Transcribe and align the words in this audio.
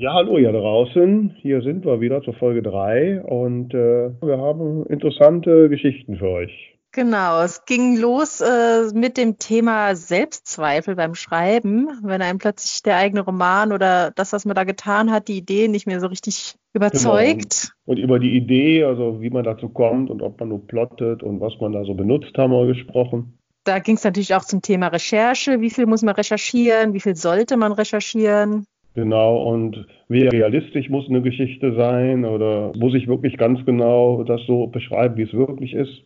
Ja, 0.00 0.14
hallo 0.14 0.38
hier 0.38 0.52
draußen. 0.52 1.34
Hier 1.40 1.60
sind 1.60 1.84
wir 1.84 2.00
wieder 2.00 2.22
zur 2.22 2.32
Folge 2.34 2.62
3 2.62 3.20
und 3.20 3.74
äh, 3.74 4.10
wir 4.22 4.38
haben 4.38 4.86
interessante 4.86 5.68
Geschichten 5.68 6.18
für 6.18 6.28
euch. 6.28 6.78
Genau, 6.92 7.42
es 7.42 7.64
ging 7.64 7.96
los 7.96 8.40
äh, 8.40 8.94
mit 8.94 9.16
dem 9.16 9.40
Thema 9.40 9.96
Selbstzweifel 9.96 10.94
beim 10.94 11.16
Schreiben, 11.16 11.88
wenn 12.04 12.22
einem 12.22 12.38
plötzlich 12.38 12.84
der 12.84 12.96
eigene 12.96 13.22
Roman 13.22 13.72
oder 13.72 14.12
das, 14.12 14.32
was 14.32 14.44
man 14.44 14.54
da 14.54 14.62
getan 14.62 15.10
hat, 15.10 15.26
die 15.26 15.38
Idee 15.38 15.66
nicht 15.66 15.88
mehr 15.88 15.98
so 15.98 16.06
richtig 16.06 16.54
überzeugt. 16.74 17.72
Genau. 17.84 17.92
Und 17.92 17.98
über 17.98 18.20
die 18.20 18.36
Idee, 18.36 18.84
also 18.84 19.20
wie 19.20 19.30
man 19.30 19.42
dazu 19.42 19.68
kommt 19.68 20.10
und 20.10 20.22
ob 20.22 20.38
man 20.38 20.50
nur 20.50 20.64
plottet 20.64 21.24
und 21.24 21.40
was 21.40 21.54
man 21.60 21.72
da 21.72 21.82
so 21.82 21.94
benutzt, 21.94 22.38
haben 22.38 22.52
wir 22.52 22.68
gesprochen. 22.68 23.36
Da 23.64 23.80
ging 23.80 23.96
es 23.96 24.04
natürlich 24.04 24.32
auch 24.36 24.44
zum 24.44 24.62
Thema 24.62 24.86
Recherche. 24.86 25.60
Wie 25.60 25.70
viel 25.70 25.86
muss 25.86 26.02
man 26.02 26.14
recherchieren? 26.14 26.94
Wie 26.94 27.00
viel 27.00 27.16
sollte 27.16 27.56
man 27.56 27.72
recherchieren? 27.72 28.64
Genau, 28.98 29.44
und 29.44 29.86
wie 30.08 30.26
realistisch 30.26 30.88
muss 30.88 31.08
eine 31.08 31.22
Geschichte 31.22 31.72
sein 31.76 32.24
oder 32.24 32.72
muss 32.76 32.94
ich 32.94 33.06
wirklich 33.06 33.36
ganz 33.36 33.64
genau 33.64 34.24
das 34.24 34.40
so 34.48 34.66
beschreiben, 34.66 35.16
wie 35.16 35.22
es 35.22 35.32
wirklich 35.32 35.72
ist? 35.72 36.02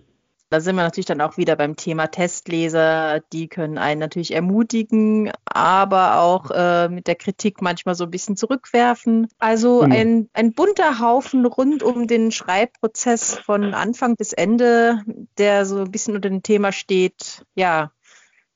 Da 0.51 0.61
sind 0.61 0.77
wir 0.77 0.83
natürlich 0.83 1.07
dann 1.07 1.23
auch 1.23 1.39
wieder 1.39 1.57
beim 1.57 1.75
Thema 1.75 2.09
Testleser. 2.09 3.21
Die 3.33 3.49
können 3.49 3.79
einen 3.79 3.99
natürlich 3.99 4.35
ermutigen, 4.35 5.33
aber 5.47 6.21
auch 6.21 6.51
äh, 6.51 6.91
mit 6.91 7.07
der 7.07 7.15
Kritik 7.15 7.63
manchmal 7.63 7.95
so 7.95 8.05
ein 8.05 8.11
bisschen 8.11 8.37
zurückwerfen. 8.37 9.29
Also 9.39 9.85
mhm. 9.85 9.93
ein, 9.93 10.29
ein 10.35 10.53
bunter 10.53 11.01
Haufen 11.01 11.47
rund 11.47 11.83
um 11.83 12.07
den 12.07 12.31
Schreibprozess 12.31 13.39
von 13.39 13.73
Anfang 13.73 14.17
bis 14.17 14.35
Ende, 14.35 15.01
der 15.39 15.65
so 15.65 15.79
ein 15.79 15.91
bisschen 15.91 16.15
unter 16.15 16.29
dem 16.29 16.43
Thema 16.43 16.73
steht, 16.73 17.47
ja, 17.55 17.91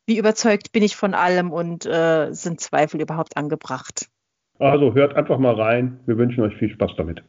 wie 0.05 0.19
überzeugt 0.19 0.73
bin 0.73 0.83
ich 0.83 0.95
von 0.95 1.15
allem 1.15 1.51
und 1.51 1.87
äh, 1.87 2.33
sind 2.33 2.61
Zweifel 2.61 3.01
überhaupt 3.01 3.39
angebracht? 3.39 4.11
Also 4.59 4.95
hört 4.95 5.15
einfach 5.15 5.39
mal 5.39 5.55
rein. 5.55 6.01
Wir 6.07 6.17
wünschen 6.17 6.43
euch 6.43 6.57
viel 6.57 6.71
Spaß 6.71 6.93
damit. 6.97 7.23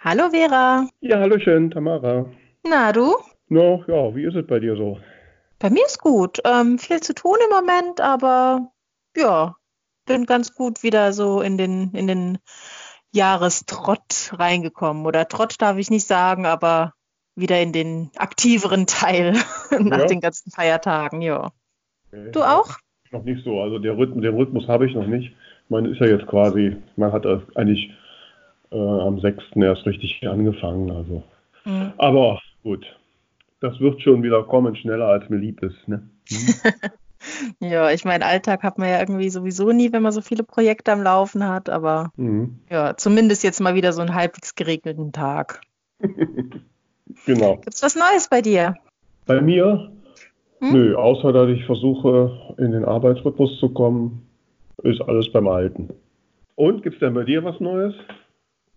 Hallo 0.00 0.30
Vera. 0.30 0.86
Ja, 1.00 1.18
hallo 1.18 1.38
schön, 1.38 1.70
Tamara. 1.70 2.26
Na, 2.66 2.92
du? 2.92 3.14
Na, 3.48 3.84
ja, 3.86 4.14
wie 4.14 4.24
ist 4.24 4.36
es 4.36 4.46
bei 4.46 4.58
dir 4.58 4.76
so? 4.76 4.98
Bei 5.58 5.70
mir 5.70 5.84
ist 5.84 6.00
gut. 6.00 6.40
Ähm, 6.44 6.78
viel 6.78 7.00
zu 7.00 7.14
tun 7.14 7.36
im 7.44 7.54
Moment, 7.54 8.00
aber 8.00 8.70
ja, 9.16 9.56
bin 10.06 10.24
ganz 10.24 10.54
gut 10.54 10.82
wieder 10.82 11.12
so 11.12 11.42
in 11.42 11.58
den, 11.58 11.92
in 11.92 12.06
den 12.06 12.38
Jahrestrott 13.12 14.32
reingekommen. 14.32 15.04
Oder 15.06 15.28
Trott 15.28 15.56
darf 15.58 15.76
ich 15.76 15.90
nicht 15.90 16.06
sagen, 16.06 16.46
aber 16.46 16.94
wieder 17.36 17.60
in 17.60 17.72
den 17.72 18.10
aktiveren 18.16 18.86
Teil 18.86 19.32
nach 19.80 20.00
ja. 20.00 20.06
den 20.06 20.20
ganzen 20.20 20.50
Feiertagen, 20.50 21.20
ja. 21.20 21.52
Okay. 22.08 22.30
Du 22.32 22.42
auch? 22.42 22.76
Noch 23.10 23.24
nicht 23.24 23.44
so. 23.44 23.60
Also 23.60 23.78
der 23.78 23.96
Rhythmus, 23.96 24.22
den 24.22 24.36
Rhythmus 24.36 24.68
habe 24.68 24.86
ich 24.86 24.94
noch 24.94 25.06
nicht. 25.06 25.34
Man 25.68 25.86
ist 25.86 26.00
ja 26.00 26.06
jetzt 26.06 26.26
quasi, 26.26 26.76
man 26.96 27.12
hat 27.12 27.26
eigentlich 27.54 27.90
äh, 28.70 28.76
am 28.76 29.20
6. 29.20 29.42
erst 29.56 29.86
richtig 29.86 30.26
angefangen. 30.26 30.90
Also. 30.90 31.22
Mhm. 31.64 31.92
Aber 31.96 32.40
gut, 32.62 32.84
das 33.60 33.80
wird 33.80 34.02
schon 34.02 34.22
wieder 34.22 34.42
kommen, 34.44 34.76
schneller 34.76 35.06
als 35.06 35.28
mir 35.30 35.38
lieb 35.38 35.62
ist. 35.62 35.88
Ne? 35.88 36.08
Mhm. 36.30 36.54
ja, 37.60 37.90
ich 37.90 38.04
meine, 38.04 38.26
Alltag 38.26 38.62
hat 38.62 38.78
man 38.78 38.88
ja 38.88 39.00
irgendwie 39.00 39.30
sowieso 39.30 39.72
nie, 39.72 39.92
wenn 39.92 40.02
man 40.02 40.12
so 40.12 40.20
viele 40.20 40.44
Projekte 40.44 40.92
am 40.92 41.02
Laufen 41.02 41.48
hat. 41.48 41.70
Aber 41.70 42.12
mhm. 42.16 42.60
ja, 42.70 42.96
zumindest 42.96 43.42
jetzt 43.42 43.60
mal 43.60 43.74
wieder 43.74 43.92
so 43.92 44.02
einen 44.02 44.14
halbwegs 44.14 44.54
geregneten 44.54 45.12
Tag. 45.12 45.60
Genau. 47.26 47.56
Gibt 47.56 47.74
es 47.74 47.82
was 47.82 47.96
Neues 47.96 48.28
bei 48.28 48.40
dir? 48.40 48.76
Bei 49.26 49.40
mir? 49.40 49.90
Hm? 50.60 50.72
Nö, 50.72 50.96
außer 50.96 51.32
dass 51.32 51.48
ich 51.50 51.64
versuche, 51.64 52.54
in 52.58 52.72
den 52.72 52.84
Arbeitsrhythmus 52.84 53.58
zu 53.58 53.68
kommen, 53.70 54.26
ist 54.82 55.00
alles 55.02 55.30
beim 55.32 55.48
Alten. 55.48 55.90
Und 56.56 56.82
gibt 56.82 56.96
es 56.96 57.00
denn 57.00 57.14
bei 57.14 57.24
dir 57.24 57.44
was 57.44 57.60
Neues? 57.60 57.94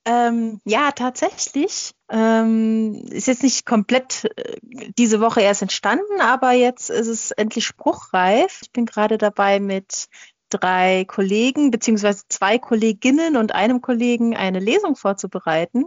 Ähm, 0.06 0.62
ja, 0.64 0.92
tatsächlich. 0.92 1.92
Ähm, 2.10 2.94
ist 3.10 3.28
jetzt 3.28 3.44
nicht 3.44 3.66
komplett 3.66 4.26
äh, 4.38 4.58
diese 4.98 5.20
Woche 5.20 5.42
erst 5.42 5.62
entstanden, 5.62 6.22
aber 6.22 6.54
jetzt 6.54 6.90
ist 6.90 7.08
es 7.08 7.32
endlich 7.32 7.66
spruchreif. 7.66 8.62
Ich 8.64 8.72
bin 8.72 8.86
gerade 8.86 9.18
dabei, 9.18 9.60
mit 9.60 10.08
drei 10.50 11.06
Kollegen 11.06 11.72
beziehungsweise 11.72 12.24
zwei 12.30 12.58
Kolleginnen 12.58 13.38
und 13.38 13.54
einem 13.54 13.82
Kollegen 13.82 14.36
eine 14.36 14.60
Lesung 14.60 14.96
vorzubereiten, 14.96 15.86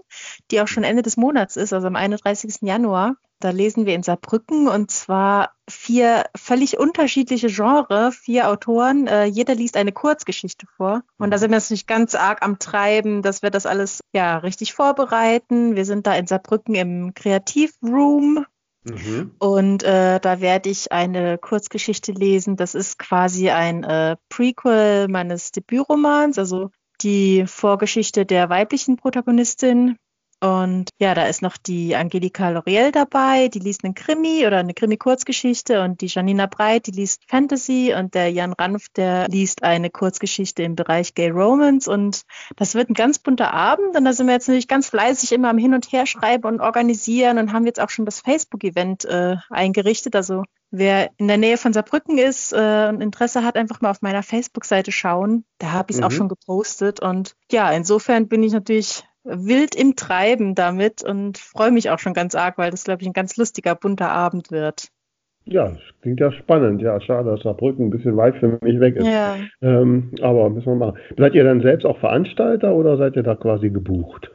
die 0.50 0.60
auch 0.60 0.68
schon 0.68 0.84
Ende 0.84 1.02
des 1.02 1.16
Monats 1.16 1.56
ist, 1.56 1.72
also 1.72 1.86
am 1.86 1.96
31. 1.96 2.58
Januar. 2.62 3.16
Da 3.40 3.50
lesen 3.50 3.86
wir 3.86 3.94
in 3.94 4.02
Saarbrücken 4.02 4.68
und 4.68 4.90
zwar 4.90 5.52
vier 5.66 6.26
völlig 6.36 6.78
unterschiedliche 6.78 7.46
Genres, 7.46 8.14
vier 8.16 8.50
Autoren. 8.50 9.06
Äh, 9.06 9.24
jeder 9.24 9.54
liest 9.54 9.78
eine 9.78 9.92
Kurzgeschichte 9.92 10.66
vor. 10.76 11.02
Und 11.16 11.30
da 11.30 11.38
sind 11.38 11.50
wir 11.50 11.56
natürlich 11.56 11.86
ganz 11.86 12.14
arg 12.14 12.42
am 12.42 12.58
Treiben, 12.58 13.22
dass 13.22 13.40
wir 13.40 13.50
das 13.50 13.64
alles 13.64 14.00
ja 14.12 14.36
richtig 14.36 14.74
vorbereiten. 14.74 15.74
Wir 15.74 15.86
sind 15.86 16.06
da 16.06 16.14
in 16.16 16.26
Saarbrücken 16.26 16.74
im 16.74 17.14
Kreativroom 17.14 18.44
Mhm. 18.84 19.34
Und 19.38 19.82
äh, 19.82 20.20
da 20.20 20.40
werde 20.40 20.70
ich 20.70 20.90
eine 20.92 21.38
Kurzgeschichte 21.38 22.12
lesen. 22.12 22.56
Das 22.56 22.74
ist 22.74 22.98
quasi 22.98 23.50
ein 23.50 23.84
äh, 23.84 24.16
Prequel 24.28 25.08
meines 25.08 25.52
Debütromans, 25.52 26.38
also 26.38 26.70
die 27.02 27.46
Vorgeschichte 27.46 28.26
der 28.26 28.48
weiblichen 28.48 28.96
Protagonistin. 28.96 29.96
Und 30.42 30.88
ja, 30.98 31.14
da 31.14 31.26
ist 31.26 31.42
noch 31.42 31.58
die 31.58 31.94
Angelika 31.94 32.48
L'Oreal 32.48 32.92
dabei, 32.92 33.48
die 33.48 33.58
liest 33.58 33.84
einen 33.84 33.94
Krimi 33.94 34.46
oder 34.46 34.58
eine 34.58 34.72
Krimi-Kurzgeschichte 34.72 35.82
und 35.82 36.00
die 36.00 36.06
Janina 36.06 36.46
Breit, 36.46 36.86
die 36.86 36.92
liest 36.92 37.24
Fantasy 37.28 37.94
und 37.94 38.14
der 38.14 38.32
Jan 38.32 38.54
Ranf, 38.54 38.86
der 38.96 39.28
liest 39.28 39.62
eine 39.62 39.90
Kurzgeschichte 39.90 40.62
im 40.62 40.76
Bereich 40.76 41.14
Gay 41.14 41.28
Romance 41.28 41.90
und 41.90 42.22
das 42.56 42.74
wird 42.74 42.88
ein 42.88 42.94
ganz 42.94 43.18
bunter 43.18 43.52
Abend 43.52 43.94
und 43.94 44.04
da 44.04 44.14
sind 44.14 44.28
wir 44.28 44.32
jetzt 44.32 44.48
natürlich 44.48 44.68
ganz 44.68 44.88
fleißig 44.88 45.32
immer 45.32 45.50
am 45.50 45.58
Hin 45.58 45.74
und 45.74 45.92
Her 45.92 46.06
schreiben 46.06 46.46
und 46.46 46.60
organisieren 46.60 47.36
und 47.36 47.52
haben 47.52 47.66
jetzt 47.66 47.80
auch 47.80 47.90
schon 47.90 48.06
das 48.06 48.20
Facebook-Event 48.20 49.04
äh, 49.04 49.36
eingerichtet. 49.50 50.16
Also 50.16 50.44
wer 50.70 51.10
in 51.18 51.28
der 51.28 51.36
Nähe 51.36 51.58
von 51.58 51.74
Saarbrücken 51.74 52.16
ist 52.16 52.54
äh, 52.54 52.88
und 52.88 53.02
Interesse 53.02 53.44
hat, 53.44 53.56
einfach 53.56 53.82
mal 53.82 53.90
auf 53.90 54.00
meiner 54.00 54.22
Facebook-Seite 54.22 54.90
schauen. 54.90 55.44
Da 55.58 55.72
habe 55.72 55.90
ich 55.90 55.96
es 55.96 56.00
mhm. 56.00 56.06
auch 56.06 56.12
schon 56.12 56.28
gepostet 56.28 57.00
und 57.00 57.34
ja, 57.50 57.70
insofern 57.72 58.26
bin 58.26 58.42
ich 58.42 58.52
natürlich 58.52 59.04
wild 59.24 59.74
im 59.74 59.96
Treiben 59.96 60.54
damit 60.54 61.02
und 61.02 61.38
freue 61.38 61.70
mich 61.70 61.90
auch 61.90 61.98
schon 61.98 62.14
ganz 62.14 62.34
arg, 62.34 62.58
weil 62.58 62.70
das, 62.70 62.84
glaube 62.84 63.02
ich, 63.02 63.08
ein 63.08 63.12
ganz 63.12 63.36
lustiger, 63.36 63.74
bunter 63.74 64.10
Abend 64.10 64.50
wird. 64.50 64.88
Ja, 65.44 65.76
klingt 66.02 66.20
ja 66.20 66.32
spannend. 66.32 66.82
Ja, 66.82 67.00
schade, 67.00 67.30
dass 67.30 67.42
Saarbrücken 67.42 67.86
ein 67.86 67.90
bisschen 67.90 68.16
weit 68.16 68.36
für 68.36 68.58
mich 68.60 68.78
weg 68.78 68.96
ist. 68.96 69.06
Ja. 69.06 69.36
Ähm, 69.62 70.12
aber 70.20 70.50
müssen 70.50 70.66
wir 70.66 70.74
machen. 70.76 70.98
Seid 71.16 71.34
ihr 71.34 71.44
dann 71.44 71.60
selbst 71.60 71.86
auch 71.86 71.98
Veranstalter 71.98 72.74
oder 72.74 72.96
seid 72.96 73.16
ihr 73.16 73.22
da 73.22 73.34
quasi 73.34 73.70
gebucht? 73.70 74.30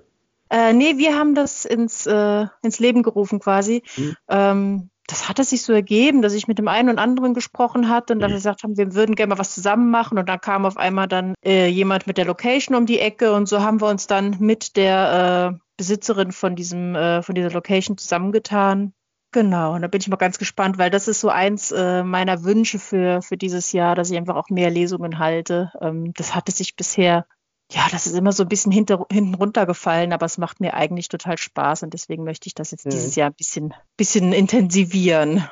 Äh, 0.50 0.74
nee, 0.74 0.98
wir 0.98 1.18
haben 1.18 1.36
das 1.36 1.66
ins, 1.66 2.06
äh, 2.06 2.46
ins 2.64 2.80
Leben 2.80 3.04
gerufen 3.04 3.40
quasi. 3.40 3.84
Hm. 3.96 4.16
Ähm, 4.30 4.90
das 5.08 5.30
hatte 5.30 5.44
sich 5.44 5.62
so 5.62 5.74
ergeben, 5.74 6.22
dass 6.22 6.34
ich 6.34 6.48
mit 6.48 6.58
dem 6.58 6.68
einen 6.68 6.90
und 6.90 7.00
anderen 7.00 7.34
gesprochen 7.34 7.90
hatte 7.90 8.14
und 8.14 8.20
dann 8.20 8.32
mhm. 8.32 8.36
gesagt 8.36 8.64
haben, 8.64 8.78
wir 8.78 8.96
würden 8.96 9.16
gerne 9.16 9.32
mal 9.32 9.40
was 9.40 9.54
zusammen 9.54 9.92
machen 9.92 10.18
und 10.18 10.28
dann 10.28 10.42
kam 10.42 10.66
auf 10.66 10.78
einmal 10.78 11.08
dann 11.08 11.36
äh, 11.44 11.68
jemand 11.68 12.08
mit 12.08 12.18
der 12.18 12.26
Location 12.26 12.76
um 12.76 12.86
die 12.86 13.00
Ecke 13.00 13.34
und 13.34 13.48
so 13.48 13.62
haben 13.62 13.82
wir 13.82 13.88
uns 13.88 14.08
dann 14.08 14.38
mit 14.40 14.76
der 14.76 15.54
äh, 15.54 15.60
Besitzerin 15.78 16.32
von 16.32 16.56
diesem 16.56 16.96
äh, 16.96 17.22
von 17.22 17.36
dieser 17.36 17.52
Location 17.52 17.98
zusammengetan. 17.98 18.94
Genau, 19.32 19.76
und 19.76 19.82
da 19.82 19.88
bin 19.88 20.00
ich 20.00 20.08
mal 20.08 20.16
ganz 20.16 20.38
gespannt, 20.38 20.78
weil 20.78 20.90
das 20.90 21.10
ist 21.10 21.20
so 21.20 21.30
eins 21.30 21.72
äh, 21.72 22.04
meiner 22.04 22.44
Wünsche 22.44 22.80
für 22.80 23.22
für 23.22 23.38
dieses 23.38 23.74
Jahr, 23.74 23.94
dass 23.94 24.10
ich 24.10 24.18
einfach 24.18 24.36
auch 24.36 24.50
mehr 24.50 24.70
Lesungen 24.70 25.20
halte. 25.20 25.72
Ähm, 25.82 26.14
das 26.16 26.34
hatte 26.34 26.52
sich 26.52 26.76
bisher 26.76 27.26
ja, 27.72 27.82
das 27.92 28.06
ist 28.06 28.18
immer 28.18 28.32
so 28.32 28.44
ein 28.44 28.50
bisschen 28.50 28.72
hinter, 28.72 29.06
hinten 29.12 29.34
runtergefallen, 29.34 30.14
aber 30.14 30.26
es 30.26 30.38
macht 30.38 30.60
mir 30.60 30.76
eigentlich 30.76 31.10
total 31.10 31.38
Spaß 31.38 31.84
und 31.84 31.94
deswegen 31.94 32.24
möchte 32.24 32.48
ich 32.48 32.54
das 32.54 32.72
jetzt 32.72 32.86
mhm. 32.86 32.92
dieses 32.92 33.16
Jahr 33.16 33.30
ein 33.30 33.36
bisschen, 33.36 33.74
bisschen 33.98 34.34
intensivieren. 34.34 35.44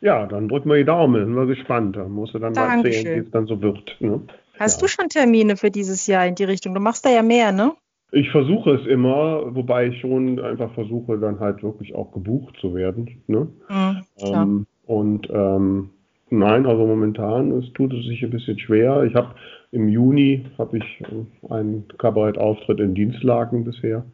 Ja, 0.00 0.26
dann 0.26 0.48
drücken 0.48 0.68
wir 0.68 0.76
die 0.76 0.84
Daumen, 0.84 1.24
sind 1.24 1.34
wir 1.34 1.46
gespannt. 1.46 1.96
Da 1.96 2.08
musst 2.08 2.34
du 2.34 2.40
dann 2.40 2.52
Dankeschön. 2.52 3.04
mal 3.04 3.10
sehen, 3.10 3.14
wie 3.14 3.26
es 3.26 3.30
dann 3.30 3.46
so 3.46 3.62
wird. 3.62 3.96
Ne? 4.00 4.20
Hast 4.58 4.80
ja. 4.80 4.86
du 4.86 4.88
schon 4.88 5.08
Termine 5.08 5.56
für 5.56 5.70
dieses 5.70 6.08
Jahr 6.08 6.26
in 6.26 6.34
die 6.34 6.44
Richtung? 6.44 6.74
Du 6.74 6.80
machst 6.80 7.06
da 7.06 7.10
ja 7.10 7.22
mehr, 7.22 7.52
ne? 7.52 7.72
Ich 8.10 8.30
versuche 8.30 8.72
es 8.72 8.86
immer, 8.86 9.54
wobei 9.54 9.86
ich 9.86 10.00
schon 10.00 10.38
einfach 10.40 10.74
versuche, 10.74 11.18
dann 11.18 11.40
halt 11.40 11.62
wirklich 11.62 11.94
auch 11.94 12.12
gebucht 12.12 12.56
zu 12.60 12.74
werden. 12.74 13.22
Ne? 13.26 13.48
Mhm, 13.70 14.02
ähm, 14.18 14.66
und 14.86 15.30
ähm, 15.30 15.90
nein, 16.28 16.66
also 16.66 16.84
momentan 16.84 17.52
es 17.52 17.72
tut 17.72 17.94
es 17.94 18.04
sich 18.04 18.22
ein 18.22 18.30
bisschen 18.30 18.58
schwer. 18.58 19.04
Ich 19.04 19.14
habe 19.14 19.34
im 19.72 19.88
Juni 19.88 20.44
habe 20.58 20.78
ich 20.78 21.00
äh, 21.00 21.52
einen 21.52 21.86
Kabarettauftritt 21.98 22.78
in 22.80 22.94
Dienstlagen 22.94 23.64
bisher. 23.64 24.04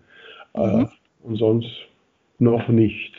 Äh, 0.55 0.67
mhm. 0.67 0.81
Äh, 0.83 0.87
und 1.25 1.37
sonst 1.37 1.71
noch 2.39 2.69
nichts. 2.69 3.17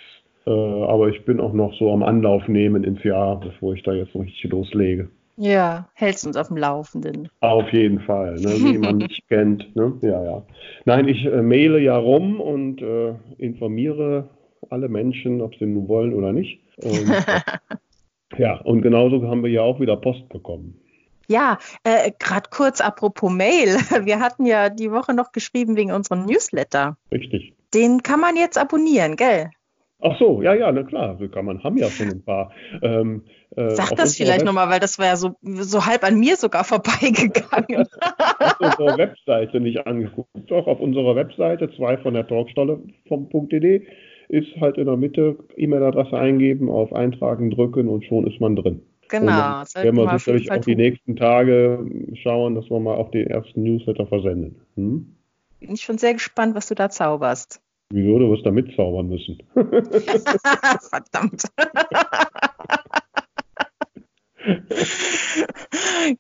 Äh, 0.48 0.52
aber 0.52 1.10
ich 1.10 1.24
bin 1.26 1.40
auch 1.40 1.54
noch 1.54 1.74
so 1.76 1.92
am 1.92 2.02
Anlauf 2.02 2.48
nehmen 2.48 2.84
ins 2.84 3.04
Jahr, 3.04 3.40
bevor 3.40 3.74
ich 3.74 3.84
da 3.84 3.94
jetzt 3.94 4.16
noch 4.16 4.24
richtig 4.24 4.52
loslege. 4.52 5.10
Ja, 5.38 5.88
hältst 5.94 6.26
uns 6.28 6.36
auf 6.36 6.48
dem 6.48 6.58
Laufenden. 6.58 7.30
Auf 7.40 7.72
jeden 7.72 8.00
Fall, 8.02 8.36
ne, 8.36 8.50
wie 8.50 8.78
man 8.78 8.98
mich 8.98 9.22
kennt. 9.30 9.74
Ne? 9.76 9.94
Ja, 10.02 10.24
ja. 10.24 10.44
Nein, 10.86 11.08
ich 11.08 11.26
äh, 11.26 11.42
maile 11.42 11.80
ja 11.80 11.98
rum 11.98 12.42
und 12.42 12.82
äh, 12.82 13.14
informiere 13.38 14.30
alle 14.70 14.90
Menschen, 14.90 15.42
ob 15.42 15.56
sie 15.56 15.66
nun 15.66 15.88
wollen 15.88 16.14
oder 16.14 16.34
nicht. 16.34 16.60
Und, 16.84 17.10
Ja, 18.38 18.62
und 18.62 18.82
genauso 18.82 19.28
haben 19.28 19.44
wir 19.44 19.50
ja 19.50 19.62
auch 19.62 19.80
wieder 19.80 19.98
Post 19.98 20.30
bekommen. 20.30 20.79
Ja, 21.30 21.60
äh, 21.84 22.12
gerade 22.18 22.50
kurz 22.50 22.82
apropos 22.82 23.32
Mail. 23.32 23.68
Wir 24.06 24.20
hatten 24.20 24.46
ja 24.46 24.70
die 24.70 24.92
Woche 24.92 25.14
noch 25.14 25.32
geschrieben 25.32 25.78
wegen 25.78 25.92
unserem 25.92 26.26
Newsletter. 26.26 26.98
Richtig. 27.12 27.54
Den 27.74 28.02
kann 28.02 28.20
man 28.20 28.36
jetzt 28.36 28.58
abonnieren, 28.58 29.16
gell? 29.16 29.52
Ach 30.02 30.18
so, 30.18 30.42
ja, 30.42 30.56
ja, 30.56 30.72
na 30.72 30.84
klar, 30.84 31.20
kann 31.32 31.46
man, 31.46 31.62
haben 31.64 31.78
ja 31.78 31.90
schon 31.90 32.08
ein 32.08 32.24
paar. 32.24 32.52
Ähm, 32.82 33.26
äh, 33.56 33.70
Sag 33.72 33.96
das 33.98 34.16
vielleicht 34.16 34.46
nochmal, 34.46 34.70
weil 34.70 34.80
das 34.80 34.98
war 34.98 35.08
ja 35.08 35.18
so, 35.18 35.36
so 35.42 35.86
halb 35.86 36.04
an 36.04 36.18
mir 36.18 36.36
sogar 36.36 36.64
vorbeigegangen. 36.64 37.86
auf 38.40 38.60
unserer 38.60 38.98
Webseite 38.98 39.60
nicht 39.60 39.86
angeguckt. 39.86 40.30
Doch, 40.48 40.66
auf 40.66 40.80
unserer 40.80 41.16
Webseite, 41.16 41.70
zwei 41.76 41.98
von 41.98 42.16
der 42.16 42.28
Talkstolle 42.28 42.82
vom 43.08 43.30
.de, 43.50 43.86
ist 44.30 44.56
halt 44.60 44.78
in 44.78 44.86
der 44.86 44.98
Mitte 44.98 45.38
E-Mail-Adresse 45.58 46.18
eingeben, 46.18 46.70
auf 46.70 46.94
Eintragen 46.94 47.52
drücken 47.52 47.88
und 47.88 48.06
schon 48.06 48.26
ist 48.26 48.40
man 48.40 48.56
drin. 48.56 48.82
Genau. 49.10 49.60
Und 49.60 49.76
dann 49.76 49.84
werden 49.84 49.96
wir 49.98 50.20
sicherlich 50.20 50.52
auch 50.52 50.62
die 50.62 50.76
nächsten 50.76 51.16
Tage 51.16 51.86
schauen, 52.22 52.56
dass 52.56 52.70
wir 52.70 52.80
mal 52.80 52.96
auch 52.96 53.12
den 53.12 53.28
ersten 53.28 53.64
Newsletter 53.64 54.06
versenden. 54.08 54.62
Hm? 54.76 55.16
Bin 55.60 55.72
ich 55.74 55.82
schon 55.82 55.98
sehr 55.98 56.14
gespannt, 56.14 56.56
was 56.56 56.68
du 56.68 56.76
da 56.76 56.90
zauberst. 56.90 57.62
Wieso? 57.92 58.20
Du 58.20 58.32
wirst 58.32 58.46
da 58.46 58.52
mitzaubern 58.52 59.10
müssen. 59.10 59.42
Verdammt. 59.56 61.44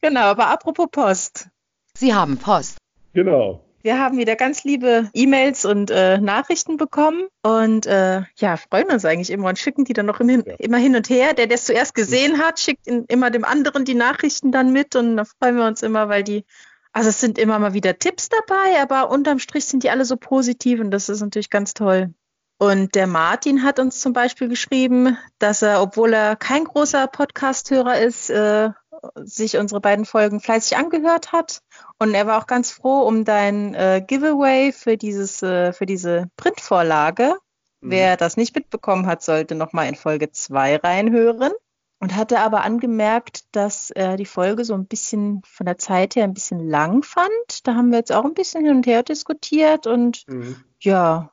genau, 0.01 0.21
aber 0.21 0.47
apropos 0.47 0.88
Post. 0.92 1.50
Sie 1.94 2.13
haben 2.13 2.38
Post. 2.38 2.77
Genau. 3.13 3.69
Wir 3.81 4.00
haben 4.00 4.18
wieder 4.18 4.36
ganz 4.36 4.64
liebe 4.64 5.10
E-Mails 5.14 5.66
und 5.66 5.90
äh, 5.90 6.18
Nachrichten 6.18 6.78
bekommen 6.78 7.28
und 7.44 7.86
äh, 7.86 8.24
ja, 8.38 8.58
freuen 8.58 8.92
uns 8.92 9.06
eigentlich 9.06 9.30
immer 9.30 9.48
und 9.48 9.58
schicken 9.58 9.86
die 9.86 9.94
dann 9.94 10.06
noch 10.06 10.20
im, 10.20 10.30
ja. 10.30 10.56
immer 10.60 10.78
hin 10.78 10.96
und 10.96 11.10
her. 11.10 11.34
Der, 11.34 11.48
der 11.48 11.56
es 11.56 11.66
zuerst 11.66 11.96
gesehen 11.96 12.40
hat, 12.40 12.60
schickt 12.60 12.88
in, 12.88 13.06
immer 13.06 13.31
dem 13.31 13.46
anderen 13.46 13.86
die 13.86 13.96
Nachrichten 13.96 14.52
dann 14.52 14.74
mit 14.74 14.96
und 14.96 15.18
da 15.18 15.24
freuen 15.26 15.56
wir 15.56 15.66
uns 15.66 15.81
immer, 15.81 16.10
weil 16.10 16.24
die 16.24 16.44
also 16.92 17.10
es 17.10 17.22
sind 17.22 17.38
immer 17.38 17.60
mal 17.60 17.74
wieder 17.74 18.00
Tipps 18.00 18.30
dabei, 18.30 18.81
aber 18.81 19.12
unterm 19.12 19.40
Strich 19.40 19.66
sind 19.66 19.84
die 19.84 19.90
alle 19.92 20.06
so 20.06 20.18
positiv 20.18 20.80
und 20.80 20.92
das 20.92 21.08
ist 21.08 21.22
natürlich 21.22 21.50
ganz 21.50 21.74
toll. 21.74 22.14
Und 22.58 22.94
der 22.96 23.08
Martin 23.08 23.64
hat 23.64 23.80
uns 23.80 24.02
zum 24.02 24.12
Beispiel 24.12 24.50
geschrieben, 24.50 25.18
dass 25.38 25.62
er, 25.62 25.81
obwohl 25.81 26.14
er 26.14 26.36
kein 26.36 26.66
großer 26.66 27.08
Podcast-Hörer 27.08 28.00
ist, 28.00 28.30
äh, 28.30 28.72
sich 29.16 29.57
unsere 29.57 29.81
beiden 29.81 30.06
Folgen 30.06 30.40
fleißig 30.40 30.78
angehört 30.78 31.31
hat. 31.31 31.62
Und 32.00 32.13
er 32.13 32.28
war 32.28 32.42
auch 32.42 32.48
ganz 32.48 32.72
froh 32.72 33.01
um 33.01 33.25
dein 33.25 33.74
äh, 33.74 34.04
Giveaway 34.06 34.72
für 34.72 34.98
dieses, 34.98 35.42
äh, 35.44 35.74
für 35.74 35.86
diese 35.86 36.30
Printvorlage. 36.38 37.36
Mhm. 37.81 37.92
Wer 37.92 38.18
das 38.18 38.38
nicht 38.38 38.56
mitbekommen 38.56 39.07
hat, 39.07 39.22
sollte 39.22 39.56
nochmal 39.56 39.88
in 39.88 39.96
Folge 39.96 40.31
2 40.31 40.78
reinhören 40.78 41.51
und 42.00 42.16
hatte 42.16 42.40
aber 42.40 42.63
angemerkt, 42.63 43.44
dass 43.56 43.92
er 43.92 44.18
die 44.18 44.25
Folge 44.25 44.63
so 44.63 44.74
ein 44.74 44.86
bisschen 44.86 45.42
von 45.45 45.66
der 45.66 45.78
Zeit 45.78 46.16
her 46.16 46.24
ein 46.24 46.34
bisschen 46.34 46.68
lang 46.68 47.04
fand. 47.04 47.68
Da 47.68 47.75
haben 47.75 47.92
wir 47.92 48.00
jetzt 48.00 48.12
auch 48.13 48.25
ein 48.25 48.34
bisschen 48.34 48.66
hin 48.66 48.78
und 48.78 48.88
her 48.88 49.04
diskutiert 49.04 49.86
und 49.86 50.24
mhm. 50.28 50.56
ja, 50.80 51.31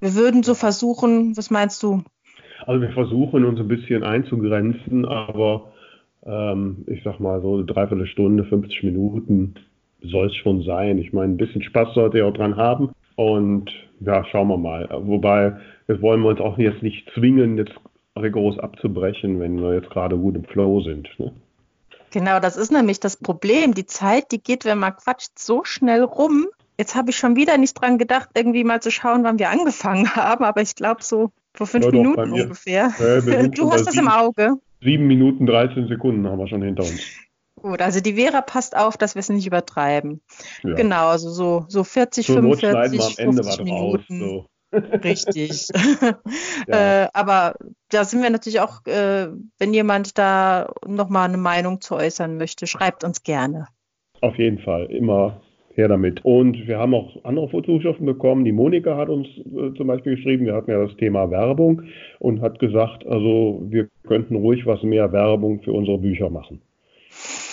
wir 0.00 0.14
würden 0.14 0.42
so 0.42 0.54
versuchen, 0.54 1.36
was 1.36 1.50
meinst 1.50 1.82
du? 1.82 2.02
Also 2.66 2.80
wir 2.80 2.92
versuchen 2.92 3.44
uns 3.44 3.60
ein 3.60 3.68
bisschen 3.68 4.02
einzugrenzen, 4.02 5.04
aber 5.06 5.72
ähm, 6.24 6.84
ich 6.86 7.02
sag 7.02 7.20
mal 7.20 7.40
so 7.40 7.54
eine 7.54 7.64
Dreiviertelstunde, 7.64 8.44
50 8.44 8.82
Minuten 8.84 9.54
soll 10.02 10.26
es 10.28 10.36
schon 10.36 10.62
sein. 10.62 10.98
Ich 10.98 11.12
meine, 11.12 11.34
ein 11.34 11.36
bisschen 11.36 11.62
Spaß 11.62 11.94
sollte 11.94 12.18
er 12.18 12.26
auch 12.26 12.34
dran 12.34 12.56
haben. 12.56 12.90
Und 13.16 13.70
ja, 14.00 14.24
schauen 14.24 14.48
wir 14.48 14.56
mal. 14.56 14.88
Wobei, 14.90 15.56
jetzt 15.88 16.00
wollen 16.00 16.22
wir 16.22 16.30
uns 16.30 16.40
auch 16.40 16.56
jetzt 16.58 16.82
nicht 16.82 17.10
zwingen, 17.14 17.58
jetzt 17.58 17.74
rigoros 18.16 18.58
abzubrechen, 18.58 19.40
wenn 19.40 19.60
wir 19.60 19.74
jetzt 19.74 19.90
gerade 19.90 20.16
gut 20.16 20.36
im 20.36 20.44
Flow 20.44 20.80
sind. 20.80 21.08
Ne? 21.18 21.32
Genau, 22.10 22.40
das 22.40 22.56
ist 22.56 22.72
nämlich 22.72 22.98
das 23.00 23.16
Problem. 23.16 23.74
Die 23.74 23.86
Zeit, 23.86 24.32
die 24.32 24.42
geht, 24.42 24.64
wenn 24.64 24.78
man 24.78 24.96
quatscht, 24.96 25.38
so 25.38 25.64
schnell 25.64 26.02
rum. 26.02 26.46
Jetzt 26.78 26.96
habe 26.96 27.10
ich 27.10 27.16
schon 27.16 27.36
wieder 27.36 27.58
nicht 27.58 27.74
dran 27.74 27.98
gedacht, 27.98 28.30
irgendwie 28.34 28.64
mal 28.64 28.80
zu 28.80 28.90
schauen, 28.90 29.22
wann 29.22 29.38
wir 29.38 29.50
angefangen 29.50 30.08
haben, 30.16 30.44
aber 30.44 30.62
ich 30.62 30.74
glaube 30.74 31.02
so 31.02 31.30
vor 31.54 31.66
fünf 31.66 31.86
ja, 31.86 31.90
Minuten 31.92 32.32
ungefähr. 32.32 32.92
Ja, 32.98 33.20
du 33.48 33.70
hast 33.70 33.86
das 33.86 33.96
im 33.96 34.08
Auge. 34.08 34.56
Sieben 34.82 35.06
Minuten, 35.06 35.46
13 35.46 35.88
Sekunden 35.88 36.26
haben 36.28 36.38
wir 36.38 36.48
schon 36.48 36.62
hinter 36.62 36.82
uns. 36.82 37.02
Gut, 37.56 37.82
also 37.82 38.00
die 38.00 38.14
Vera 38.14 38.40
passt 38.40 38.76
auf, 38.76 38.96
dass 38.96 39.14
wir 39.14 39.20
es 39.20 39.28
nicht 39.28 39.46
übertreiben. 39.46 40.22
Ja. 40.62 40.74
Genau, 40.74 41.08
also 41.08 41.30
so, 41.30 41.64
so 41.68 41.84
40, 41.84 42.26
Zur 42.26 42.36
45, 42.36 43.16
50 43.16 43.64
Minuten. 43.64 44.22
Raus, 44.22 44.28
so. 44.30 44.46
Richtig. 44.72 45.68
ja. 46.68 47.04
äh, 47.04 47.08
aber 47.12 47.54
da 47.90 48.04
sind 48.04 48.22
wir 48.22 48.30
natürlich 48.30 48.60
auch, 48.60 48.86
äh, 48.86 49.28
wenn 49.58 49.74
jemand 49.74 50.16
da 50.16 50.72
nochmal 50.86 51.28
eine 51.28 51.38
Meinung 51.38 51.80
zu 51.80 51.96
äußern 51.96 52.38
möchte, 52.38 52.66
schreibt 52.66 53.04
uns 53.04 53.22
gerne. 53.22 53.66
Auf 54.22 54.38
jeden 54.38 54.58
Fall, 54.58 54.86
immer 54.86 55.40
her 55.74 55.88
damit. 55.88 56.24
Und 56.24 56.66
wir 56.66 56.78
haben 56.78 56.94
auch 56.94 57.24
andere 57.24 57.48
Fotoschriften 57.48 58.06
bekommen. 58.06 58.44
Die 58.44 58.52
Monika 58.52 58.96
hat 58.96 59.08
uns 59.08 59.26
äh, 59.38 59.74
zum 59.76 59.86
Beispiel 59.86 60.16
geschrieben, 60.16 60.46
wir 60.46 60.54
hatten 60.54 60.70
ja 60.70 60.84
das 60.84 60.96
Thema 60.96 61.30
Werbung 61.30 61.82
und 62.18 62.40
hat 62.40 62.58
gesagt, 62.58 63.06
also 63.06 63.62
wir 63.68 63.88
könnten 64.06 64.36
ruhig 64.36 64.66
was 64.66 64.82
mehr 64.82 65.12
Werbung 65.12 65.60
für 65.62 65.72
unsere 65.72 65.98
Bücher 65.98 66.30
machen. 66.30 66.60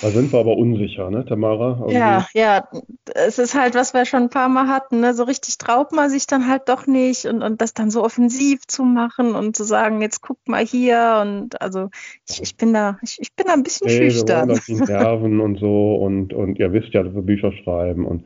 Da 0.01 0.09
sind 0.09 0.31
wir 0.31 0.39
aber 0.39 0.55
unsicher, 0.57 1.09
ne, 1.09 1.25
Tamara? 1.25 1.81
Also 1.81 1.89
ja, 1.89 2.27
ja, 2.33 2.67
es 3.15 3.39
ist 3.39 3.55
halt, 3.55 3.73
was 3.73 3.95
wir 3.95 4.05
schon 4.05 4.23
ein 4.23 4.29
paar 4.29 4.47
Mal 4.47 4.67
hatten, 4.67 4.99
ne? 4.99 5.13
so 5.15 5.23
richtig 5.23 5.57
traut 5.57 5.91
man 5.91 6.09
sich 6.09 6.27
dann 6.27 6.47
halt 6.47 6.69
doch 6.69 6.85
nicht 6.85 7.25
und, 7.25 7.41
und 7.41 7.61
das 7.61 7.73
dann 7.73 7.89
so 7.89 8.03
offensiv 8.03 8.67
zu 8.67 8.83
machen 8.83 9.33
und 9.33 9.55
zu 9.55 9.63
sagen, 9.63 10.01
jetzt 10.01 10.21
guck 10.21 10.37
mal 10.47 10.63
hier 10.63 11.23
und 11.23 11.59
also 11.61 11.89
ich, 12.29 12.43
ich 12.43 12.57
bin 12.57 12.73
da, 12.73 12.99
ich, 13.01 13.17
ich, 13.19 13.33
bin 13.35 13.47
da 13.47 13.53
ein 13.53 13.63
bisschen 13.63 13.87
nee, 13.87 14.11
schüchtern. 14.11 14.49
Wir 14.49 14.79
wollen 14.79 14.87
Nerven 14.87 15.39
und 15.39 15.59
so 15.59 15.95
und, 15.95 16.33
und 16.33 16.59
ihr 16.59 16.71
wisst 16.73 16.93
ja, 16.93 17.01
dass 17.01 17.15
wir 17.15 17.23
Bücher 17.23 17.51
schreiben 17.63 18.05
und 18.05 18.23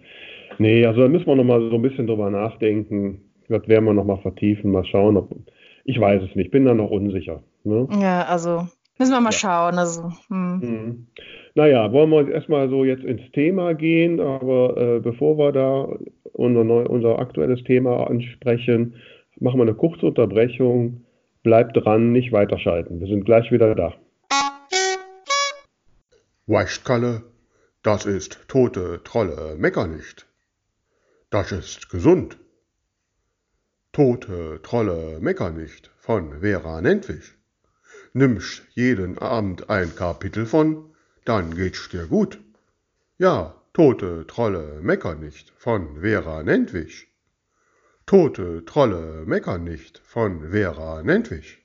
nee, 0.58 0.86
also 0.86 1.02
da 1.02 1.08
müssen 1.08 1.28
wir 1.28 1.36
nochmal 1.36 1.70
so 1.70 1.76
ein 1.76 1.82
bisschen 1.82 2.08
drüber 2.08 2.30
nachdenken. 2.30 3.22
Das 3.48 3.68
werden 3.68 3.86
wir 3.86 3.94
nochmal 3.94 4.20
vertiefen, 4.22 4.72
mal 4.72 4.86
schauen, 4.86 5.16
ob, 5.18 5.30
ich 5.86 6.00
weiß 6.00 6.22
es 6.24 6.36
nicht, 6.36 6.52
bin 6.52 6.66
da 6.66 6.74
noch 6.74 6.92
unsicher. 6.92 7.44
Ne? 7.64 7.88
Ja, 8.00 8.24
also 8.24 8.68
Müssen 9.02 9.14
wir 9.14 9.22
mal 9.22 9.32
ja. 9.32 9.40
schauen. 9.40 9.80
Also, 9.80 10.12
hm. 10.28 10.60
mhm. 10.60 11.08
Naja, 11.54 11.92
wollen 11.92 12.10
wir 12.10 12.32
erstmal 12.32 12.70
so 12.70 12.86
jetzt 12.86 13.04
ins 13.04 13.30
Thema 13.32 13.74
gehen, 13.74 14.20
aber 14.20 14.78
äh, 14.78 15.00
bevor 15.00 15.38
wir 15.38 15.52
da 15.52 15.88
unser, 16.34 16.64
neu, 16.64 16.86
unser 16.86 17.20
aktuelles 17.20 17.64
Thema 17.64 18.08
ansprechen, 18.10 18.96
machen 19.40 19.60
wir 19.60 19.64
eine 19.64 19.74
kurze 19.74 20.06
Unterbrechung. 20.06 21.06
Bleibt 21.44 21.76
dran, 21.76 22.12
nicht 22.12 22.32
weiterschalten. 22.32 23.00
Wir 23.00 23.08
sind 23.08 23.26
gleich 23.26 23.52
wieder 23.52 23.74
da. 23.76 23.94
Weißt 26.46 26.86
Kalle, 26.86 27.24
das 27.84 28.06
ist 28.06 28.48
tote 28.48 29.02
Trolle, 29.04 29.56
mecker 29.58 29.88
nicht. 29.88 30.28
Das 31.32 31.52
ist 31.52 31.90
gesund. 31.90 32.38
Tote 33.92 34.60
Trolle, 34.62 35.18
mecker 35.20 35.50
nicht 35.50 35.92
von 35.98 36.40
Vera 36.42 36.82
Nentwich 36.82 37.36
nimmst 38.14 38.64
jeden 38.74 39.18
Abend 39.18 39.70
ein 39.70 39.96
Kapitel 39.96 40.46
von, 40.46 40.91
dann 41.26 41.56
geht's 41.56 41.90
dir 41.90 42.08
gut. 42.08 42.40
Ja, 43.18 43.54
tote 43.74 44.26
Trolle 44.28 44.80
meckern 44.82 45.20
nicht 45.20 45.54
von 45.58 46.02
Vera 46.02 46.44
Nentwich. 46.44 47.08
Tote 48.06 48.66
Trolle 48.66 49.24
meckern 49.26 49.64
nicht 49.64 50.00
von 50.04 50.52
Vera 50.52 51.04
Nentwich. 51.04 51.60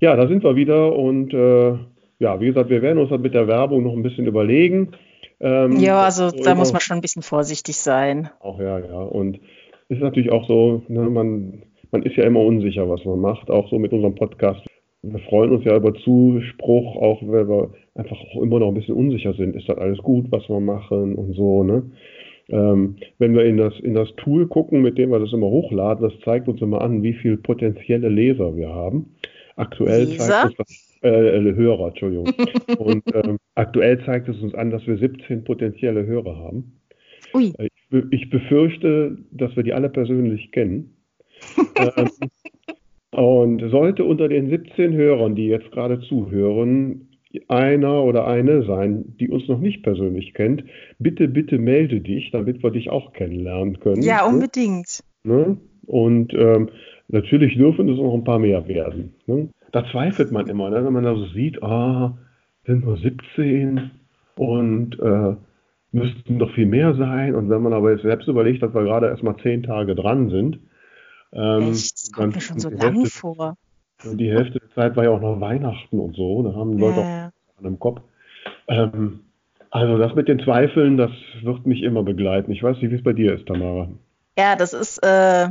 Ja, 0.00 0.14
da 0.14 0.28
sind 0.28 0.44
wir 0.44 0.56
wieder 0.56 0.94
und 0.94 1.32
äh, 1.32 1.78
ja, 2.18 2.40
wie 2.40 2.46
gesagt, 2.46 2.70
wir 2.70 2.82
werden 2.82 2.98
uns 2.98 3.10
mit 3.20 3.34
der 3.34 3.48
Werbung 3.48 3.82
noch 3.82 3.92
ein 3.92 4.02
bisschen 4.02 4.26
überlegen. 4.26 4.92
Ähm, 5.40 5.76
ja, 5.76 6.02
also 6.02 6.30
da 6.30 6.54
muss 6.54 6.72
man 6.72 6.80
schon 6.80 6.96
ein 6.96 7.02
bisschen 7.02 7.22
vorsichtig 7.22 7.76
sein. 7.76 8.30
Auch 8.40 8.58
ja, 8.60 8.78
ja. 8.78 8.98
Und 8.98 9.40
es 9.88 9.96
ist 9.96 10.02
natürlich 10.02 10.30
auch 10.30 10.46
so, 10.46 10.82
ne, 10.88 11.02
man 11.10 11.62
man 11.90 12.02
ist 12.02 12.16
ja 12.16 12.24
immer 12.24 12.40
unsicher, 12.40 12.88
was 12.88 13.04
man 13.04 13.20
macht, 13.20 13.50
auch 13.50 13.70
so 13.70 13.78
mit 13.78 13.92
unserem 13.92 14.14
Podcast. 14.14 14.65
Wir 15.12 15.20
freuen 15.20 15.52
uns 15.52 15.64
ja 15.64 15.76
über 15.76 15.94
Zuspruch, 15.94 16.96
auch 16.96 17.22
wenn 17.22 17.48
wir 17.48 17.70
einfach 17.94 18.16
auch 18.16 18.42
immer 18.42 18.58
noch 18.58 18.68
ein 18.68 18.74
bisschen 18.74 18.96
unsicher 18.96 19.34
sind. 19.34 19.54
Ist 19.54 19.68
das 19.68 19.78
alles 19.78 19.98
gut, 19.98 20.26
was 20.30 20.48
wir 20.48 20.60
machen 20.60 21.14
und 21.14 21.34
so, 21.34 21.62
ne? 21.62 21.82
Ähm, 22.48 22.96
wenn 23.18 23.34
wir 23.34 23.44
in 23.44 23.56
das, 23.56 23.74
in 23.80 23.94
das 23.94 24.08
Tool 24.16 24.46
gucken, 24.46 24.82
mit 24.82 24.98
dem 24.98 25.10
wir 25.10 25.18
das 25.18 25.32
immer 25.32 25.48
hochladen, 25.48 26.08
das 26.08 26.18
zeigt 26.24 26.46
uns 26.46 26.60
immer 26.62 26.80
an, 26.80 27.02
wie 27.02 27.14
viele 27.14 27.36
potenzielle 27.36 28.08
Leser 28.08 28.56
wir 28.56 28.68
haben. 28.68 29.16
Aktuell 29.56 30.04
Leser? 30.04 30.24
zeigt 30.24 30.58
uns 30.60 30.98
das, 31.00 31.10
äh, 31.10 31.38
äh 31.38 31.54
Hörer, 31.54 31.88
Entschuldigung. 31.88 32.26
und 32.78 33.02
ähm, 33.14 33.38
aktuell 33.56 34.04
zeigt 34.04 34.28
es 34.28 34.40
uns 34.40 34.54
an, 34.54 34.70
dass 34.70 34.86
wir 34.86 34.96
17 34.96 35.42
potenzielle 35.42 36.06
Hörer 36.06 36.36
haben. 36.36 36.80
Ui. 37.34 37.52
Äh, 37.58 37.68
ich, 37.90 38.04
ich 38.10 38.30
befürchte, 38.30 39.18
dass 39.32 39.56
wir 39.56 39.64
die 39.64 39.72
alle 39.72 39.88
persönlich 39.88 40.52
kennen 40.52 40.96
ähm, 41.76 42.08
und 43.16 43.70
sollte 43.70 44.04
unter 44.04 44.28
den 44.28 44.50
17 44.50 44.92
Hörern, 44.94 45.34
die 45.34 45.46
jetzt 45.46 45.70
gerade 45.72 46.00
zuhören, 46.00 47.08
einer 47.48 48.02
oder 48.02 48.26
eine 48.26 48.64
sein, 48.64 49.16
die 49.20 49.28
uns 49.28 49.46
noch 49.48 49.60
nicht 49.60 49.82
persönlich 49.82 50.32
kennt, 50.32 50.64
bitte, 50.98 51.28
bitte 51.28 51.58
melde 51.58 52.00
dich, 52.00 52.30
damit 52.30 52.62
wir 52.62 52.70
dich 52.70 52.88
auch 52.90 53.12
kennenlernen 53.12 53.78
können. 53.80 54.02
Ja, 54.02 54.26
ne? 54.26 54.34
unbedingt. 54.34 55.00
Ne? 55.24 55.58
Und 55.86 56.32
ähm, 56.32 56.70
natürlich 57.08 57.56
dürfen 57.56 57.88
es 57.88 57.98
noch 57.98 58.14
ein 58.14 58.24
paar 58.24 58.38
mehr 58.38 58.66
werden. 58.68 59.14
Ne? 59.26 59.50
da 59.76 59.84
zweifelt 59.90 60.32
man 60.32 60.48
immer, 60.48 60.70
ne? 60.70 60.84
wenn 60.84 60.92
man 60.92 61.04
da 61.04 61.14
so 61.14 61.26
sieht, 61.26 61.62
ah, 61.62 62.16
sind 62.64 62.86
nur 62.86 62.96
17 62.96 63.90
und 64.36 64.98
äh, 64.98 65.36
müssten 65.92 66.38
doch 66.38 66.50
viel 66.54 66.64
mehr 66.64 66.94
sein. 66.94 67.34
Und 67.34 67.50
wenn 67.50 67.60
man 67.60 67.74
aber 67.74 67.92
jetzt 67.92 68.02
selbst 68.02 68.26
überlegt, 68.26 68.62
dass 68.62 68.74
wir 68.74 68.84
gerade 68.84 69.08
erst 69.08 69.22
mal 69.22 69.36
zehn 69.42 69.62
Tage 69.62 69.94
dran 69.94 70.30
sind, 70.30 70.60
ähm, 71.36 71.72
Echt? 71.72 71.94
Das 71.94 72.12
kommt 72.12 72.34
mir 72.34 72.40
schon 72.40 72.58
so 72.58 72.70
lang 72.70 72.94
Hälfte, 72.94 73.18
vor. 73.18 73.56
Die 74.04 74.30
Hälfte 74.30 74.60
der 74.60 74.70
Zeit 74.74 74.96
war 74.96 75.04
ja 75.04 75.10
auch 75.10 75.20
noch 75.20 75.40
Weihnachten 75.40 75.98
und 75.98 76.16
so, 76.16 76.42
da 76.42 76.54
haben 76.54 76.78
Leute 76.78 77.00
ja. 77.00 77.28
auch 77.28 77.58
an 77.58 77.64
dem 77.64 77.78
Kopf. 77.78 78.00
Ähm, 78.68 79.20
also 79.70 79.98
das 79.98 80.14
mit 80.14 80.28
den 80.28 80.40
Zweifeln, 80.40 80.96
das 80.96 81.10
wird 81.42 81.66
mich 81.66 81.82
immer 81.82 82.02
begleiten. 82.02 82.50
Ich 82.52 82.62
weiß 82.62 82.78
nicht, 82.78 82.90
wie 82.90 82.96
es 82.96 83.04
bei 83.04 83.12
dir 83.12 83.34
ist, 83.34 83.46
Tamara. 83.46 83.88
Ja, 84.38 84.56
das 84.56 84.72
ist 84.72 84.98
äh, 85.02 85.48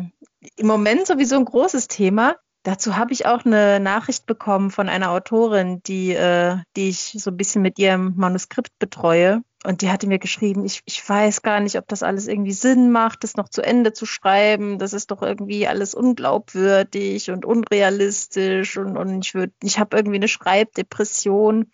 im 0.57 0.67
Moment 0.67 1.07
sowieso 1.07 1.35
ein 1.35 1.45
großes 1.45 1.87
Thema. 1.87 2.35
Dazu 2.63 2.97
habe 2.97 3.13
ich 3.13 3.27
auch 3.27 3.45
eine 3.45 3.79
Nachricht 3.79 4.25
bekommen 4.25 4.71
von 4.71 4.89
einer 4.89 5.11
Autorin, 5.11 5.81
die, 5.85 6.13
äh, 6.13 6.57
die 6.75 6.89
ich 6.89 7.15
so 7.17 7.29
ein 7.29 7.37
bisschen 7.37 7.61
mit 7.61 7.77
ihrem 7.77 8.13
Manuskript 8.15 8.77
betreue. 8.79 9.41
Und 9.65 9.81
die 9.81 9.89
hatte 9.89 10.05
mir 10.07 10.19
geschrieben, 10.19 10.63
ich, 10.63 10.83
ich 10.85 11.07
weiß 11.07 11.41
gar 11.41 11.59
nicht, 11.59 11.77
ob 11.77 11.87
das 11.87 12.03
alles 12.03 12.27
irgendwie 12.27 12.51
Sinn 12.51 12.91
macht, 12.91 13.23
das 13.23 13.35
noch 13.35 13.49
zu 13.49 13.63
Ende 13.63 13.93
zu 13.93 14.05
schreiben. 14.05 14.77
Das 14.77 14.93
ist 14.93 15.09
doch 15.09 15.23
irgendwie 15.23 15.67
alles 15.67 15.95
unglaubwürdig 15.95 17.31
und 17.31 17.45
unrealistisch 17.45 18.77
und, 18.77 18.95
und 18.95 19.25
ich 19.25 19.33
ich 19.63 19.79
habe 19.79 19.97
irgendwie 19.97 20.17
eine 20.17 20.27
Schreibdepression. 20.27 21.71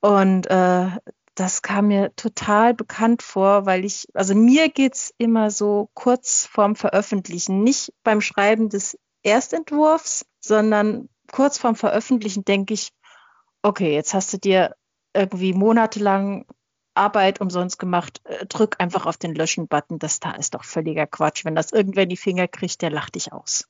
Und 0.00 0.46
äh, 0.50 0.88
das 1.36 1.62
kam 1.62 1.86
mir 1.86 2.12
total 2.16 2.74
bekannt 2.74 3.22
vor, 3.22 3.66
weil 3.66 3.84
ich, 3.84 4.08
also 4.14 4.34
mir 4.34 4.68
geht's 4.68 5.14
immer 5.16 5.52
so 5.52 5.90
kurz 5.94 6.44
vorm 6.44 6.74
Veröffentlichen, 6.74 7.62
nicht 7.62 7.92
beim 8.02 8.20
Schreiben 8.20 8.68
des 8.68 8.98
Erstentwurfs, 9.22 10.26
sondern 10.40 11.08
kurz 11.30 11.58
vorm 11.58 11.76
Veröffentlichen 11.76 12.44
denke 12.44 12.74
ich, 12.74 12.90
okay, 13.62 13.94
jetzt 13.94 14.14
hast 14.14 14.32
du 14.32 14.38
dir 14.38 14.74
irgendwie 15.14 15.52
monatelang 15.52 16.44
Arbeit 16.98 17.40
umsonst 17.40 17.78
gemacht, 17.78 18.20
äh, 18.24 18.44
drück 18.46 18.76
einfach 18.78 19.06
auf 19.06 19.16
den 19.16 19.34
Löschen-Button. 19.34 19.98
Das 19.98 20.20
da 20.20 20.32
ist 20.32 20.54
doch 20.54 20.64
völliger 20.64 21.06
Quatsch. 21.06 21.44
Wenn 21.44 21.54
das 21.54 21.72
irgendwer 21.72 22.02
in 22.02 22.08
die 22.10 22.16
Finger 22.16 22.48
kriegt, 22.48 22.82
der 22.82 22.90
lacht 22.90 23.14
dich 23.14 23.32
aus. 23.32 23.68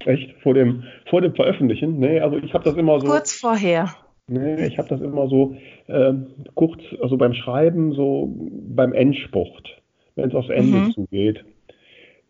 Echt? 0.00 0.34
Vor 0.42 0.54
dem, 0.54 0.84
vor 1.08 1.20
dem 1.20 1.34
Veröffentlichen? 1.34 1.98
Nee, 1.98 2.20
also 2.20 2.36
ich 2.36 2.52
habe 2.52 2.64
das 2.64 2.76
immer 2.76 3.00
so. 3.00 3.06
Kurz 3.06 3.32
vorher. 3.32 3.94
Nee, 4.28 4.66
ich 4.66 4.78
habe 4.78 4.88
das 4.88 5.00
immer 5.00 5.28
so 5.28 5.56
äh, 5.86 6.12
kurz, 6.54 6.80
also 7.00 7.16
beim 7.16 7.32
Schreiben, 7.32 7.92
so 7.92 8.34
beim 8.36 8.92
Endspurt, 8.92 9.80
wenn 10.16 10.28
es 10.28 10.34
aufs 10.34 10.50
Ende 10.50 10.78
mhm. 10.78 10.92
zugeht, 10.92 11.44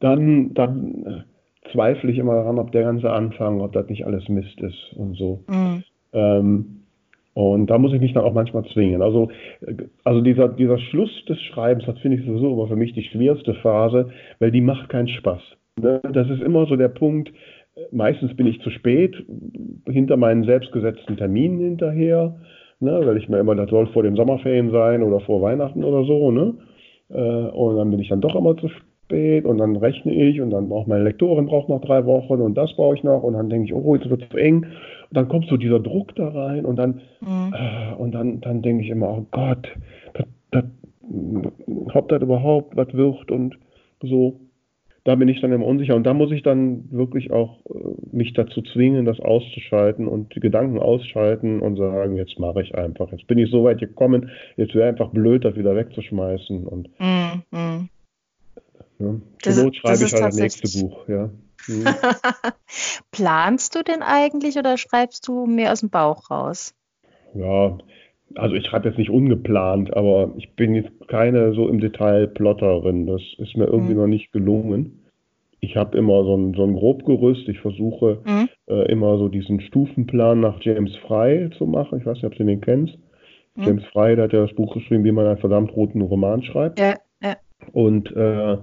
dann, 0.01 0.53
dann 0.53 1.07
äh, 1.07 1.71
zweifle 1.73 2.13
ich 2.13 2.19
immer 2.19 2.35
daran, 2.35 2.59
ob 2.59 2.71
der 2.73 2.83
ganze 2.83 3.11
Anfang, 3.11 3.63
ob 3.63 3.73
das 3.73 3.89
nicht 3.89 4.05
alles 4.05 4.29
Mist 4.29 4.61
ist 4.61 4.93
und 4.95 5.17
so. 5.17 5.43
Mhm. 5.49 5.85
Ähm, 6.13 6.83
und 7.37 7.67
da 7.67 7.77
muss 7.77 7.93
ich 7.93 8.01
mich 8.01 8.15
dann 8.15 8.25
auch 8.25 8.33
manchmal 8.33 8.65
zwingen. 8.73 9.03
Also, 9.03 9.29
also 10.05 10.23
dieser, 10.23 10.49
dieser 10.49 10.79
Schluss 10.79 11.11
des 11.29 11.39
Schreibens, 11.43 11.85
das 11.85 11.99
finde 11.99 12.17
ich 12.17 12.25
sowieso 12.25 12.51
aber 12.53 12.69
für 12.69 12.77
mich 12.77 12.95
die 12.95 13.03
schwerste 13.03 13.53
Phase, 13.57 14.09
weil 14.39 14.51
die 14.51 14.63
macht 14.63 14.89
keinen 14.89 15.09
Spaß. 15.09 15.43
Ne? 15.79 16.01
Das 16.15 16.31
ist 16.31 16.41
immer 16.41 16.65
so 16.65 16.77
der 16.77 16.89
Punkt, 16.89 17.31
meistens 17.93 18.35
bin 18.37 18.47
ich 18.47 18.63
zu 18.63 18.71
spät, 18.71 19.15
hinter 19.87 20.17
meinen 20.17 20.45
selbstgesetzten 20.45 21.19
Terminen 21.19 21.59
hinterher, 21.59 22.37
ne? 22.81 23.03
weil 23.05 23.19
ich 23.19 23.29
mir 23.29 23.39
immer, 23.39 23.55
das 23.55 23.69
soll 23.69 23.87
vor 23.89 24.03
den 24.03 24.17
Sommerferien 24.17 24.71
sein 24.71 25.03
oder 25.03 25.21
vor 25.21 25.43
Weihnachten 25.43 25.85
oder 25.85 26.05
so. 26.05 26.31
Ne? 26.31 26.55
Äh, 27.11 27.51
und 27.51 27.77
dann 27.77 27.91
bin 27.91 28.01
ich 28.01 28.09
dann 28.09 28.23
doch 28.23 28.35
immer 28.35 28.57
zu 28.57 28.69
spät 28.69 29.45
und 29.45 29.59
dann 29.59 29.77
rechne 29.77 30.15
ich 30.15 30.41
und 30.41 30.53
dann 30.53 30.71
braucht 30.71 30.89
meine 30.89 31.05
Lektorin 31.05 31.45
braucht 31.45 31.69
noch 31.69 31.83
drei 31.83 32.07
Wochen 32.07 32.41
und 32.41 32.55
das 32.57 32.75
brauche 32.77 32.95
ich 32.95 33.05
noch 33.05 33.23
und 33.23 33.35
dann 33.35 33.51
denke 33.51 33.67
ich, 33.67 33.75
oh, 33.75 33.95
jetzt 33.95 34.09
wird 34.09 34.23
es 34.23 34.29
zu 34.31 34.39
eng 34.39 34.65
dann 35.17 35.29
kommt 35.29 35.49
so 35.49 35.57
dieser 35.57 35.81
Druck 35.81 36.15
da 36.15 36.29
rein 36.29 36.67
und 36.67 36.77
dann, 36.77 37.01
mhm. 37.21 37.55
äh, 37.55 37.95
und 37.95 38.13
dann, 38.13 38.41
dann 38.43 38.61
denke 38.61 38.85
ich 38.85 38.91
immer, 38.91 39.09
oh 39.09 39.27
Gott, 39.31 39.67
das, 40.13 40.27
das, 40.51 40.65
ob 41.95 42.09
das 42.09 42.23
überhaupt 42.23 42.77
was 42.77 42.93
wird 42.93 43.31
und 43.31 43.59
so. 44.03 44.41
Da 45.05 45.15
bin 45.15 45.29
ich 45.29 45.41
dann 45.41 45.53
immer 45.53 45.65
unsicher 45.65 45.95
und 45.95 46.03
da 46.03 46.15
muss 46.15 46.33
ich 46.33 46.43
dann 46.43 46.91
wirklich 46.91 47.31
auch 47.31 47.61
äh, 47.67 48.17
mich 48.17 48.33
dazu 48.35 48.61
zwingen, 48.61 49.05
das 49.05 49.21
auszuschalten 49.21 50.09
und 50.09 50.35
die 50.35 50.41
Gedanken 50.41 50.81
ausschalten 50.81 51.61
und 51.61 51.77
sagen, 51.77 52.17
jetzt 52.17 52.39
mache 52.41 52.63
ich 52.63 52.75
einfach. 52.75 53.11
Jetzt 53.13 53.29
bin 53.29 53.39
ich 53.39 53.51
so 53.51 53.65
weit 53.65 53.79
gekommen, 53.79 54.31
jetzt 54.57 54.75
wäre 54.75 54.89
einfach 54.89 55.11
blöd, 55.11 55.45
das 55.45 55.57
wieder 55.57 55.77
wegzuschmeißen 55.77 56.67
und 56.67 56.91
mhm. 56.99 57.89
ja, 58.99 59.15
zur 59.39 59.65
Not 59.65 59.77
schreibe 59.77 60.05
ich 60.05 60.13
halt 60.13 60.25
das 60.25 60.37
nächste 60.37 60.81
Buch, 60.81 61.09
ja. 61.09 61.31
Mhm. 61.69 61.85
Planst 63.11 63.75
du 63.75 63.83
denn 63.83 64.03
eigentlich 64.03 64.57
oder 64.57 64.77
schreibst 64.77 65.27
du 65.29 65.47
mehr 65.47 65.73
aus 65.73 65.81
dem 65.81 65.91
Bauch 65.91 66.31
raus? 66.31 66.75
Ja, 67.35 67.79
also 68.35 68.55
ich 68.55 68.67
schreibe 68.67 68.89
jetzt 68.89 68.99
nicht 68.99 69.11
ungeplant, 69.11 69.97
aber 69.97 70.33
ich 70.37 70.55
bin 70.55 70.75
jetzt 70.75 70.91
keine 71.09 71.53
so 71.55 71.69
im 71.69 71.81
Detail 71.81 72.27
Plotterin. 72.27 73.07
Das 73.07 73.23
ist 73.39 73.57
mir 73.57 73.67
irgendwie 73.67 73.95
mhm. 73.95 74.01
noch 74.01 74.07
nicht 74.07 74.33
gelungen. 74.33 75.03
Ich 75.61 75.77
habe 75.77 75.97
immer 75.97 76.25
so 76.25 76.37
ein, 76.37 76.55
so 76.55 76.65
ein 76.65 76.75
Grobgerüst. 76.75 77.49
Ich 77.49 77.61
versuche 77.61 78.21
mhm. 78.25 78.49
äh, 78.69 78.91
immer 78.91 79.19
so 79.19 79.29
diesen 79.29 79.61
Stufenplan 79.61 80.41
nach 80.41 80.61
James 80.61 80.95
Fry 81.07 81.51
zu 81.57 81.67
machen. 81.67 81.99
Ich 81.99 82.07
weiß 82.07 82.15
nicht, 82.15 82.25
ob 82.25 82.35
du 82.35 82.45
den 82.45 82.61
kennst. 82.61 82.99
Mhm. 83.55 83.63
James 83.63 83.85
Fry, 83.87 84.17
der 84.17 84.25
hat 84.25 84.33
ja 84.33 84.43
das 84.43 84.55
Buch 84.55 84.75
geschrieben, 84.75 85.05
wie 85.05 85.13
man 85.13 85.27
einen 85.27 85.39
verdammt 85.39 85.75
roten 85.75 86.03
Roman 86.03 86.43
schreibt. 86.43 86.79
Ja, 86.79 86.95
ja. 87.23 87.37
Und, 87.73 88.15
äh, 88.15 88.59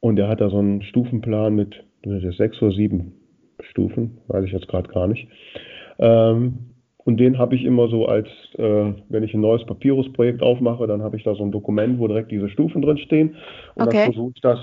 und 0.00 0.18
er 0.18 0.28
hat 0.28 0.40
da 0.40 0.50
so 0.50 0.58
einen 0.58 0.82
Stufenplan 0.82 1.54
mit 1.54 1.84
sechs 2.36 2.60
oder 2.62 2.74
sieben 2.74 3.12
Stufen, 3.70 4.18
weiß 4.28 4.44
ich 4.44 4.52
jetzt 4.52 4.68
gerade 4.68 4.88
gar 4.88 5.06
nicht. 5.06 5.28
Ähm, 5.98 6.70
und 7.04 7.18
den 7.18 7.38
habe 7.38 7.54
ich 7.54 7.64
immer 7.64 7.88
so 7.88 8.06
als, 8.06 8.28
äh, 8.56 8.92
wenn 9.08 9.22
ich 9.22 9.34
ein 9.34 9.40
neues 9.40 9.64
Papyrus-Projekt 9.66 10.42
aufmache, 10.42 10.86
dann 10.86 11.02
habe 11.02 11.16
ich 11.16 11.24
da 11.24 11.34
so 11.34 11.44
ein 11.44 11.52
Dokument, 11.52 11.98
wo 11.98 12.08
direkt 12.08 12.30
diese 12.30 12.48
Stufen 12.48 12.80
drin 12.80 12.98
stehen. 12.98 13.36
Und 13.74 13.88
okay. 13.88 13.96
dann 13.96 14.04
versuche 14.12 14.32
ich 14.34 14.40
das 14.40 14.58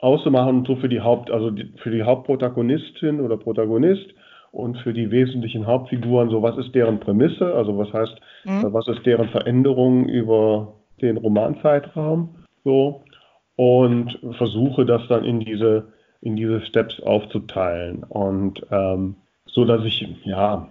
auszumachen 0.00 0.58
und 0.58 0.66
so 0.66 0.76
für 0.76 0.88
die 0.88 1.00
Haupt, 1.00 1.30
also 1.30 1.50
die, 1.50 1.72
für 1.82 1.90
die 1.90 2.02
Hauptprotagonistin 2.02 3.20
oder 3.20 3.36
Protagonist 3.36 4.06
und 4.50 4.78
für 4.78 4.92
die 4.92 5.10
wesentlichen 5.10 5.66
Hauptfiguren, 5.66 6.30
so 6.30 6.42
was 6.42 6.56
ist 6.58 6.74
deren 6.74 7.00
Prämisse, 7.00 7.54
also 7.54 7.76
was 7.76 7.92
heißt, 7.92 8.16
mhm. 8.44 8.72
was 8.72 8.88
ist 8.88 9.04
deren 9.04 9.28
Veränderung 9.28 10.06
über 10.08 10.74
den 11.02 11.16
Romanzeitraum, 11.16 12.36
so 12.64 13.02
und 13.56 14.18
versuche 14.36 14.84
das 14.86 15.02
dann 15.08 15.24
in 15.24 15.40
diese 15.40 15.88
in 16.24 16.36
diese 16.36 16.62
Steps 16.62 17.00
aufzuteilen 17.00 18.02
und 18.02 18.66
ähm, 18.70 19.16
so, 19.46 19.66
dass 19.66 19.84
ich 19.84 20.08
ja 20.24 20.68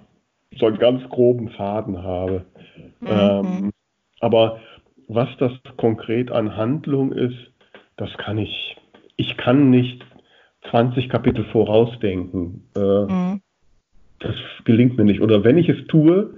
so 0.57 0.65
einen 0.65 0.79
ganz 0.79 1.07
groben 1.09 1.49
Faden 1.49 2.01
habe. 2.01 2.45
Mhm. 2.99 3.07
Ähm, 3.07 3.71
aber 4.19 4.59
was 5.07 5.29
das 5.37 5.51
konkret 5.77 6.31
an 6.31 6.57
Handlung 6.57 7.11
ist, 7.11 7.37
das 7.97 8.09
kann 8.17 8.39
ich. 8.39 8.77
Ich 9.15 9.37
kann 9.37 9.69
nicht 9.69 10.03
20 10.71 11.07
Kapitel 11.07 11.45
vorausdenken. 11.45 12.63
Äh, 12.75 13.05
mhm. 13.05 13.41
Das 14.19 14.35
gelingt 14.65 14.97
mir 14.97 15.05
nicht. 15.05 15.21
Oder 15.21 15.43
wenn 15.43 15.59
ich 15.59 15.69
es 15.69 15.85
tue, 15.87 16.33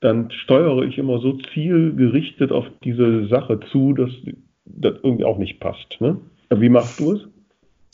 dann 0.00 0.30
steuere 0.30 0.82
ich 0.82 0.96
immer 0.96 1.18
so 1.18 1.32
zielgerichtet 1.52 2.52
auf 2.52 2.66
diese 2.84 3.26
Sache 3.26 3.58
zu, 3.72 3.94
dass 3.94 4.10
das 4.64 4.94
irgendwie 5.02 5.24
auch 5.24 5.38
nicht 5.38 5.58
passt. 5.58 6.00
Ne? 6.00 6.18
Wie 6.54 6.68
machst 6.68 7.00
du 7.00 7.14
es? 7.14 7.28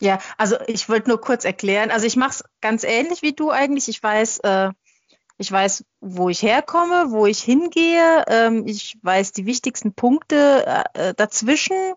Ja, 0.00 0.18
also 0.36 0.56
ich 0.66 0.88
wollte 0.88 1.08
nur 1.08 1.20
kurz 1.20 1.44
erklären. 1.44 1.90
Also 1.90 2.06
ich 2.06 2.16
mache 2.16 2.30
es 2.30 2.44
ganz 2.60 2.84
ähnlich 2.84 3.22
wie 3.22 3.32
du 3.32 3.50
eigentlich. 3.50 3.88
Ich 3.88 4.02
weiß, 4.02 4.40
äh, 4.40 4.70
ich 5.38 5.50
weiß, 5.50 5.84
wo 6.00 6.28
ich 6.28 6.42
herkomme, 6.42 7.06
wo 7.10 7.26
ich 7.26 7.40
hingehe. 7.40 8.24
Ähm, 8.28 8.66
ich 8.66 8.98
weiß 9.02 9.32
die 9.32 9.46
wichtigsten 9.46 9.94
Punkte 9.94 10.84
äh, 10.94 11.14
dazwischen. 11.14 11.94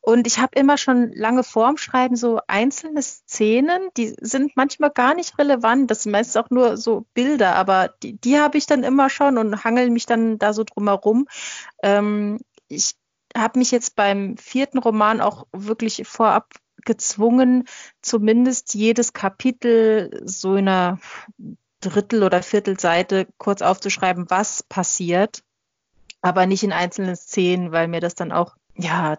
Und 0.00 0.26
ich 0.26 0.38
habe 0.38 0.58
immer 0.58 0.76
schon 0.76 1.12
lange 1.12 1.44
vorm 1.44 1.76
Schreiben 1.76 2.16
so 2.16 2.40
einzelne 2.48 3.02
Szenen, 3.02 3.88
die 3.96 4.16
sind 4.20 4.56
manchmal 4.56 4.90
gar 4.90 5.14
nicht 5.14 5.38
relevant. 5.38 5.90
Das 5.90 6.02
sind 6.02 6.12
meistens 6.12 6.36
auch 6.36 6.50
nur 6.50 6.76
so 6.76 7.06
Bilder, 7.14 7.54
aber 7.54 7.94
die, 8.02 8.18
die 8.18 8.38
habe 8.40 8.58
ich 8.58 8.66
dann 8.66 8.82
immer 8.82 9.10
schon 9.10 9.38
und 9.38 9.62
hangel 9.62 9.90
mich 9.90 10.06
dann 10.06 10.38
da 10.38 10.52
so 10.52 10.64
drumherum. 10.64 11.28
Ähm, 11.82 12.40
ich 12.66 12.96
habe 13.36 13.58
mich 13.60 13.70
jetzt 13.70 13.94
beim 13.94 14.36
vierten 14.36 14.78
Roman 14.78 15.20
auch 15.20 15.46
wirklich 15.52 16.02
vorab 16.06 16.52
gezwungen, 16.84 17.64
zumindest 18.00 18.74
jedes 18.74 19.12
Kapitel 19.12 20.22
so 20.24 20.56
in 20.56 20.68
einer 20.68 20.98
Drittel- 21.80 22.22
oder 22.22 22.42
Viertelseite 22.42 23.26
kurz 23.38 23.62
aufzuschreiben, 23.62 24.30
was 24.30 24.62
passiert, 24.62 25.42
aber 26.20 26.46
nicht 26.46 26.62
in 26.62 26.72
einzelnen 26.72 27.16
Szenen, 27.16 27.72
weil 27.72 27.88
mir 27.88 28.00
das 28.00 28.14
dann 28.14 28.32
auch, 28.32 28.56
ja, 28.76 29.16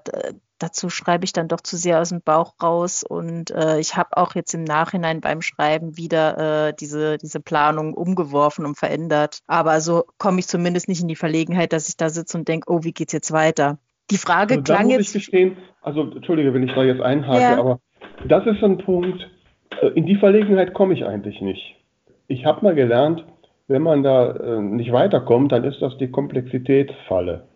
dazu 0.63 0.89
schreibe 0.89 1.25
ich 1.25 1.34
dann 1.34 1.50
doch 1.50 1.60
zu 1.62 1.75
sehr 1.75 2.00
aus 2.00 2.10
dem 2.10 2.22
Bauch 2.22 2.53
raus 2.62 3.03
und 3.03 3.51
äh, 3.51 3.79
ich 3.79 3.98
habe 3.98 4.15
auch 4.17 4.34
jetzt 4.34 4.53
im 4.53 4.63
Nachhinein 4.63 5.20
beim 5.20 5.41
Schreiben 5.41 5.98
wieder 5.98 6.70
äh, 6.70 6.74
diese, 6.74 7.17
diese 7.17 7.41
Planung 7.41 7.93
umgeworfen 7.93 8.65
und 8.65 8.77
verändert. 8.77 9.39
Aber 9.46 9.82
so 9.82 10.05
komme 10.17 10.39
ich 10.39 10.48
zumindest 10.48 10.88
nicht 10.88 11.01
in 11.01 11.10
die 11.10 11.17
Verlegenheit, 11.17 11.74
dass 11.74 11.89
ich 11.89 11.98
da 11.98 12.10
sitze 12.10 12.38
und 12.38 12.48
denke, 12.48 12.72
oh, 12.72 12.84
wie 12.84 12.93
geht's 12.93 13.13
jetzt 13.13 13.34
weiter? 13.34 13.77
Die 14.12 14.17
Frage 14.17 14.55
also, 14.55 14.63
klang 14.63 14.83
muss 14.86 14.93
jetzt. 14.93 15.15
Ich 15.15 15.25
gestehen, 15.25 15.57
also 15.81 16.12
Entschuldige, 16.12 16.53
wenn 16.53 16.63
ich 16.63 16.74
da 16.74 16.83
jetzt 16.83 17.01
einhake, 17.01 17.41
ja. 17.41 17.60
aber 17.60 17.79
das 18.27 18.45
ist 18.45 18.63
ein 18.63 18.77
Punkt, 18.77 19.29
äh, 19.81 19.88
in 19.88 20.05
die 20.05 20.15
Verlegenheit 20.15 20.74
komme 20.74 20.93
ich 20.93 21.05
eigentlich 21.05 21.41
nicht. 21.41 21.75
Ich 22.27 22.45
habe 22.45 22.63
mal 22.63 22.75
gelernt, 22.75 23.25
wenn 23.67 23.81
man 23.81 24.03
da 24.03 24.31
äh, 24.31 24.62
nicht 24.62 24.91
weiterkommt, 24.91 25.51
dann 25.51 25.63
ist 25.63 25.81
das 25.81 25.98
die 25.98 26.12
Komplexitätsfalle. 26.12 27.48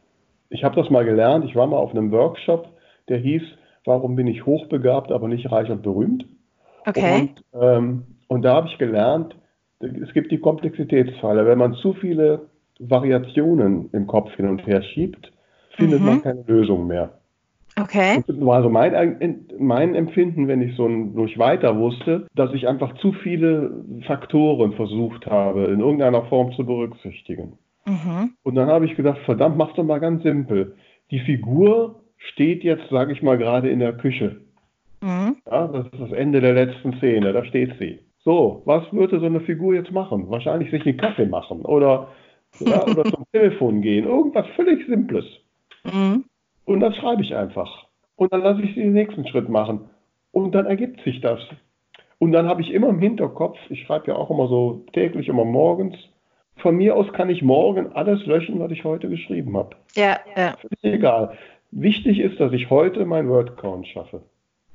Ich 0.49 0.63
habe 0.63 0.75
das 0.75 0.89
mal 0.89 1.05
gelernt, 1.05 1.45
ich 1.45 1.55
war 1.55 1.67
mal 1.67 1.77
auf 1.77 1.91
einem 1.91 2.11
Workshop, 2.11 2.69
der 3.09 3.17
hieß, 3.17 3.43
warum 3.85 4.15
bin 4.15 4.27
ich 4.27 4.45
hochbegabt, 4.45 5.11
aber 5.11 5.27
nicht 5.27 5.51
reich 5.51 5.69
und 5.69 5.81
berühmt? 5.81 6.25
Okay. 6.85 7.29
Und, 7.51 7.61
ähm, 7.61 8.03
und 8.27 8.43
da 8.43 8.55
habe 8.55 8.67
ich 8.67 8.77
gelernt, 8.77 9.35
es 9.79 10.13
gibt 10.13 10.31
die 10.31 10.39
Komplexitätsfalle. 10.39 11.45
Wenn 11.45 11.57
man 11.57 11.75
zu 11.75 11.93
viele 11.93 12.47
Variationen 12.79 13.89
im 13.91 14.07
Kopf 14.07 14.33
hin 14.35 14.47
und 14.47 14.65
her 14.65 14.81
schiebt, 14.81 15.31
findet 15.77 16.01
mhm. 16.01 16.05
man 16.05 16.23
keine 16.23 16.43
Lösung 16.45 16.87
mehr. 16.87 17.13
Okay. 17.79 18.23
Das 18.25 18.41
war 18.41 18.63
so 18.63 18.69
mein, 18.69 19.45
mein 19.59 19.93
Empfinden, 19.93 20.47
wenn 20.47 20.61
ich 20.61 20.75
so 20.75 20.87
durch 20.87 21.37
weiter 21.37 21.77
wusste, 21.77 22.25
dass 22.33 22.51
ich 22.53 22.67
einfach 22.67 22.97
zu 22.97 23.13
viele 23.13 23.71
Faktoren 24.07 24.73
versucht 24.73 25.27
habe, 25.27 25.65
in 25.65 25.79
irgendeiner 25.79 26.23
Form 26.23 26.51
zu 26.53 26.65
berücksichtigen. 26.65 27.53
Mhm. 27.85 28.31
Und 28.43 28.55
dann 28.55 28.67
habe 28.67 28.85
ich 28.85 28.95
gedacht, 28.95 29.19
verdammt, 29.25 29.57
mach 29.57 29.73
doch 29.73 29.83
mal 29.83 29.99
ganz 29.99 30.23
simpel. 30.23 30.75
Die 31.11 31.19
Figur 31.19 32.01
steht 32.17 32.63
jetzt, 32.63 32.89
sage 32.89 33.13
ich 33.13 33.21
mal, 33.21 33.37
gerade 33.37 33.69
in 33.69 33.79
der 33.79 33.93
Küche. 33.93 34.37
Mhm. 35.01 35.37
Ja, 35.45 35.67
das 35.67 35.85
ist 35.85 35.99
das 35.99 36.11
Ende 36.11 36.41
der 36.41 36.53
letzten 36.53 36.93
Szene, 36.97 37.31
da 37.31 37.45
steht 37.45 37.75
sie. 37.79 37.99
So, 38.23 38.63
was 38.65 38.91
würde 38.91 39.19
so 39.19 39.25
eine 39.25 39.39
Figur 39.41 39.75
jetzt 39.75 39.91
machen? 39.91 40.29
Wahrscheinlich 40.29 40.71
sich 40.71 40.85
einen 40.85 40.97
Kaffee 40.97 41.27
machen 41.27 41.61
oder, 41.61 42.09
ja, 42.59 42.83
oder 42.83 43.03
zum 43.05 43.23
Telefon 43.31 43.81
gehen. 43.81 44.05
Irgendwas 44.05 44.47
völlig 44.55 44.85
Simples. 44.87 45.25
Mhm. 45.91 46.25
Und 46.65 46.79
dann 46.79 46.93
schreibe 46.93 47.21
ich 47.21 47.35
einfach. 47.35 47.85
Und 48.15 48.33
dann 48.33 48.41
lasse 48.41 48.61
ich 48.61 48.75
sie 48.75 48.81
den 48.81 48.93
nächsten 48.93 49.27
Schritt 49.27 49.49
machen. 49.49 49.89
Und 50.31 50.53
dann 50.53 50.65
ergibt 50.65 51.01
sich 51.03 51.21
das. 51.21 51.39
Und 52.19 52.31
dann 52.31 52.47
habe 52.47 52.61
ich 52.61 52.71
immer 52.71 52.89
im 52.89 52.99
Hinterkopf, 52.99 53.57
ich 53.69 53.83
schreibe 53.83 54.07
ja 54.07 54.15
auch 54.15 54.29
immer 54.29 54.47
so 54.47 54.85
täglich, 54.93 55.27
immer 55.27 55.45
morgens, 55.45 55.95
von 56.57 56.75
mir 56.75 56.95
aus 56.95 57.11
kann 57.13 57.29
ich 57.29 57.43
morgen 57.43 57.93
alles 57.93 58.25
löschen, 58.25 58.59
was 58.59 58.71
ich 58.71 58.83
heute 58.83 59.09
geschrieben 59.09 59.55
habe. 59.55 59.75
Ja, 59.95 60.19
ja. 60.35 60.55
Völlig 60.57 60.95
egal. 60.95 61.37
Wichtig 61.71 62.19
ist, 62.19 62.39
dass 62.39 62.51
ich 62.53 62.69
heute 62.69 63.05
mein 63.05 63.29
Word-Count 63.29 63.87
schaffe. 63.87 64.23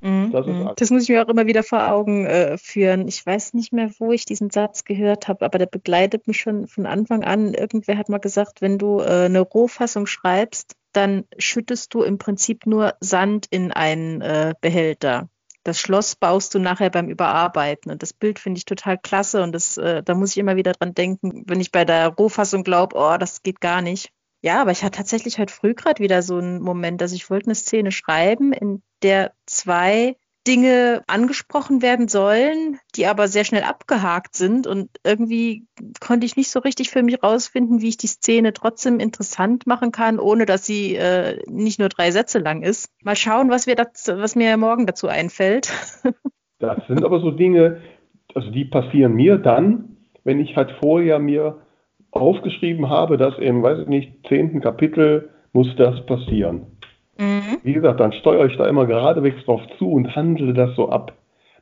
Mhm, 0.02 0.32
das, 0.32 0.46
mhm. 0.46 0.70
das, 0.76 0.90
muss 0.90 1.04
ich 1.04 1.08
mir 1.10 1.24
auch 1.24 1.28
immer 1.28 1.46
wieder 1.46 1.62
vor 1.62 1.88
Augen 1.88 2.26
äh, 2.26 2.58
führen. 2.58 3.06
Ich 3.06 3.24
weiß 3.24 3.54
nicht 3.54 3.72
mehr, 3.72 3.90
wo 3.98 4.10
ich 4.10 4.24
diesen 4.24 4.50
Satz 4.50 4.84
gehört 4.84 5.28
habe, 5.28 5.44
aber 5.44 5.58
der 5.58 5.66
begleitet 5.66 6.26
mich 6.26 6.40
schon 6.40 6.66
von 6.66 6.86
Anfang 6.86 7.22
an. 7.22 7.54
Irgendwer 7.54 7.96
hat 7.96 8.08
mal 8.08 8.18
gesagt, 8.18 8.60
wenn 8.60 8.78
du 8.78 8.98
äh, 8.98 9.26
eine 9.26 9.40
Rohfassung 9.40 10.06
schreibst, 10.06 10.74
dann 10.92 11.24
schüttest 11.38 11.94
du 11.94 12.02
im 12.02 12.18
Prinzip 12.18 12.66
nur 12.66 12.94
Sand 13.00 13.46
in 13.50 13.70
einen 13.70 14.20
äh, 14.22 14.54
Behälter. 14.60 15.28
Das 15.62 15.78
Schloss 15.78 16.16
baust 16.16 16.52
du 16.54 16.58
nachher 16.58 16.90
beim 16.90 17.08
Überarbeiten. 17.08 17.92
Und 17.92 18.02
das 18.02 18.12
Bild 18.12 18.40
finde 18.40 18.58
ich 18.58 18.64
total 18.64 18.98
klasse. 18.98 19.42
Und 19.44 19.52
das, 19.52 19.76
äh, 19.76 20.02
da 20.02 20.14
muss 20.14 20.32
ich 20.32 20.38
immer 20.38 20.56
wieder 20.56 20.72
dran 20.72 20.94
denken, 20.94 21.44
wenn 21.46 21.60
ich 21.60 21.70
bei 21.70 21.84
der 21.84 22.08
Rohfassung 22.08 22.64
glaube, 22.64 22.96
oh, 22.96 23.16
das 23.18 23.44
geht 23.44 23.60
gar 23.60 23.82
nicht. 23.82 24.10
Ja, 24.42 24.60
aber 24.60 24.72
ich 24.72 24.82
hatte 24.82 24.98
tatsächlich 24.98 25.38
heute 25.38 25.54
früh 25.54 25.72
gerade 25.72 26.02
wieder 26.02 26.20
so 26.20 26.36
einen 26.36 26.60
Moment, 26.60 27.00
dass 27.00 27.12
ich 27.12 27.30
wollte 27.30 27.46
eine 27.46 27.54
Szene 27.54 27.92
schreiben, 27.92 28.52
in 28.52 28.82
der 29.02 29.32
zwei 29.46 30.16
Dinge 30.46 31.02
angesprochen 31.06 31.82
werden 31.82 32.08
sollen, 32.08 32.78
die 32.96 33.06
aber 33.06 33.28
sehr 33.28 33.44
schnell 33.44 33.62
abgehakt 33.62 34.34
sind. 34.34 34.66
Und 34.66 34.90
irgendwie 35.04 35.66
konnte 36.00 36.26
ich 36.26 36.36
nicht 36.36 36.50
so 36.50 36.58
richtig 36.58 36.90
für 36.90 37.04
mich 37.04 37.22
rausfinden, 37.22 37.80
wie 37.80 37.90
ich 37.90 37.96
die 37.96 38.08
Szene 38.08 38.52
trotzdem 38.52 38.98
interessant 38.98 39.68
machen 39.68 39.92
kann, 39.92 40.18
ohne 40.18 40.44
dass 40.44 40.66
sie 40.66 40.96
äh, 40.96 41.40
nicht 41.48 41.78
nur 41.78 41.88
drei 41.88 42.10
Sätze 42.10 42.40
lang 42.40 42.62
ist. 42.62 42.90
Mal 43.04 43.14
schauen, 43.14 43.50
was, 43.50 43.68
wir 43.68 43.76
dazu, 43.76 44.16
was 44.16 44.34
mir 44.34 44.56
morgen 44.56 44.86
dazu 44.86 45.06
einfällt. 45.06 45.72
das 46.58 46.84
sind 46.88 47.04
aber 47.04 47.20
so 47.20 47.30
Dinge, 47.30 47.80
also 48.34 48.50
die 48.50 48.64
passieren 48.64 49.14
mir 49.14 49.38
dann, 49.38 49.96
wenn 50.24 50.40
ich 50.40 50.56
halt 50.56 50.72
vorher 50.80 51.20
mir 51.20 51.62
aufgeschrieben 52.12 52.88
habe, 52.88 53.16
dass 53.16 53.36
im, 53.38 53.62
weiß 53.62 53.80
ich 53.80 53.88
nicht, 53.88 54.12
zehnten 54.28 54.60
Kapitel 54.60 55.30
muss 55.52 55.74
das 55.76 56.06
passieren. 56.06 56.66
Mhm. 57.18 57.58
Wie 57.62 57.72
gesagt, 57.72 58.00
dann 58.00 58.12
steuere 58.12 58.46
ich 58.46 58.56
da 58.56 58.66
immer 58.66 58.86
geradewegs 58.86 59.44
drauf 59.44 59.60
zu 59.78 59.90
und 59.90 60.14
handle 60.14 60.54
das 60.54 60.74
so 60.76 60.88
ab. 60.88 61.12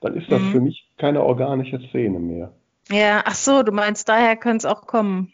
Dann 0.01 0.15
ist 0.15 0.31
das 0.31 0.41
mhm. 0.41 0.51
für 0.51 0.61
mich 0.61 0.89
keine 0.99 1.23
organische 1.23 1.81
Szene 1.89 2.19
mehr. 2.19 2.53
Ja, 2.91 3.23
ach 3.25 3.35
so, 3.35 3.63
du 3.63 3.73
meinst, 3.73 4.09
daher 4.09 4.37
könnte 4.37 4.67
es 4.67 4.73
auch 4.73 4.87
kommen. 4.87 5.33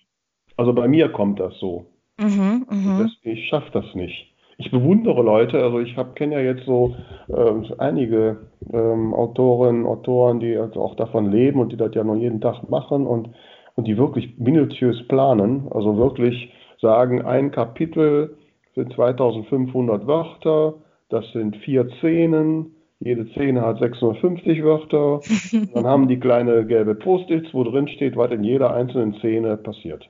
Also 0.56 0.72
bei 0.72 0.88
mir 0.88 1.10
kommt 1.10 1.40
das 1.40 1.58
so. 1.58 1.86
Mhm, 2.18 2.66
mh. 2.68 3.10
Ich 3.22 3.48
schaffe 3.48 3.70
das 3.72 3.94
nicht. 3.94 4.32
Ich 4.58 4.70
bewundere 4.70 5.22
Leute, 5.22 5.62
also 5.62 5.80
ich 5.80 5.94
kenne 6.14 6.36
ja 6.36 6.40
jetzt 6.40 6.64
so 6.64 6.96
äh, 7.28 7.74
einige 7.76 8.48
ähm, 8.72 9.12
Autorinnen, 9.12 9.84
Autoren, 9.84 10.40
die 10.40 10.56
also 10.56 10.80
auch 10.80 10.96
davon 10.96 11.30
leben 11.30 11.60
und 11.60 11.72
die 11.72 11.76
das 11.76 11.94
ja 11.94 12.04
noch 12.04 12.16
jeden 12.16 12.40
Tag 12.40 12.68
machen 12.70 13.06
und, 13.06 13.28
und 13.76 13.86
die 13.86 13.96
wirklich 13.96 14.36
minutiös 14.38 15.06
planen, 15.06 15.68
also 15.70 15.96
wirklich 15.96 16.52
sagen, 16.80 17.22
ein 17.22 17.50
Kapitel 17.50 18.36
sind 18.74 18.92
2500 18.92 20.06
Wörter, 20.06 20.74
das 21.08 21.30
sind 21.32 21.56
vier 21.58 21.88
Szenen, 21.98 22.72
jede 23.00 23.26
Szene 23.32 23.60
hat 23.60 23.78
650 23.78 24.64
Wörter. 24.64 25.20
Dann 25.74 25.86
haben 25.86 26.08
die 26.08 26.18
kleine 26.18 26.66
gelbe 26.66 26.94
Post-its, 26.94 27.52
wo 27.52 27.64
drin 27.64 27.88
steht, 27.88 28.16
was 28.16 28.30
in 28.30 28.42
jeder 28.42 28.74
einzelnen 28.74 29.14
Szene 29.14 29.56
passiert. 29.56 30.08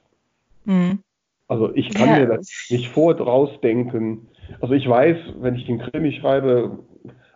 Mhm. 0.64 1.00
Also 1.48 1.74
ich 1.74 1.90
kann 1.90 2.08
ja. 2.08 2.18
mir 2.20 2.26
das 2.26 2.68
nicht 2.70 2.88
vorausdenken. 2.88 4.28
Also 4.60 4.74
ich 4.74 4.88
weiß, 4.88 5.16
wenn 5.40 5.54
ich 5.56 5.66
den 5.66 5.78
Krimi 5.78 6.12
schreibe, 6.12 6.78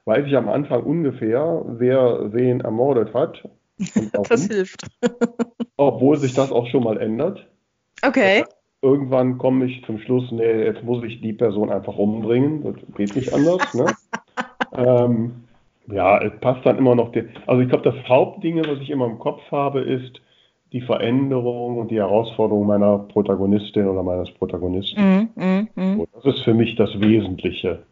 weiß 0.05 0.27
ich 0.27 0.37
am 0.37 0.49
Anfang 0.49 0.83
ungefähr, 0.83 1.65
wer 1.67 2.33
wen 2.33 2.61
ermordet 2.61 3.15
hat. 3.15 3.49
das 4.29 4.47
hilft. 4.47 4.87
Obwohl 5.77 6.17
sich 6.17 6.35
das 6.35 6.53
auch 6.53 6.67
schon 6.69 6.85
mal 6.85 6.99
ändert. 6.99 7.47
Okay 8.03 8.45
irgendwann 8.83 9.39
komme 9.39 9.67
ich 9.67 9.85
zum 9.85 9.99
Schluss, 9.99 10.31
nee, 10.31 10.65
jetzt 10.65 10.83
muss 10.83 11.05
ich 11.05 11.21
die 11.21 11.33
Person 11.33 11.71
einfach 11.71 11.97
umbringen. 11.97 12.63
Das 12.65 12.75
geht 12.97 13.15
nicht 13.17 13.33
anders. 13.33 13.75
Ne? 13.75 13.87
ähm, 14.77 15.45
ja, 15.87 16.19
es 16.23 16.33
passt 16.41 16.65
dann 16.65 16.79
immer 16.79 16.95
noch. 16.95 17.13
Die, 17.13 17.25
also 17.47 17.61
ich 17.63 17.69
glaube, 17.69 17.91
das 17.91 18.09
Hauptding, 18.09 18.59
was 18.59 18.81
ich 18.81 18.91
immer 18.91 19.07
im 19.07 19.19
Kopf 19.19 19.43
habe, 19.51 19.81
ist 19.81 20.21
die 20.73 20.81
Veränderung 20.81 21.79
und 21.79 21.91
die 21.91 21.99
Herausforderung 21.99 22.67
meiner 22.67 22.99
Protagonistin 22.99 23.89
oder 23.89 24.05
meines 24.05 24.31
Protagonisten. 24.31 25.31
Mm, 25.35 25.43
mm, 25.43 25.69
mm. 25.75 26.07
Das 26.15 26.37
ist 26.37 26.45
für 26.45 26.55
mich 26.55 26.77
das 26.77 27.01
Wesentliche. 27.01 27.83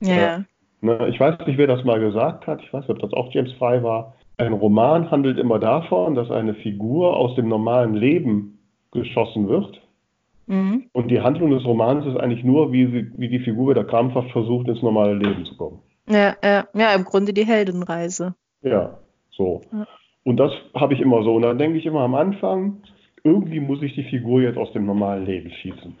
Ja. 0.00 0.14
Yeah. 0.14 0.44
ne, 0.80 1.08
ich 1.08 1.20
weiß 1.20 1.46
nicht, 1.46 1.58
wer 1.58 1.66
das 1.66 1.84
mal 1.84 2.00
gesagt 2.00 2.46
hat. 2.46 2.62
Ich 2.62 2.72
weiß 2.72 2.88
nicht, 2.88 2.90
ob 2.90 2.98
das 2.98 3.12
auch 3.12 3.30
James 3.30 3.52
Fry 3.52 3.82
war. 3.82 4.14
Ein 4.36 4.52
Roman 4.52 5.10
handelt 5.10 5.38
immer 5.38 5.58
davon, 5.58 6.14
dass 6.14 6.30
eine 6.30 6.54
Figur 6.54 7.16
aus 7.16 7.34
dem 7.36 7.48
normalen 7.48 7.94
Leben 7.94 8.58
geschossen 8.90 9.48
wird 9.48 9.80
Mhm. 10.46 10.90
Und 10.92 11.10
die 11.10 11.20
Handlung 11.20 11.50
des 11.50 11.64
Romans 11.64 12.06
ist 12.06 12.16
eigentlich 12.16 12.44
nur, 12.44 12.72
wie, 12.72 12.86
sie, 12.86 13.10
wie 13.16 13.28
die 13.28 13.38
Figur 13.40 13.70
wieder 13.70 13.84
krampfhaft 13.84 14.30
versucht, 14.30 14.68
ins 14.68 14.82
normale 14.82 15.14
Leben 15.14 15.44
zu 15.46 15.56
kommen. 15.56 15.80
Ja, 16.08 16.36
ja, 16.42 16.66
ja 16.74 16.94
im 16.94 17.04
Grunde 17.04 17.32
die 17.32 17.46
Heldenreise. 17.46 18.34
Ja, 18.62 18.98
so. 19.30 19.62
Ja. 19.72 19.86
Und 20.24 20.36
das 20.38 20.52
habe 20.74 20.94
ich 20.94 21.00
immer 21.00 21.22
so. 21.22 21.34
Und 21.34 21.42
dann 21.42 21.58
denke 21.58 21.78
ich 21.78 21.86
immer 21.86 22.00
am 22.00 22.14
Anfang, 22.14 22.82
irgendwie 23.22 23.60
muss 23.60 23.82
ich 23.82 23.94
die 23.94 24.04
Figur 24.04 24.42
jetzt 24.42 24.58
aus 24.58 24.72
dem 24.72 24.86
normalen 24.86 25.24
Leben 25.24 25.50
schießen. 25.50 25.96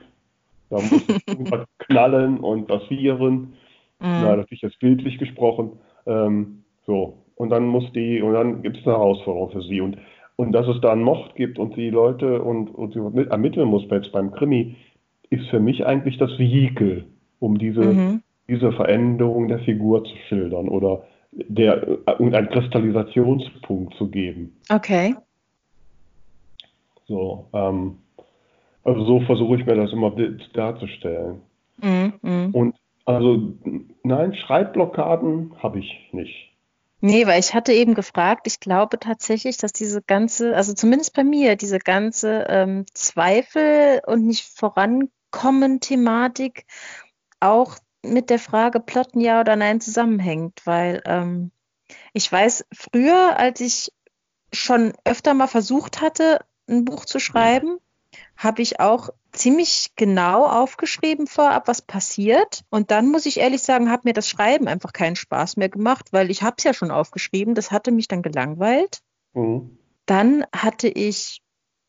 Da 0.70 0.76
muss 0.76 1.08
irgendwas 1.26 1.66
knallen 1.78 2.38
und 2.38 2.66
passieren. 2.66 3.54
Mhm. 3.98 4.20
Na, 4.22 4.36
natürlich 4.36 4.62
jetzt 4.62 4.78
bildlich 4.78 5.18
gesprochen. 5.18 5.78
Ähm, 6.06 6.64
so. 6.86 7.23
Und 7.36 7.50
dann 7.50 7.66
muss 7.66 7.84
die, 7.92 8.22
und 8.22 8.34
dann 8.34 8.62
gibt 8.62 8.78
es 8.78 8.86
eine 8.86 8.96
Herausforderung 8.96 9.50
für 9.50 9.62
sie. 9.62 9.80
Und 9.80 9.98
und 10.36 10.52
dass 10.52 10.66
es 10.66 10.80
da 10.80 10.92
einen 10.92 11.02
Mord 11.02 11.34
gibt 11.36 11.58
und 11.58 11.76
die 11.76 11.90
Leute 11.90 12.42
und, 12.42 12.74
und 12.74 12.92
sie 12.92 13.30
ermitteln 13.30 13.68
muss 13.68 13.84
jetzt 13.90 14.12
beim 14.12 14.32
Krimi, 14.32 14.74
ist 15.30 15.48
für 15.48 15.60
mich 15.60 15.86
eigentlich 15.86 16.18
das 16.18 16.38
Vehikel, 16.38 17.04
um 17.38 17.58
diese, 17.58 17.82
mhm. 17.82 18.22
diese 18.48 18.72
Veränderung 18.72 19.48
der 19.48 19.60
Figur 19.60 20.04
zu 20.04 20.14
schildern 20.28 20.68
oder 20.68 21.04
der 21.32 21.86
irgendeinen 22.06 22.48
Kristallisationspunkt 22.48 23.94
zu 23.94 24.08
geben. 24.08 24.56
Okay. 24.70 25.14
So, 27.06 27.46
ähm, 27.52 27.98
also 28.82 29.04
so 29.04 29.20
versuche 29.20 29.56
ich 29.56 29.66
mir 29.66 29.76
das 29.76 29.92
immer 29.92 30.12
darzustellen. 30.52 31.42
Mhm. 31.80 32.12
mhm. 32.22 32.50
Und 32.52 32.74
also 33.04 33.52
nein, 34.02 34.34
Schreibblockaden 34.34 35.52
habe 35.62 35.78
ich 35.78 36.08
nicht. 36.12 36.53
Nee, 37.06 37.26
weil 37.26 37.38
ich 37.38 37.52
hatte 37.52 37.74
eben 37.74 37.92
gefragt, 37.92 38.46
ich 38.46 38.60
glaube 38.60 38.98
tatsächlich, 38.98 39.58
dass 39.58 39.74
diese 39.74 40.00
ganze, 40.00 40.56
also 40.56 40.72
zumindest 40.72 41.12
bei 41.12 41.22
mir, 41.22 41.54
diese 41.54 41.78
ganze 41.78 42.46
ähm, 42.48 42.86
Zweifel 42.94 44.00
und 44.06 44.26
nicht 44.26 44.46
vorankommen 44.58 45.80
Thematik 45.80 46.64
auch 47.40 47.76
mit 48.02 48.30
der 48.30 48.38
Frage 48.38 48.80
Plotten 48.80 49.20
ja 49.20 49.40
oder 49.42 49.54
nein 49.54 49.82
zusammenhängt, 49.82 50.62
weil 50.64 51.02
ähm, 51.04 51.50
ich 52.14 52.32
weiß, 52.32 52.64
früher, 52.72 53.36
als 53.36 53.60
ich 53.60 53.92
schon 54.50 54.94
öfter 55.04 55.34
mal 55.34 55.46
versucht 55.46 56.00
hatte, 56.00 56.38
ein 56.70 56.86
Buch 56.86 57.04
zu 57.04 57.18
schreiben, 57.18 57.76
habe 58.38 58.62
ich 58.62 58.80
auch 58.80 59.10
ziemlich 59.34 59.92
genau 59.96 60.46
aufgeschrieben 60.46 61.26
vorab, 61.26 61.68
was 61.68 61.82
passiert. 61.82 62.62
Und 62.70 62.90
dann 62.90 63.10
muss 63.10 63.26
ich 63.26 63.38
ehrlich 63.38 63.62
sagen, 63.62 63.90
hat 63.90 64.04
mir 64.04 64.14
das 64.14 64.28
Schreiben 64.28 64.68
einfach 64.68 64.92
keinen 64.92 65.16
Spaß 65.16 65.56
mehr 65.56 65.68
gemacht, 65.68 66.08
weil 66.12 66.30
ich 66.30 66.42
habe 66.42 66.56
es 66.58 66.64
ja 66.64 66.72
schon 66.72 66.90
aufgeschrieben. 66.90 67.54
Das 67.54 67.70
hatte 67.70 67.90
mich 67.90 68.08
dann 68.08 68.22
gelangweilt. 68.22 69.00
Mhm. 69.34 69.78
Dann 70.06 70.44
hatte 70.54 70.88
ich 70.88 71.42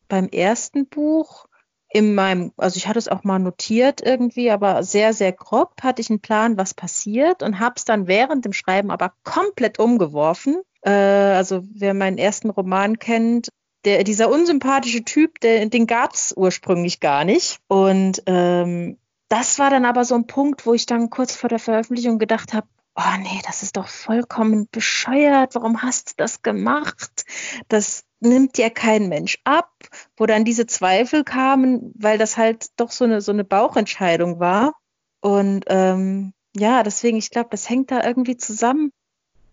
beim 0.07 0.27
ersten 0.27 0.87
Buch 0.87 1.45
in 1.89 2.13
meinem, 2.13 2.51
also 2.57 2.77
ich 2.77 2.87
hatte 2.87 2.99
es 2.99 3.07
auch 3.07 3.23
mal 3.23 3.39
notiert 3.39 4.01
irgendwie, 4.01 4.51
aber 4.51 4.83
sehr, 4.83 5.13
sehr 5.13 5.31
grob 5.31 5.81
hatte 5.81 6.01
ich 6.01 6.09
einen 6.09 6.19
Plan, 6.19 6.57
was 6.57 6.73
passiert 6.73 7.41
und 7.41 7.59
habe 7.59 7.75
es 7.77 7.85
dann 7.85 8.07
während 8.07 8.43
dem 8.43 8.53
Schreiben 8.53 8.91
aber 8.91 9.13
komplett 9.23 9.79
umgeworfen. 9.79 10.61
Äh, 10.81 10.91
also 10.91 11.63
wer 11.73 11.93
meinen 11.93 12.17
ersten 12.17 12.49
Roman 12.49 12.99
kennt, 12.99 13.49
der, 13.85 14.03
dieser 14.03 14.29
unsympathische 14.29 15.03
Typ, 15.03 15.39
der, 15.39 15.65
den 15.67 15.87
gab 15.87 16.13
es 16.13 16.33
ursprünglich 16.35 16.99
gar 16.99 17.23
nicht. 17.23 17.59
Und 17.67 18.23
ähm, 18.25 18.97
das 19.29 19.59
war 19.59 19.69
dann 19.69 19.85
aber 19.85 20.05
so 20.05 20.15
ein 20.15 20.27
Punkt, 20.27 20.65
wo 20.65 20.73
ich 20.73 20.85
dann 20.85 21.09
kurz 21.09 21.35
vor 21.35 21.49
der 21.49 21.59
Veröffentlichung 21.59 22.19
gedacht 22.19 22.53
habe, 22.53 22.67
oh 22.95 23.17
nee, 23.19 23.41
das 23.45 23.63
ist 23.63 23.77
doch 23.77 23.87
vollkommen 23.87 24.67
bescheuert, 24.71 25.55
warum 25.55 25.81
hast 25.81 26.11
du 26.11 26.13
das 26.17 26.41
gemacht? 26.41 27.25
Das 27.67 28.03
nimmt 28.19 28.57
dir 28.57 28.69
kein 28.69 29.09
Mensch 29.09 29.39
ab, 29.43 29.71
wo 30.17 30.25
dann 30.25 30.45
diese 30.45 30.65
Zweifel 30.65 31.23
kamen, 31.23 31.93
weil 31.95 32.17
das 32.17 32.37
halt 32.37 32.67
doch 32.77 32.91
so 32.91 33.05
eine, 33.05 33.21
so 33.21 33.31
eine 33.31 33.43
Bauchentscheidung 33.43 34.39
war. 34.39 34.73
Und 35.21 35.65
ähm, 35.67 36.33
ja, 36.55 36.83
deswegen, 36.83 37.17
ich 37.17 37.31
glaube, 37.31 37.49
das 37.51 37.69
hängt 37.69 37.91
da 37.91 38.03
irgendwie 38.03 38.37
zusammen. 38.37 38.91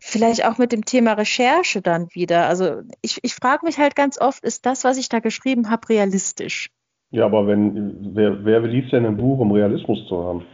Vielleicht 0.05 0.45
auch 0.45 0.59
mit 0.59 0.73
dem 0.73 0.85
Thema 0.85 1.13
Recherche 1.13 1.81
dann 1.81 2.09
wieder. 2.13 2.49
Also 2.49 2.83
ich, 3.03 3.21
ich 3.23 3.35
frage 3.35 3.65
mich 3.65 3.79
halt 3.79 3.95
ganz 3.95 4.21
oft, 4.21 4.43
ist 4.43 4.67
das, 4.67 4.83
was 4.83 4.99
ich 4.99 5.09
da 5.09 5.21
geschrieben 5.21 5.71
habe, 5.71 5.89
realistisch? 5.89 6.71
Ja, 7.13 7.25
aber 7.25 7.47
wenn, 7.47 8.15
wer, 8.17 8.45
wer 8.45 8.61
liest 8.63 8.93
denn 8.93 9.07
ein 9.07 9.17
Buch, 9.17 9.39
um 9.39 9.53
Realismus 9.53 10.05
zu 10.09 10.25
haben? 10.25 10.45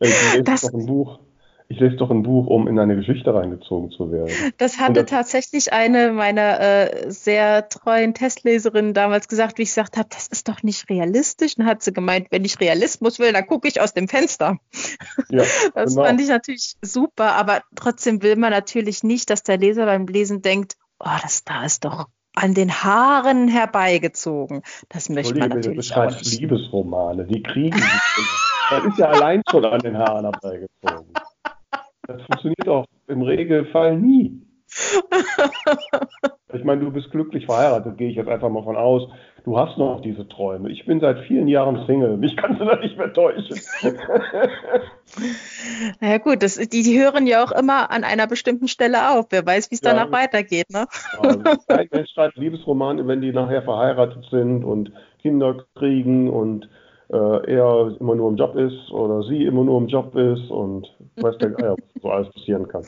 Ich 0.00 0.42
das, 0.44 0.60
doch 0.60 0.74
ein 0.74 0.84
Buch 0.84 1.18
ich 1.70 1.80
lese 1.80 1.96
doch 1.96 2.10
ein 2.10 2.22
Buch, 2.22 2.46
um 2.46 2.66
in 2.66 2.78
eine 2.78 2.96
Geschichte 2.96 3.34
reingezogen 3.34 3.90
zu 3.90 4.10
werden. 4.10 4.32
Das 4.56 4.78
hatte 4.80 5.02
das, 5.02 5.10
tatsächlich 5.10 5.70
eine 5.70 6.12
meiner 6.12 6.60
äh, 6.60 7.10
sehr 7.10 7.68
treuen 7.68 8.14
Testleserinnen 8.14 8.94
damals 8.94 9.28
gesagt, 9.28 9.58
wie 9.58 9.62
ich 9.62 9.68
gesagt 9.68 9.98
habe, 9.98 10.08
das 10.10 10.28
ist 10.28 10.48
doch 10.48 10.62
nicht 10.62 10.88
realistisch. 10.88 11.56
Dann 11.56 11.66
hat 11.66 11.82
sie 11.82 11.92
gemeint, 11.92 12.28
wenn 12.30 12.46
ich 12.46 12.58
Realismus 12.58 13.18
will, 13.18 13.34
dann 13.34 13.46
gucke 13.46 13.68
ich 13.68 13.82
aus 13.82 13.92
dem 13.92 14.08
Fenster. 14.08 14.56
Ja, 15.30 15.44
das 15.74 15.94
genau. 15.94 16.06
fand 16.06 16.20
ich 16.20 16.28
natürlich 16.28 16.76
super, 16.80 17.34
aber 17.34 17.60
trotzdem 17.74 18.22
will 18.22 18.36
man 18.36 18.50
natürlich 18.50 19.02
nicht, 19.02 19.28
dass 19.28 19.42
der 19.42 19.58
Leser 19.58 19.84
beim 19.84 20.06
Lesen 20.06 20.40
denkt, 20.40 20.76
oh, 21.00 21.08
das 21.22 21.44
da 21.44 21.64
ist 21.64 21.84
doch 21.84 22.06
an 22.34 22.54
den 22.54 22.70
Haaren 22.70 23.48
herbeigezogen. 23.48 24.62
Das 24.88 25.10
möchte 25.10 25.38
man 25.38 25.50
natürlich 25.50 25.94
auch 25.94 26.06
nicht. 26.06 26.40
Liebesromane, 26.40 27.26
die 27.26 27.42
kriegen 27.42 27.78
Das 28.70 28.84
ist 28.84 28.98
ja 28.98 29.08
allein 29.08 29.42
schon 29.50 29.64
an 29.66 29.80
den 29.80 29.98
Haaren 29.98 30.24
herbeigezogen. 30.24 31.12
Das 32.08 32.22
funktioniert 32.22 32.66
auch 32.68 32.86
im 33.06 33.22
Regelfall 33.22 33.96
nie. 33.98 34.42
Ich 36.54 36.64
meine, 36.64 36.80
du 36.80 36.90
bist 36.90 37.10
glücklich 37.10 37.44
verheiratet, 37.44 37.98
gehe 37.98 38.08
ich 38.08 38.16
jetzt 38.16 38.30
einfach 38.30 38.48
mal 38.48 38.62
von 38.62 38.74
aus. 38.74 39.06
Du 39.44 39.58
hast 39.58 39.76
noch 39.76 40.00
diese 40.00 40.26
Träume. 40.28 40.70
Ich 40.70 40.86
bin 40.86 40.98
seit 40.98 41.18
vielen 41.26 41.46
Jahren 41.46 41.84
Single. 41.86 42.16
Mich 42.16 42.38
kannst 42.38 42.58
du 42.58 42.64
da 42.64 42.76
nicht 42.76 42.96
mehr 42.96 43.12
täuschen. 43.12 43.60
Na 46.00 46.08
ja, 46.12 46.16
gut, 46.16 46.42
das, 46.42 46.56
die, 46.56 46.82
die 46.82 46.98
hören 46.98 47.26
ja 47.26 47.44
auch 47.44 47.52
immer 47.52 47.90
an 47.90 48.02
einer 48.02 48.26
bestimmten 48.26 48.66
Stelle 48.66 49.10
auf. 49.10 49.26
Wer 49.28 49.44
weiß, 49.44 49.70
wie 49.70 49.74
es 49.74 49.82
ja, 49.82 49.92
danach 49.92 50.10
weitergeht. 50.10 50.70
Ne? 50.70 50.86
Kein 51.68 51.88
Mensch 51.92 52.10
schreibt 52.12 52.38
Liebesromane, 52.38 53.06
wenn 53.06 53.20
die 53.20 53.32
nachher 53.32 53.62
verheiratet 53.62 54.24
sind 54.30 54.64
und 54.64 54.90
Kinder 55.20 55.66
kriegen 55.74 56.30
und 56.30 56.66
äh, 57.10 57.52
er 57.54 57.96
immer 58.00 58.14
nur 58.14 58.30
im 58.30 58.36
Job 58.36 58.54
ist 58.56 58.90
oder 58.90 59.22
sie 59.22 59.44
immer 59.44 59.64
nur 59.64 59.78
im 59.78 59.88
Job 59.88 60.14
ist 60.14 60.50
und 60.50 60.86
weiß 61.16 61.38
der 61.38 61.50
Geier, 61.50 61.76
was 61.76 62.02
so 62.02 62.10
alles 62.10 62.32
passieren 62.32 62.68
kann. 62.68 62.86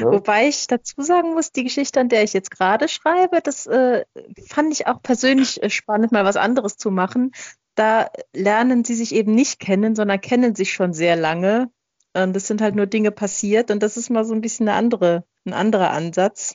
Ja? 0.00 0.12
Wobei 0.12 0.48
ich 0.48 0.66
dazu 0.66 1.02
sagen 1.02 1.34
muss, 1.34 1.50
die 1.50 1.64
Geschichte, 1.64 2.00
an 2.00 2.08
der 2.08 2.22
ich 2.22 2.32
jetzt 2.32 2.50
gerade 2.50 2.88
schreibe, 2.88 3.40
das 3.42 3.66
äh, 3.66 4.04
fand 4.46 4.72
ich 4.72 4.86
auch 4.86 5.02
persönlich 5.02 5.62
äh, 5.62 5.70
spannend, 5.70 6.12
mal 6.12 6.24
was 6.24 6.36
anderes 6.36 6.76
zu 6.76 6.90
machen. 6.90 7.32
Da 7.74 8.08
lernen 8.32 8.84
sie 8.84 8.94
sich 8.94 9.14
eben 9.14 9.34
nicht 9.34 9.58
kennen, 9.58 9.96
sondern 9.96 10.20
kennen 10.20 10.54
sich 10.54 10.72
schon 10.72 10.92
sehr 10.92 11.16
lange. 11.16 11.70
Und 12.16 12.36
es 12.36 12.46
sind 12.46 12.60
halt 12.60 12.76
nur 12.76 12.86
Dinge 12.86 13.10
passiert 13.10 13.72
und 13.72 13.82
das 13.82 13.96
ist 13.96 14.10
mal 14.10 14.24
so 14.24 14.32
ein 14.32 14.40
bisschen 14.40 14.68
eine 14.68 14.78
andere, 14.78 15.24
ein 15.44 15.52
anderer 15.52 15.90
Ansatz. 15.90 16.54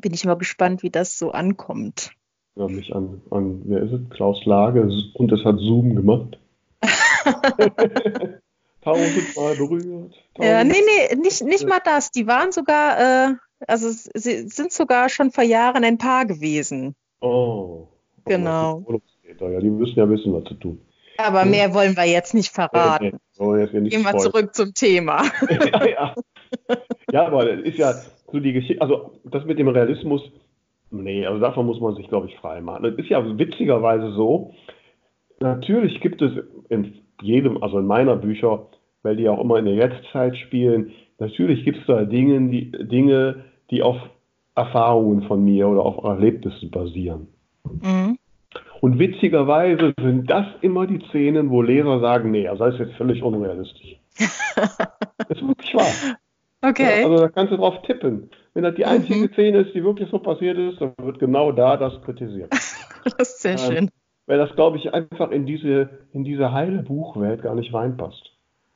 Bin 0.00 0.14
ich 0.14 0.24
mal 0.24 0.38
gespannt, 0.38 0.82
wie 0.82 0.90
das 0.90 1.18
so 1.18 1.32
ankommt 1.32 2.12
ja, 2.56 2.68
mich 2.68 2.94
an, 2.94 3.20
an, 3.30 3.62
wer 3.64 3.82
ist 3.82 3.92
es? 3.92 4.00
Klaus 4.10 4.44
Lage 4.44 4.88
und 5.14 5.32
es 5.32 5.44
hat 5.44 5.58
Zoom 5.58 5.96
gemacht. 5.96 6.38
Tausendmal 8.82 9.56
berührt. 9.56 10.14
Tausend 10.34 10.52
ja, 10.52 10.62
nee, 10.62 10.72
nee, 10.72 11.16
nicht, 11.16 11.42
nicht 11.42 11.66
mal 11.66 11.80
das. 11.84 12.10
Die 12.10 12.26
waren 12.26 12.52
sogar, 12.52 13.30
äh, 13.30 13.34
also 13.66 13.88
sie 13.90 14.48
sind 14.48 14.72
sogar 14.72 15.08
schon 15.08 15.30
vor 15.30 15.44
Jahren 15.44 15.84
ein 15.84 15.98
Paar 15.98 16.26
gewesen. 16.26 16.94
Oh. 17.20 17.88
Genau. 18.26 18.84
Ja, 19.40 19.60
die 19.60 19.70
müssen 19.70 19.98
ja 19.98 20.08
wissen, 20.08 20.32
was 20.32 20.44
zu 20.44 20.54
tun. 20.54 20.80
Aber 21.16 21.40
ja. 21.40 21.44
mehr 21.46 21.74
wollen 21.74 21.96
wir 21.96 22.04
jetzt 22.04 22.34
nicht 22.34 22.52
verraten. 22.52 23.18
Nee, 23.38 23.46
nee. 23.46 23.60
Jetzt 23.60 23.72
Gehen 23.72 24.02
wir 24.02 24.16
zurück 24.18 24.54
zum 24.54 24.74
Thema. 24.74 25.24
ja, 25.50 25.86
ja. 25.86 26.14
ja, 27.10 27.26
aber 27.26 27.44
das 27.44 27.64
ist 27.64 27.78
ja 27.78 27.94
so 28.30 28.40
die 28.40 28.52
Geschichte, 28.52 28.80
also 28.80 29.12
das 29.24 29.44
mit 29.44 29.58
dem 29.58 29.68
Realismus, 29.68 30.22
Nee, 31.02 31.26
also 31.26 31.40
davon 31.40 31.66
muss 31.66 31.80
man 31.80 31.96
sich, 31.96 32.08
glaube 32.08 32.28
ich, 32.28 32.36
frei 32.36 32.60
machen. 32.60 32.84
Das 32.84 32.94
ist 32.94 33.08
ja 33.08 33.38
witzigerweise 33.38 34.12
so, 34.12 34.54
natürlich 35.40 36.00
gibt 36.00 36.22
es 36.22 36.32
in 36.68 36.94
jedem, 37.20 37.62
also 37.62 37.78
in 37.78 37.86
meiner 37.86 38.16
Bücher, 38.16 38.66
weil 39.02 39.16
die 39.16 39.28
auch 39.28 39.40
immer 39.40 39.58
in 39.58 39.64
der 39.64 39.74
Jetztzeit 39.74 40.36
spielen, 40.36 40.92
natürlich 41.18 41.64
gibt 41.64 41.78
es 41.78 41.86
da 41.86 42.04
Dinge 42.04 42.48
die, 42.48 42.70
Dinge, 42.70 43.44
die 43.70 43.82
auf 43.82 43.96
Erfahrungen 44.54 45.22
von 45.22 45.44
mir 45.44 45.68
oder 45.68 45.84
auf 45.84 46.04
Erlebnissen 46.04 46.70
basieren. 46.70 47.26
Mhm. 47.64 48.18
Und 48.80 48.98
witzigerweise 48.98 49.94
sind 50.00 50.30
das 50.30 50.46
immer 50.60 50.86
die 50.86 51.00
Szenen, 51.08 51.50
wo 51.50 51.62
Leser 51.62 52.00
sagen, 52.00 52.30
nee, 52.30 52.46
also 52.46 52.66
das 52.66 52.74
ist 52.74 52.80
jetzt 52.80 52.96
völlig 52.96 53.22
unrealistisch. 53.22 53.98
das 54.56 55.30
ist 55.30 55.48
wirklich 55.48 55.74
wahr. 55.74 56.16
Okay. 56.62 57.00
Ja, 57.00 57.06
also 57.06 57.16
da 57.18 57.28
kannst 57.28 57.52
du 57.52 57.56
drauf 57.56 57.82
tippen. 57.82 58.30
Wenn 58.54 58.62
das 58.62 58.76
die 58.76 58.84
einzige 58.84 59.28
mhm. 59.28 59.32
Szene 59.32 59.58
ist, 59.62 59.74
die 59.74 59.84
wirklich 59.84 60.08
so 60.10 60.20
passiert 60.20 60.56
ist, 60.56 60.80
dann 60.80 60.94
wird 61.02 61.18
genau 61.18 61.50
da 61.52 61.76
das 61.76 62.00
kritisiert. 62.02 62.50
das 63.04 63.14
ist 63.18 63.42
sehr 63.42 63.52
ähm, 63.52 63.58
schön. 63.58 63.90
Weil 64.26 64.38
das, 64.38 64.54
glaube 64.54 64.78
ich, 64.78 64.94
einfach 64.94 65.30
in 65.30 65.44
diese, 65.44 65.90
in 66.12 66.24
diese 66.24 66.52
heile 66.52 66.82
Buchwelt 66.82 67.42
gar 67.42 67.54
nicht 67.54 67.74
reinpasst. 67.74 68.30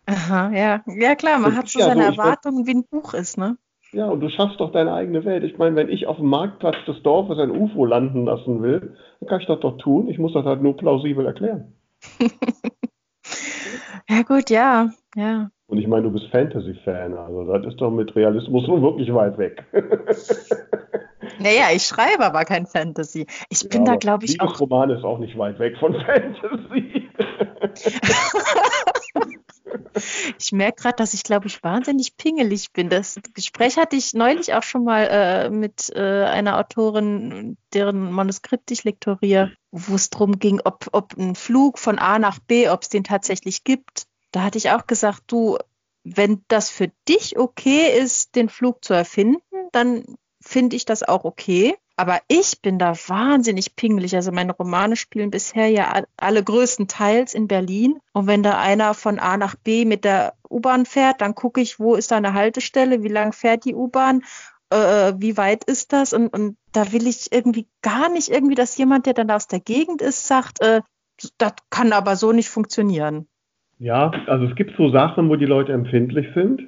Aha, 0.06 0.50
ja. 0.52 0.82
Ja, 0.86 1.14
klar, 1.14 1.38
man 1.38 1.50
das 1.50 1.60
hat 1.60 1.68
so 1.68 1.78
seine 1.78 2.02
so, 2.02 2.10
Erwartungen, 2.10 2.66
wie 2.66 2.74
ein 2.74 2.84
Buch 2.90 3.14
ist, 3.14 3.38
ne? 3.38 3.56
Ja, 3.92 4.08
und 4.08 4.20
du 4.20 4.28
schaffst 4.28 4.60
doch 4.60 4.72
deine 4.72 4.92
eigene 4.92 5.24
Welt. 5.24 5.44
Ich 5.44 5.56
meine, 5.56 5.76
wenn 5.76 5.88
ich 5.88 6.06
auf 6.06 6.16
dem 6.16 6.28
Marktplatz 6.28 6.76
des 6.86 7.02
Dorfes 7.02 7.38
ein 7.38 7.50
UFO 7.50 7.86
landen 7.86 8.26
lassen 8.26 8.62
will, 8.62 8.96
dann 9.20 9.28
kann 9.28 9.40
ich 9.40 9.46
das 9.46 9.60
doch 9.60 9.78
tun. 9.78 10.08
Ich 10.08 10.18
muss 10.18 10.34
das 10.34 10.44
halt 10.44 10.62
nur 10.62 10.76
plausibel 10.76 11.24
erklären. 11.24 11.74
ja, 14.08 14.22
gut, 14.22 14.50
ja, 14.50 14.90
ja. 15.14 15.50
Und 15.68 15.78
ich 15.78 15.87
meine, 15.87 16.04
du 16.04 16.11
bist 16.11 16.26
Fantasy-Fan, 16.28 17.12
also 17.12 17.44
das 17.44 17.66
ist 17.66 17.76
doch 17.78 17.90
mit 17.90 18.16
Realismus 18.16 18.66
nun 18.66 18.81
wirklich 18.81 19.12
weit 19.12 19.37
weg. 19.37 19.62
naja, 21.38 21.66
ich 21.74 21.83
schreibe 21.83 22.24
aber 22.24 22.46
kein 22.46 22.64
Fantasy. 22.64 23.26
Ich 23.50 23.68
bin 23.68 23.85
ja, 23.85 23.92
da, 23.92 23.96
glaube 23.96 24.24
ich, 24.24 24.40
auch. 24.40 24.59
Roman 24.59 24.88
ist 24.88 25.04
auch 25.04 25.18
nicht 25.18 25.37
weit 25.37 25.59
weg 25.59 25.76
von 25.78 25.92
Fantasy. 25.92 27.11
ich 30.38 30.52
merke 30.52 30.85
gerade, 30.85 30.96
dass 30.96 31.12
ich, 31.12 31.22
glaube 31.22 31.48
ich, 31.48 31.62
wahnsinnig 31.62 32.16
pingelig 32.16 32.72
bin. 32.72 32.88
Das 32.88 33.20
Gespräch 33.35 33.76
hatte 33.76 33.96
ich 33.96 34.14
neulich 34.14 34.54
auch 34.54 34.62
schon 34.62 34.85
mal 34.85 35.07
äh, 35.11 35.50
mit 35.50 35.92
äh, 35.94 36.24
einer 36.24 36.59
Autorin, 36.59 37.59
deren 37.74 38.11
Manuskript 38.11 38.70
ich 38.70 38.85
lektoriere, 38.85 39.52
wo 39.70 39.96
es 39.96 40.09
darum 40.09 40.38
ging, 40.38 40.62
ob, 40.64 40.87
ob 40.92 41.14
ein 41.18 41.35
Flug 41.35 41.78
von 41.78 41.98
A 41.98 42.18
nach 42.18 42.38
B, 42.38 42.70
ob 42.70 42.85
es 42.85 42.88
den 42.88 43.04
tatsächlich 43.04 43.64
gibt 43.64 44.07
da 44.32 44.42
hatte 44.42 44.58
ich 44.58 44.70
auch 44.70 44.86
gesagt, 44.86 45.24
du, 45.28 45.58
wenn 46.04 46.44
das 46.48 46.70
für 46.70 46.90
dich 47.08 47.38
okay 47.38 47.98
ist, 47.98 48.36
den 48.36 48.48
Flug 48.48 48.84
zu 48.84 48.94
erfinden, 48.94 49.42
dann 49.72 50.04
finde 50.40 50.76
ich 50.76 50.84
das 50.84 51.02
auch 51.02 51.24
okay. 51.24 51.76
Aber 51.96 52.20
ich 52.28 52.62
bin 52.62 52.78
da 52.78 52.94
wahnsinnig 52.94 53.74
pingelig. 53.74 54.14
Also 54.14 54.30
meine 54.30 54.52
Romane 54.52 54.94
spielen 54.94 55.32
bisher 55.32 55.68
ja 55.68 56.02
alle 56.16 56.44
größtenteils 56.44 57.34
in 57.34 57.48
Berlin. 57.48 57.98
Und 58.12 58.28
wenn 58.28 58.44
da 58.44 58.58
einer 58.58 58.94
von 58.94 59.18
A 59.18 59.36
nach 59.36 59.56
B 59.56 59.84
mit 59.84 60.04
der 60.04 60.34
U-Bahn 60.48 60.86
fährt, 60.86 61.20
dann 61.20 61.34
gucke 61.34 61.60
ich, 61.60 61.80
wo 61.80 61.96
ist 61.96 62.12
da 62.12 62.16
eine 62.16 62.34
Haltestelle, 62.34 63.02
wie 63.02 63.08
lang 63.08 63.32
fährt 63.32 63.64
die 63.64 63.74
U-Bahn, 63.74 64.22
äh, 64.70 65.14
wie 65.16 65.36
weit 65.36 65.64
ist 65.64 65.92
das? 65.92 66.12
Und, 66.12 66.28
und 66.28 66.56
da 66.72 66.92
will 66.92 67.06
ich 67.06 67.32
irgendwie 67.32 67.66
gar 67.82 68.08
nicht 68.08 68.28
irgendwie, 68.28 68.54
dass 68.54 68.76
jemand, 68.76 69.06
der 69.06 69.14
dann 69.14 69.30
aus 69.30 69.48
der 69.48 69.60
Gegend 69.60 70.00
ist, 70.00 70.26
sagt, 70.26 70.60
äh, 70.60 70.82
das 71.36 71.54
kann 71.70 71.92
aber 71.92 72.14
so 72.14 72.32
nicht 72.32 72.48
funktionieren. 72.48 73.27
Ja, 73.78 74.10
also 74.26 74.46
es 74.46 74.54
gibt 74.56 74.76
so 74.76 74.90
Sachen, 74.90 75.28
wo 75.28 75.36
die 75.36 75.46
Leute 75.46 75.72
empfindlich 75.72 76.26
sind. 76.34 76.62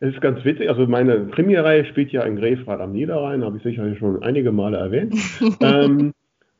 Es 0.00 0.14
ist 0.14 0.20
ganz 0.20 0.44
witzig, 0.44 0.68
also 0.68 0.86
meine 0.86 1.26
Krimireihe 1.26 1.84
spielt 1.86 2.10
ja 2.12 2.22
in 2.22 2.36
Grefrath 2.36 2.80
am 2.80 2.92
Niederrhein, 2.92 3.44
habe 3.44 3.56
ich 3.56 3.62
sicherlich 3.62 3.98
schon 3.98 4.22
einige 4.22 4.52
Male 4.52 4.76
erwähnt. 4.76 5.14
ähm, 5.60 6.12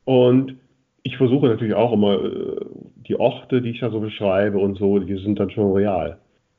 und 0.05 0.55
ich 1.03 1.17
versuche 1.17 1.47
natürlich 1.47 1.75
auch 1.75 1.93
immer 1.93 2.23
äh, 2.23 2.65
die 3.07 3.19
Orte, 3.19 3.61
die 3.61 3.71
ich 3.71 3.81
da 3.81 3.91
so 3.91 3.99
beschreibe 3.99 4.57
und 4.57 4.77
so, 4.77 4.99
die 4.99 5.17
sind 5.17 5.39
dann 5.39 5.51
schon 5.51 5.73
real. 5.73 6.17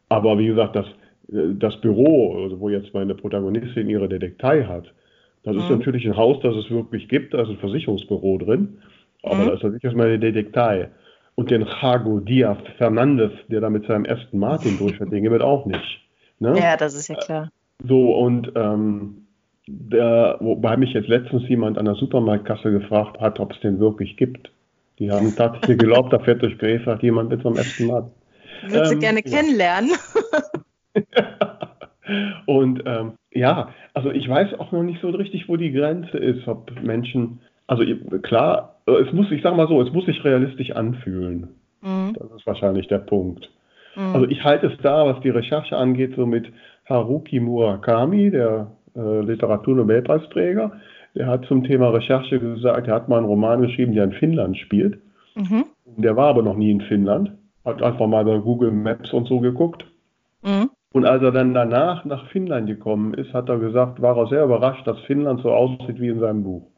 Aber 0.08 0.38
wie 0.38 0.46
gesagt, 0.46 0.76
das, 0.76 0.86
äh, 1.32 1.54
das 1.58 1.80
Büro, 1.80 2.44
also 2.44 2.60
wo 2.60 2.68
jetzt 2.68 2.94
meine 2.94 3.14
Protagonistin 3.14 3.88
ihre 3.88 4.08
Detektei 4.08 4.64
hat, 4.64 4.92
das 5.42 5.54
mhm. 5.54 5.62
ist 5.62 5.70
natürlich 5.70 6.06
ein 6.06 6.16
Haus, 6.16 6.38
das 6.42 6.54
es 6.56 6.70
wirklich 6.70 7.08
gibt, 7.08 7.34
da 7.34 7.42
ist 7.42 7.48
ein 7.48 7.58
Versicherungsbüro 7.58 8.38
drin. 8.38 8.78
Aber 9.22 9.36
mhm. 9.36 9.46
da 9.46 9.52
ist 9.54 9.62
natürlich 9.62 9.84
erstmal 9.84 10.06
eine 10.08 10.18
Detektei. 10.18 10.90
Und 11.36 11.50
den 11.50 11.66
Jago 11.66 12.18
Diaz 12.20 12.58
Fernandes, 12.78 13.30
der 13.48 13.60
da 13.60 13.70
mit 13.70 13.86
seinem 13.86 14.04
ersten 14.04 14.38
Martin 14.38 14.78
durchfährt, 14.78 15.12
den 15.12 15.22
gibt 15.22 15.42
auch 15.42 15.66
nicht. 15.66 16.00
Ne? 16.40 16.58
Ja, 16.58 16.76
das 16.76 16.94
ist 16.94 17.08
ja 17.08 17.14
klar. 17.14 17.50
So, 17.86 18.16
und 18.16 18.52
ähm, 18.56 19.26
der, 19.66 20.36
wobei 20.40 20.76
mich 20.76 20.92
jetzt 20.92 21.08
letztens 21.08 21.48
jemand 21.48 21.78
an 21.78 21.84
der 21.84 21.94
Supermarktkasse 21.94 22.70
gefragt 22.70 23.20
hat, 23.20 23.40
ob 23.40 23.52
es 23.52 23.60
den 23.60 23.78
wirklich 23.78 24.16
gibt. 24.16 24.50
Die 24.98 25.10
haben 25.10 25.34
tatsächlich 25.36 25.78
geglaubt, 25.78 26.12
da 26.12 26.18
fährt 26.18 26.42
durch 26.42 26.58
Gräfach 26.58 27.02
jemand 27.02 27.30
mit 27.30 27.42
so 27.42 27.48
einem 27.48 27.58
ersten 27.58 27.86
Martin. 27.86 28.12
Würdest 28.62 28.92
ähm, 28.92 28.98
du 28.98 29.04
gerne 29.04 29.22
ja. 29.24 29.36
kennenlernen? 29.36 29.90
und 32.46 32.82
ähm, 32.86 33.12
ja, 33.32 33.74
also 33.92 34.10
ich 34.10 34.28
weiß 34.28 34.58
auch 34.58 34.72
noch 34.72 34.82
nicht 34.82 35.00
so 35.02 35.10
richtig, 35.10 35.48
wo 35.48 35.56
die 35.56 35.72
Grenze 35.72 36.16
ist, 36.16 36.48
ob 36.48 36.70
Menschen, 36.82 37.40
also 37.66 37.84
klar, 38.22 38.76
es 38.86 39.12
muss, 39.12 39.30
ich 39.30 39.42
sag 39.42 39.56
mal 39.56 39.68
so, 39.68 39.80
es 39.82 39.92
muss 39.92 40.06
sich 40.06 40.22
realistisch 40.24 40.70
anfühlen. 40.72 41.48
Mhm. 41.82 42.14
Das 42.18 42.30
ist 42.32 42.46
wahrscheinlich 42.46 42.88
der 42.88 42.98
Punkt. 42.98 43.50
Mhm. 43.96 44.14
Also 44.14 44.26
ich 44.28 44.44
halte 44.44 44.66
es 44.66 44.78
da, 44.82 45.06
was 45.06 45.20
die 45.20 45.30
Recherche 45.30 45.76
angeht, 45.76 46.14
so 46.16 46.26
mit 46.26 46.46
Haruki 46.88 47.40
Murakami, 47.40 48.30
der 48.30 48.70
äh, 48.94 49.20
Literaturnobelpreisträger. 49.20 50.72
Der 51.14 51.26
hat 51.26 51.46
zum 51.46 51.64
Thema 51.64 51.88
Recherche 51.90 52.38
gesagt, 52.38 52.88
er 52.88 52.94
hat 52.94 53.08
mal 53.08 53.18
einen 53.18 53.26
Roman 53.26 53.62
geschrieben, 53.62 53.94
der 53.94 54.04
in 54.04 54.12
Finnland 54.12 54.58
spielt. 54.58 54.98
Mhm. 55.34 55.64
Der 55.96 56.16
war 56.16 56.28
aber 56.28 56.42
noch 56.42 56.56
nie 56.56 56.70
in 56.70 56.82
Finnland. 56.82 57.32
Hat 57.64 57.82
einfach 57.82 58.06
mal 58.06 58.24
bei 58.24 58.38
Google 58.38 58.70
Maps 58.70 59.12
und 59.12 59.26
so 59.26 59.40
geguckt. 59.40 59.84
Mhm. 60.42 60.70
Und 60.92 61.04
als 61.04 61.22
er 61.22 61.32
dann 61.32 61.52
danach 61.52 62.04
nach 62.04 62.28
Finnland 62.28 62.68
gekommen 62.68 63.14
ist, 63.14 63.32
hat 63.32 63.48
er 63.48 63.58
gesagt, 63.58 64.00
war 64.00 64.16
er 64.16 64.28
sehr 64.28 64.44
überrascht, 64.44 64.86
dass 64.86 64.98
Finnland 65.00 65.40
so 65.42 65.50
aussieht 65.50 66.00
wie 66.00 66.08
in 66.08 66.20
seinem 66.20 66.44
Buch. 66.44 66.70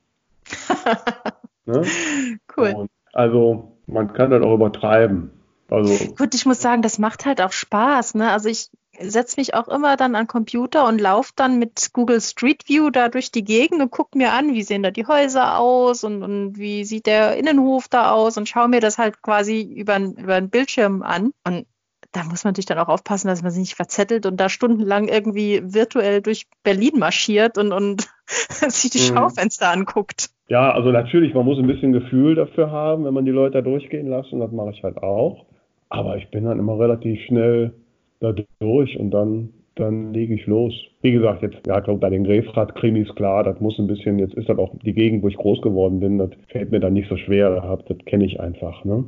Ne? 1.65 1.83
Cool. 2.57 2.75
Und 2.75 2.91
also 3.13 3.79
man 3.87 4.13
kann 4.13 4.31
das 4.31 4.43
auch 4.43 4.55
übertreiben. 4.55 5.31
Also, 5.71 6.15
Gut, 6.15 6.35
ich 6.35 6.47
muss 6.47 6.61
sagen, 6.61 6.83
das 6.83 6.99
macht 6.99 7.27
halt 7.27 7.43
auch 7.43 7.53
Spaß. 7.53 8.15
Ne? 8.15 8.31
Also 8.31 8.49
ich 8.49 8.71
setze 9.01 9.39
mich 9.39 9.55
auch 9.55 9.69
immer 9.69 9.97
dann 9.97 10.15
an 10.15 10.27
Computer 10.27 10.87
und 10.87 11.01
laufe 11.01 11.33
dann 11.37 11.59
mit 11.59 11.91
Google 11.93 12.21
Street 12.21 12.69
View 12.69 12.91
da 12.91 13.09
durch 13.09 13.31
die 13.31 13.45
Gegend 13.45 13.81
und 13.81 13.91
gucke 13.91 14.17
mir 14.17 14.33
an, 14.33 14.55
wie 14.55 14.63
sehen 14.63 14.83
da 14.83 14.91
die 14.91 15.07
Häuser 15.07 15.59
aus 15.59 16.05
und, 16.05 16.23
und 16.23 16.59
wie 16.59 16.85
sieht 16.85 17.07
der 17.07 17.37
Innenhof 17.37 17.89
da 17.89 18.11
aus 18.11 18.37
und 18.37 18.49
schaue 18.49 18.69
mir 18.69 18.81
das 18.81 18.99
halt 18.99 19.23
quasi 19.23 19.61
über, 19.63 19.99
über 19.99 20.35
einen 20.35 20.51
Bildschirm 20.51 21.03
an. 21.03 21.33
Und 21.45 21.67
da 22.13 22.25
muss 22.25 22.45
man 22.45 22.53
natürlich 22.53 22.67
dann 22.67 22.79
auch 22.79 22.89
aufpassen, 22.89 23.29
dass 23.29 23.43
man 23.43 23.51
sich 23.51 23.61
nicht 23.61 23.75
verzettelt 23.75 24.27
und 24.27 24.39
da 24.39 24.49
stundenlang 24.49 25.09
irgendwie 25.09 25.61
virtuell 25.63 26.23
durch 26.23 26.47
Berlin 26.63 26.99
marschiert 26.99 27.59
und, 27.59 27.73
und 27.73 28.09
sich 28.69 28.91
die 28.91 29.01
mhm. 29.01 29.15
Schaufenster 29.15 29.71
anguckt. 29.71 30.31
Ja, 30.49 30.73
also 30.73 30.91
natürlich, 30.91 31.35
man 31.35 31.45
muss 31.45 31.59
ein 31.59 31.67
bisschen 31.67 31.93
Gefühl 31.93 32.35
dafür 32.35 32.71
haben, 32.71 33.05
wenn 33.05 33.15
man 33.15 33.27
die 33.27 33.31
Leute 33.31 33.59
da 33.59 33.61
durchgehen 33.61 34.09
lässt 34.09 34.33
und 34.33 34.41
das 34.41 34.51
mache 34.51 34.71
ich 34.71 34.83
halt 34.83 34.97
auch. 35.03 35.45
Aber 35.91 36.17
ich 36.17 36.29
bin 36.31 36.45
dann 36.45 36.59
immer 36.59 36.79
relativ 36.79 37.21
schnell 37.23 37.73
da 38.21 38.35
durch 38.59 38.99
und 38.99 39.11
dann, 39.11 39.51
dann 39.75 40.13
lege 40.13 40.35
ich 40.35 40.47
los. 40.47 40.73
Wie 41.03 41.13
gesagt, 41.13 41.43
jetzt, 41.43 41.67
ja, 41.67 41.81
glaube 41.81 42.01
bei 42.01 42.11
den 42.11 42.25
Grefrath-Krimis 42.25 43.15
klar, 43.15 43.45
das 43.45 43.61
muss 43.61 43.79
ein 43.79 43.87
bisschen, 43.87 44.19
jetzt 44.19 44.35
ist 44.35 44.49
das 44.49 44.59
auch 44.59 44.75
die 44.83 44.95
Gegend, 44.95 45.23
wo 45.23 45.29
ich 45.29 45.37
groß 45.37 45.61
geworden 45.61 46.01
bin, 46.01 46.19
das 46.19 46.31
fällt 46.49 46.73
mir 46.73 46.81
dann 46.81 46.95
nicht 46.95 47.09
so 47.09 47.17
schwer, 47.17 47.79
das 47.87 47.99
kenne 48.07 48.25
ich 48.25 48.41
einfach, 48.41 48.85
ne? 48.85 49.05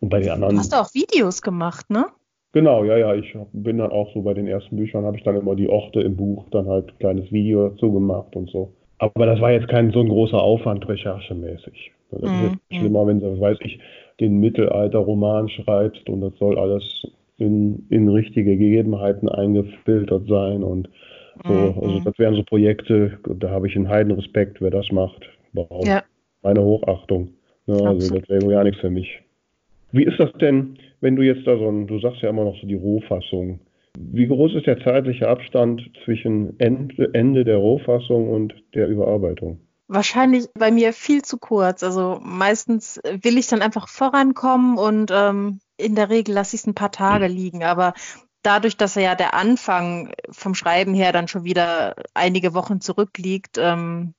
Und 0.00 0.10
bei 0.10 0.20
den 0.20 0.30
anderen. 0.30 0.54
Du 0.54 0.60
hast 0.60 0.74
auch 0.74 0.94
Videos 0.94 1.42
gemacht, 1.42 1.90
ne? 1.90 2.06
Genau, 2.52 2.84
ja, 2.84 2.96
ja, 2.96 3.14
ich 3.14 3.36
bin 3.52 3.78
dann 3.78 3.90
auch 3.90 4.12
so 4.14 4.22
bei 4.22 4.32
den 4.32 4.46
ersten 4.46 4.76
Büchern, 4.76 5.04
habe 5.04 5.16
ich 5.16 5.24
dann 5.24 5.36
immer 5.36 5.54
die 5.54 5.68
Orte 5.68 6.00
im 6.00 6.16
Buch, 6.16 6.46
dann 6.50 6.66
halt 6.66 6.88
ein 6.88 6.98
kleines 6.98 7.32
Video 7.32 7.68
dazu 7.68 7.92
gemacht 7.92 8.34
und 8.36 8.48
so. 8.48 8.72
Aber 8.98 9.26
das 9.26 9.40
war 9.40 9.52
jetzt 9.52 9.68
kein 9.68 9.90
so 9.92 10.00
ein 10.00 10.08
großer 10.08 10.40
Aufwand 10.40 10.88
recherchemäßig. 10.88 11.92
Das 12.10 12.22
ist 12.22 12.30
mhm. 12.30 12.58
schlimmer, 12.70 13.06
wenn 13.06 13.20
du, 13.20 13.38
weiß 13.40 13.58
ich, 13.60 13.78
den 14.20 14.40
Mittelalter-Roman 14.40 15.48
schreibst 15.48 16.08
und 16.08 16.20
das 16.20 16.32
soll 16.38 16.58
alles 16.58 17.06
in, 17.36 17.86
in 17.90 18.08
richtige 18.08 18.56
Gegebenheiten 18.56 19.28
eingefiltert 19.28 20.26
sein 20.28 20.62
und 20.62 20.88
so. 21.44 21.52
Mhm. 21.52 21.78
Also 21.80 22.00
das 22.00 22.18
wären 22.18 22.34
so 22.34 22.42
Projekte, 22.42 23.18
da 23.24 23.50
habe 23.50 23.68
ich 23.68 23.76
einen 23.76 23.88
Heidenrespekt, 23.88 24.60
wer 24.60 24.70
das 24.70 24.90
macht. 24.90 25.28
Wow. 25.52 25.86
Ja. 25.86 26.02
Meine 26.42 26.62
Hochachtung. 26.62 27.28
Ja, 27.66 27.76
also 27.76 28.18
das 28.18 28.28
wäre 28.28 28.48
gar 28.48 28.64
nichts 28.64 28.80
für 28.80 28.90
mich. 28.90 29.20
Wie 29.92 30.04
ist 30.04 30.18
das 30.18 30.32
denn, 30.40 30.78
wenn 31.00 31.16
du 31.16 31.22
jetzt 31.22 31.46
da 31.46 31.56
so 31.56 31.68
ein, 31.68 31.86
du 31.86 31.98
sagst 32.00 32.22
ja 32.22 32.30
immer 32.30 32.44
noch 32.44 32.56
so 32.60 32.66
die 32.66 32.74
Rohfassung. 32.74 33.60
Wie 33.96 34.26
groß 34.26 34.54
ist 34.54 34.66
der 34.66 34.82
zeitliche 34.82 35.28
Abstand 35.28 35.82
zwischen 36.04 36.58
Ende, 36.58 37.44
der 37.44 37.56
Rohfassung 37.56 38.30
und 38.30 38.54
der 38.74 38.88
Überarbeitung? 38.88 39.60
Wahrscheinlich 39.88 40.48
bei 40.54 40.70
mir 40.70 40.92
viel 40.92 41.22
zu 41.22 41.38
kurz. 41.38 41.82
Also 41.82 42.20
meistens 42.22 43.00
will 43.04 43.38
ich 43.38 43.46
dann 43.46 43.62
einfach 43.62 43.88
vorankommen 43.88 44.76
und 44.76 45.10
ähm, 45.12 45.60
in 45.78 45.94
der 45.94 46.10
Regel 46.10 46.34
lasse 46.34 46.56
ich 46.56 46.62
es 46.62 46.66
ein 46.66 46.74
paar 46.74 46.90
Tage 46.92 47.26
liegen. 47.26 47.64
Aber 47.64 47.94
dadurch, 48.42 48.76
dass 48.76 48.94
ja 48.96 49.14
der 49.14 49.34
Anfang 49.34 50.12
vom 50.30 50.54
Schreiben 50.54 50.94
her 50.94 51.12
dann 51.12 51.28
schon 51.28 51.44
wieder 51.44 51.94
einige 52.14 52.54
Wochen 52.54 52.80
zurückliegt, 52.80 53.56
ähm, 53.58 54.14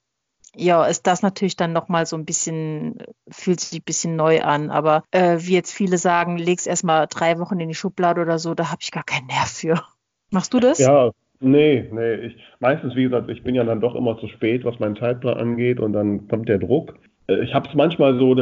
ja, 0.55 0.85
ist 0.85 1.07
das 1.07 1.21
natürlich 1.21 1.55
dann 1.55 1.73
nochmal 1.73 2.05
so 2.05 2.15
ein 2.15 2.25
bisschen, 2.25 2.97
fühlt 3.29 3.59
sich 3.59 3.79
ein 3.79 3.83
bisschen 3.83 4.15
neu 4.15 4.41
an. 4.41 4.71
Aber 4.71 5.03
äh, 5.12 5.38
wie 5.39 5.53
jetzt 5.53 5.73
viele 5.73 5.97
sagen, 5.97 6.38
leg's 6.38 6.67
erstmal 6.67 7.07
drei 7.07 7.39
Wochen 7.39 7.59
in 7.59 7.69
die 7.69 7.75
Schublade 7.75 8.21
oder 8.21 8.39
so, 8.39 8.55
da 8.55 8.71
habe 8.71 8.81
ich 8.81 8.91
gar 8.91 9.03
keinen 9.03 9.27
Nerv 9.27 9.49
für. 9.49 9.81
Machst 10.31 10.53
du 10.53 10.59
das? 10.59 10.79
Ja, 10.79 11.12
Nee, 11.41 11.85
nee. 11.91 12.15
Ich, 12.15 12.35
meistens, 12.59 12.95
wie 12.95 13.03
gesagt, 13.03 13.29
ich 13.29 13.43
bin 13.43 13.55
ja 13.55 13.63
dann 13.63 13.79
doch 13.79 13.95
immer 13.95 14.17
zu 14.19 14.27
spät, 14.27 14.65
was 14.65 14.79
meinen 14.79 14.97
Zeitplan 14.97 15.38
angeht 15.38 15.79
und 15.79 15.93
dann 15.93 16.27
kommt 16.27 16.49
der 16.49 16.59
Druck. 16.59 16.95
Äh, 17.27 17.43
ich 17.43 17.53
habe 17.53 17.67
es 17.69 17.75
manchmal 17.75 18.19
so, 18.19 18.35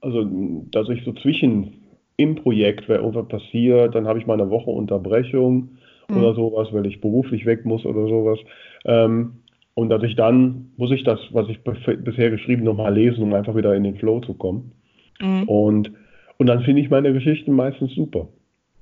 also, 0.00 0.24
dass 0.70 0.88
ich 0.88 1.04
so 1.04 1.12
zwischen 1.12 1.82
im 2.16 2.36
Projekt, 2.36 2.88
wenn 2.88 3.00
irgendwas 3.00 3.28
passiert, 3.28 3.94
dann 3.94 4.06
habe 4.06 4.18
ich 4.18 4.26
mal 4.26 4.40
eine 4.40 4.48
Woche 4.48 4.70
Unterbrechung 4.70 5.70
mhm. 6.08 6.16
oder 6.16 6.34
sowas, 6.34 6.68
weil 6.72 6.86
ich 6.86 7.00
beruflich 7.00 7.46
weg 7.46 7.64
muss 7.64 7.84
oder 7.84 8.06
sowas. 8.06 8.38
Ähm, 8.84 9.42
und 9.76 9.90
dass 9.90 10.02
ich 10.02 10.16
dann, 10.16 10.72
muss 10.78 10.90
ich 10.90 11.04
das, 11.04 11.20
was 11.32 11.50
ich 11.50 11.62
bisher 11.62 12.30
geschrieben, 12.30 12.64
nochmal 12.64 12.94
lesen, 12.94 13.22
um 13.22 13.34
einfach 13.34 13.54
wieder 13.54 13.74
in 13.74 13.84
den 13.84 13.96
Flow 13.96 14.20
zu 14.20 14.32
kommen. 14.32 14.72
Mhm. 15.20 15.42
Und, 15.42 15.92
und 16.38 16.46
dann 16.46 16.62
finde 16.62 16.80
ich 16.80 16.88
meine 16.88 17.12
Geschichten 17.12 17.52
meistens 17.52 17.94
super. 17.94 18.26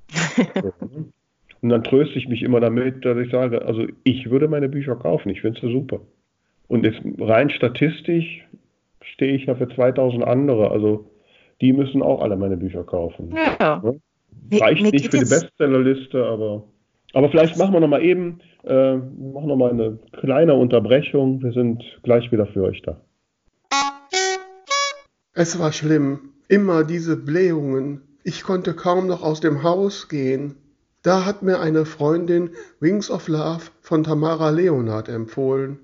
ne? 0.37 1.05
Und 1.61 1.69
dann 1.69 1.83
tröste 1.83 2.17
ich 2.17 2.29
mich 2.29 2.43
immer 2.43 2.61
damit, 2.61 3.03
dass 3.03 3.17
ich 3.17 3.29
sage, 3.29 3.65
also 3.65 3.85
ich 4.05 4.29
würde 4.29 4.47
meine 4.47 4.69
Bücher 4.69 4.95
kaufen, 4.95 5.29
ich 5.29 5.41
finde 5.41 5.59
sie 5.59 5.69
super. 5.69 5.99
Und 6.69 6.85
jetzt 6.85 7.01
rein 7.19 7.49
statistisch 7.49 8.45
stehe 9.01 9.35
ich 9.35 9.47
ja 9.47 9.55
für 9.55 9.67
2000 9.67 10.23
andere, 10.23 10.71
also 10.71 11.11
die 11.59 11.73
müssen 11.73 12.01
auch 12.01 12.21
alle 12.21 12.37
meine 12.37 12.55
Bücher 12.55 12.85
kaufen. 12.85 13.35
Ja. 13.59 13.81
Ne? 13.83 13.99
Reicht 14.61 14.81
mir, 14.81 14.91
nicht 14.91 15.11
für 15.11 15.17
die 15.17 15.29
Bestsellerliste, 15.29 16.25
aber, 16.25 16.63
aber 17.13 17.29
vielleicht 17.29 17.57
machen 17.57 17.73
wir 17.73 17.79
noch 17.79 17.87
mal 17.87 18.03
eben, 18.03 18.39
äh, 18.63 18.95
machen 18.95 19.47
noch 19.47 19.55
mal 19.55 19.71
eine 19.71 19.99
kleine 20.19 20.55
Unterbrechung. 20.55 21.41
Wir 21.41 21.53
sind 21.53 21.83
gleich 22.03 22.31
wieder 22.31 22.45
für 22.47 22.63
euch 22.63 22.81
da. 22.81 23.01
Es 25.33 25.59
war 25.59 25.73
schlimm, 25.73 26.31
immer 26.47 26.85
diese 26.85 27.17
Blähungen. 27.17 28.01
Ich 28.23 28.43
konnte 28.43 28.73
kaum 28.73 29.07
noch 29.07 29.21
aus 29.21 29.41
dem 29.41 29.63
Haus 29.63 30.07
gehen. 30.07 30.55
Da 31.03 31.25
hat 31.25 31.43
mir 31.43 31.59
eine 31.59 31.85
Freundin 31.85 32.51
Wings 32.79 33.11
of 33.11 33.27
Love 33.27 33.65
von 33.81 34.03
Tamara 34.03 34.49
Leonard 34.49 35.09
empfohlen. 35.09 35.79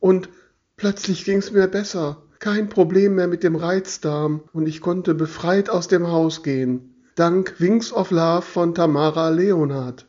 Und 0.00 0.28
plötzlich 0.76 1.24
ging's 1.24 1.52
mir 1.52 1.68
besser. 1.68 2.22
Kein 2.40 2.68
Problem 2.68 3.14
mehr 3.14 3.28
mit 3.28 3.44
dem 3.44 3.54
Reizdarm 3.54 4.42
und 4.52 4.68
ich 4.68 4.80
konnte 4.80 5.14
befreit 5.14 5.70
aus 5.70 5.86
dem 5.86 6.08
Haus 6.08 6.42
gehen. 6.42 6.94
Dank 7.14 7.60
Wings 7.60 7.92
of 7.92 8.10
Love 8.10 8.42
von 8.42 8.74
Tamara 8.74 9.28
Leonard. 9.30 10.07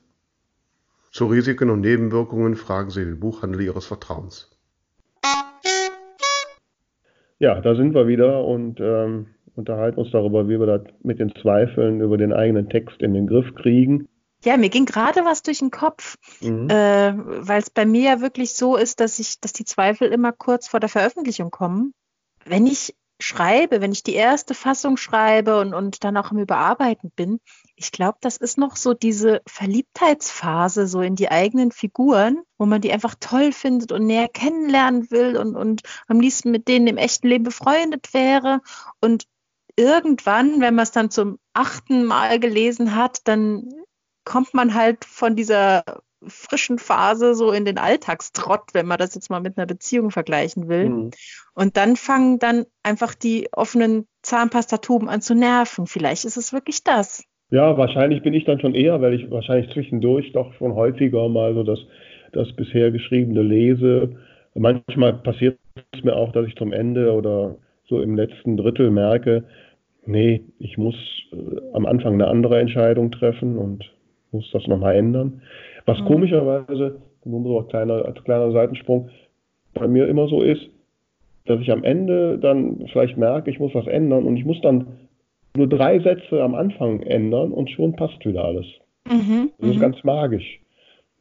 Zu 1.11 1.25
Risiken 1.25 1.69
und 1.69 1.81
Nebenwirkungen 1.81 2.55
fragen 2.55 2.91
Sie 2.91 3.03
den 3.03 3.19
Buchhandel 3.19 3.61
Ihres 3.61 3.85
Vertrauens. 3.85 4.49
Ja, 7.39 7.61
da 7.61 7.73
sind 7.75 7.93
wir 7.95 8.07
wieder 8.07 8.43
und 8.43 8.79
ähm, 8.79 9.27
unterhalten 9.55 9.99
uns 9.99 10.11
darüber, 10.11 10.47
wie 10.47 10.59
wir 10.59 10.65
das 10.67 10.81
mit 11.01 11.19
den 11.19 11.33
Zweifeln 11.41 12.01
über 12.01 12.17
den 12.17 12.33
eigenen 12.33 12.69
Text 12.69 13.01
in 13.01 13.13
den 13.13 13.27
Griff 13.27 13.55
kriegen. 13.55 14.07
Ja, 14.43 14.55
mir 14.57 14.69
ging 14.69 14.85
gerade 14.85 15.25
was 15.25 15.41
durch 15.41 15.59
den 15.59 15.71
Kopf, 15.71 16.17
mhm. 16.41 16.69
äh, 16.69 17.13
weil 17.15 17.59
es 17.59 17.69
bei 17.69 17.85
mir 17.85 18.03
ja 18.03 18.21
wirklich 18.21 18.53
so 18.53 18.77
ist, 18.77 18.99
dass 18.99 19.19
ich, 19.19 19.39
dass 19.41 19.51
die 19.51 19.65
Zweifel 19.65 20.09
immer 20.09 20.31
kurz 20.31 20.67
vor 20.67 20.79
der 20.79 20.89
Veröffentlichung 20.89 21.49
kommen. 21.49 21.93
Wenn 22.45 22.67
ich 22.67 22.95
schreibe, 23.19 23.81
wenn 23.81 23.91
ich 23.91 24.03
die 24.03 24.15
erste 24.15 24.53
Fassung 24.53 24.97
schreibe 24.97 25.59
und, 25.59 25.73
und 25.73 26.03
dann 26.03 26.17
auch 26.17 26.31
im 26.31 26.39
Überarbeiten 26.39 27.11
bin, 27.15 27.39
ich 27.75 27.91
glaube, 27.91 28.17
das 28.21 28.37
ist 28.37 28.57
noch 28.57 28.75
so 28.75 28.93
diese 28.93 29.41
Verliebtheitsphase 29.45 30.87
so 30.87 31.01
in 31.01 31.15
die 31.15 31.29
eigenen 31.29 31.71
Figuren, 31.71 32.41
wo 32.57 32.65
man 32.65 32.81
die 32.81 32.91
einfach 32.91 33.15
toll 33.19 33.51
findet 33.51 33.91
und 33.91 34.05
näher 34.05 34.29
kennenlernen 34.29 35.11
will 35.11 35.37
und, 35.37 35.55
und 35.55 35.81
am 36.07 36.19
liebsten 36.19 36.51
mit 36.51 36.67
denen 36.67 36.87
im 36.87 36.97
echten 36.97 37.27
Leben 37.27 37.43
befreundet 37.43 38.13
wäre. 38.13 38.61
Und 39.01 39.25
irgendwann, 39.75 40.61
wenn 40.61 40.75
man 40.75 40.83
es 40.83 40.91
dann 40.91 41.09
zum 41.09 41.39
achten 41.53 42.05
Mal 42.05 42.39
gelesen 42.39 42.95
hat, 42.95 43.19
dann 43.25 43.69
kommt 44.25 44.53
man 44.53 44.73
halt 44.73 45.05
von 45.05 45.35
dieser 45.35 45.83
frischen 46.27 46.79
Phase, 46.79 47.33
so 47.33 47.51
in 47.51 47.65
den 47.65 47.77
Alltagstrott, 47.77 48.73
wenn 48.73 48.85
man 48.85 48.97
das 48.97 49.15
jetzt 49.15 49.29
mal 49.29 49.39
mit 49.39 49.57
einer 49.57 49.67
Beziehung 49.67 50.11
vergleichen 50.11 50.67
will. 50.67 50.89
Mhm. 50.89 51.11
Und 51.53 51.77
dann 51.77 51.95
fangen 51.95 52.39
dann 52.39 52.65
einfach 52.83 53.15
die 53.15 53.47
offenen 53.51 54.05
Zahnpastatuben 54.21 55.09
an 55.09 55.21
zu 55.21 55.35
nerven. 55.35 55.87
Vielleicht 55.87 56.25
ist 56.25 56.37
es 56.37 56.53
wirklich 56.53 56.83
das. 56.83 57.23
Ja, 57.51 57.77
wahrscheinlich 57.77 58.21
bin 58.21 58.33
ich 58.33 58.45
dann 58.45 58.59
schon 58.59 58.75
eher, 58.75 59.01
weil 59.01 59.13
ich 59.13 59.31
wahrscheinlich 59.31 59.71
zwischendurch 59.73 60.31
doch 60.33 60.53
schon 60.53 60.75
häufiger 60.75 61.29
mal 61.29 61.53
so 61.55 61.63
das, 61.63 61.79
das 62.31 62.51
bisher 62.53 62.91
Geschriebene 62.91 63.41
lese. 63.41 64.17
Manchmal 64.53 65.13
passiert 65.13 65.57
es 65.91 66.03
mir 66.03 66.15
auch, 66.15 66.31
dass 66.31 66.45
ich 66.47 66.55
zum 66.55 66.73
Ende 66.73 67.13
oder 67.13 67.55
so 67.87 68.01
im 68.01 68.15
letzten 68.15 68.55
Drittel 68.55 68.91
merke, 68.91 69.45
nee, 70.05 70.43
ich 70.59 70.77
muss 70.77 70.95
äh, 71.31 71.61
am 71.73 71.85
Anfang 71.85 72.13
eine 72.13 72.27
andere 72.27 72.59
Entscheidung 72.59 73.11
treffen 73.11 73.57
und 73.57 73.91
muss 74.31 74.49
das 74.51 74.67
nochmal 74.67 74.95
ändern. 74.95 75.41
Was 75.89 75.99
mhm. 76.01 76.05
komischerweise, 76.05 77.01
nur 77.25 77.43
so 77.43 77.59
ein 77.59 77.67
kleiner, 77.67 78.05
als 78.05 78.23
kleiner 78.23 78.51
Seitensprung, 78.51 79.09
bei 79.73 79.87
mir 79.87 80.07
immer 80.07 80.27
so 80.27 80.43
ist, 80.43 80.69
dass 81.45 81.59
ich 81.61 81.71
am 81.71 81.83
Ende 81.83 82.37
dann 82.37 82.85
vielleicht 82.91 83.17
merke, 83.17 83.49
ich 83.49 83.59
muss 83.59 83.73
was 83.73 83.87
ändern 83.87 84.25
und 84.25 84.37
ich 84.37 84.45
muss 84.45 84.61
dann 84.61 84.85
nur 85.57 85.67
drei 85.67 85.99
Sätze 85.99 86.43
am 86.43 86.53
Anfang 86.53 87.01
ändern 87.01 87.51
und 87.51 87.71
schon 87.71 87.95
passt 87.95 88.23
wieder 88.23 88.45
alles. 88.45 88.67
Mhm. 89.09 89.49
Das 89.57 89.69
ist 89.71 89.77
mhm. 89.77 89.81
ganz 89.81 90.03
magisch. 90.03 90.59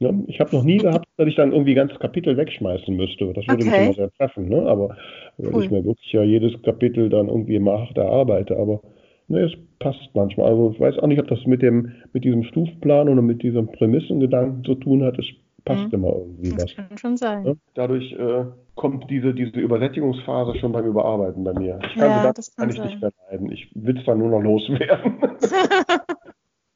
Ja, 0.00 0.12
ich 0.26 0.38
habe 0.38 0.54
noch 0.54 0.64
nie 0.64 0.76
gehabt, 0.86 1.06
dass 1.16 1.28
ich 1.28 1.36
dann 1.36 1.52
irgendwie 1.52 1.72
ganz 1.72 1.98
Kapitel 1.98 2.36
wegschmeißen 2.36 2.94
müsste. 2.94 3.32
Das 3.32 3.48
würde 3.48 3.64
okay. 3.64 3.70
mich 3.70 3.86
immer 3.86 3.94
sehr 3.94 4.12
treffen. 4.18 4.50
Ne? 4.50 4.66
Aber 4.66 4.98
cool. 5.38 5.54
wenn 5.54 5.62
ich 5.62 5.70
mir 5.70 5.84
wirklich 5.86 6.12
ja 6.12 6.22
jedes 6.22 6.60
Kapitel 6.60 7.08
dann 7.08 7.28
irgendwie 7.28 7.58
mache, 7.58 7.94
erarbeite. 7.96 8.58
Aber 8.58 8.82
ne, 9.28 9.40
es 9.40 9.52
passt 9.78 10.10
manchmal. 10.14 10.48
Also 10.48 10.72
ich 10.74 10.80
weiß 10.80 10.98
auch 10.98 11.06
nicht, 11.06 11.20
ob 11.20 11.28
das 11.28 11.44
mit 11.46 11.62
dem 11.62 11.92
mit 12.12 12.24
diesem 12.24 12.44
Stufenplan 12.44 13.08
oder 13.08 13.22
mit 13.22 13.42
diesem 13.42 13.70
Prämissengedanken 13.70 14.64
zu 14.64 14.74
tun 14.74 15.04
hat. 15.04 15.18
Es 15.18 15.26
passt 15.64 15.88
mhm. 15.88 15.94
immer 15.94 16.16
irgendwie 16.16 16.50
das 16.50 16.64
was. 16.64 16.74
Das 16.74 16.88
kann 16.88 16.98
schon 16.98 17.16
sein. 17.16 17.44
Ja? 17.44 17.54
Dadurch 17.74 18.12
äh, 18.12 18.44
kommt 18.74 19.10
diese, 19.10 19.34
diese 19.34 19.60
Übersättigungsphase 19.60 20.58
schon 20.58 20.72
beim 20.72 20.86
Überarbeiten 20.86 21.44
bei 21.44 21.52
mir. 21.52 21.78
Ich 21.82 21.94
kann 21.94 22.10
ja, 22.10 22.32
das 22.32 22.54
kann 22.54 22.70
ich 22.70 22.82
nicht 22.82 23.00
mehr 23.00 23.12
leiden. 23.30 23.50
Ich 23.52 23.70
will 23.74 23.98
es 23.98 24.04
dann 24.06 24.18
nur 24.18 24.30
noch 24.30 24.40
loswerden. 24.40 25.20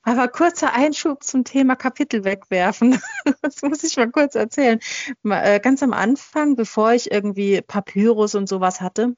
Aber 0.05 0.27
kurzer 0.27 0.75
Einschub 0.75 1.23
zum 1.23 1.45
Thema 1.45 1.77
Kapitel 1.77 2.25
wegwerfen. 2.25 2.99
Das 3.41 3.63
muss 3.63 3.85
ich 3.85 3.97
mal 3.97 4.11
kurz 4.11 4.35
erzählen. 4.35 4.81
Äh, 5.25 5.61
ganz 5.61 5.83
am 5.83 5.93
Anfang, 5.93 6.57
bevor 6.57 6.93
ich 6.93 7.13
irgendwie 7.13 7.61
Papyrus 7.61 8.35
und 8.35 8.49
sowas 8.49 8.81
hatte, 8.81 9.15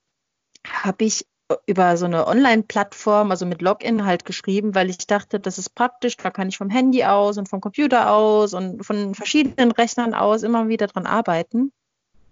habe 0.67 1.05
ich 1.05 1.27
über 1.67 1.97
so 1.97 2.07
eine 2.07 2.27
Online-Plattform, 2.27 3.31
also 3.31 3.45
mit 3.47 3.61
Login 3.61 4.05
halt 4.05 4.25
geschrieben, 4.25 4.75
weil 4.75 4.89
ich 4.89 4.99
dachte, 5.07 5.41
das 5.41 5.59
ist 5.59 5.75
praktisch, 5.75 6.17
da 6.17 6.31
kann 6.31 6.49
ich 6.49 6.57
vom 6.57 6.71
Handy 6.71 7.05
aus 7.05 7.37
und 7.37 7.49
vom 7.49 7.61
Computer 7.61 8.11
aus 8.11 8.55
und 8.55 8.85
von 8.85 9.15
verschiedenen 9.15 9.71
Rechnern 9.71 10.15
aus 10.15 10.43
immer 10.43 10.69
wieder 10.69 10.87
dran 10.87 11.07
arbeiten. 11.07 11.73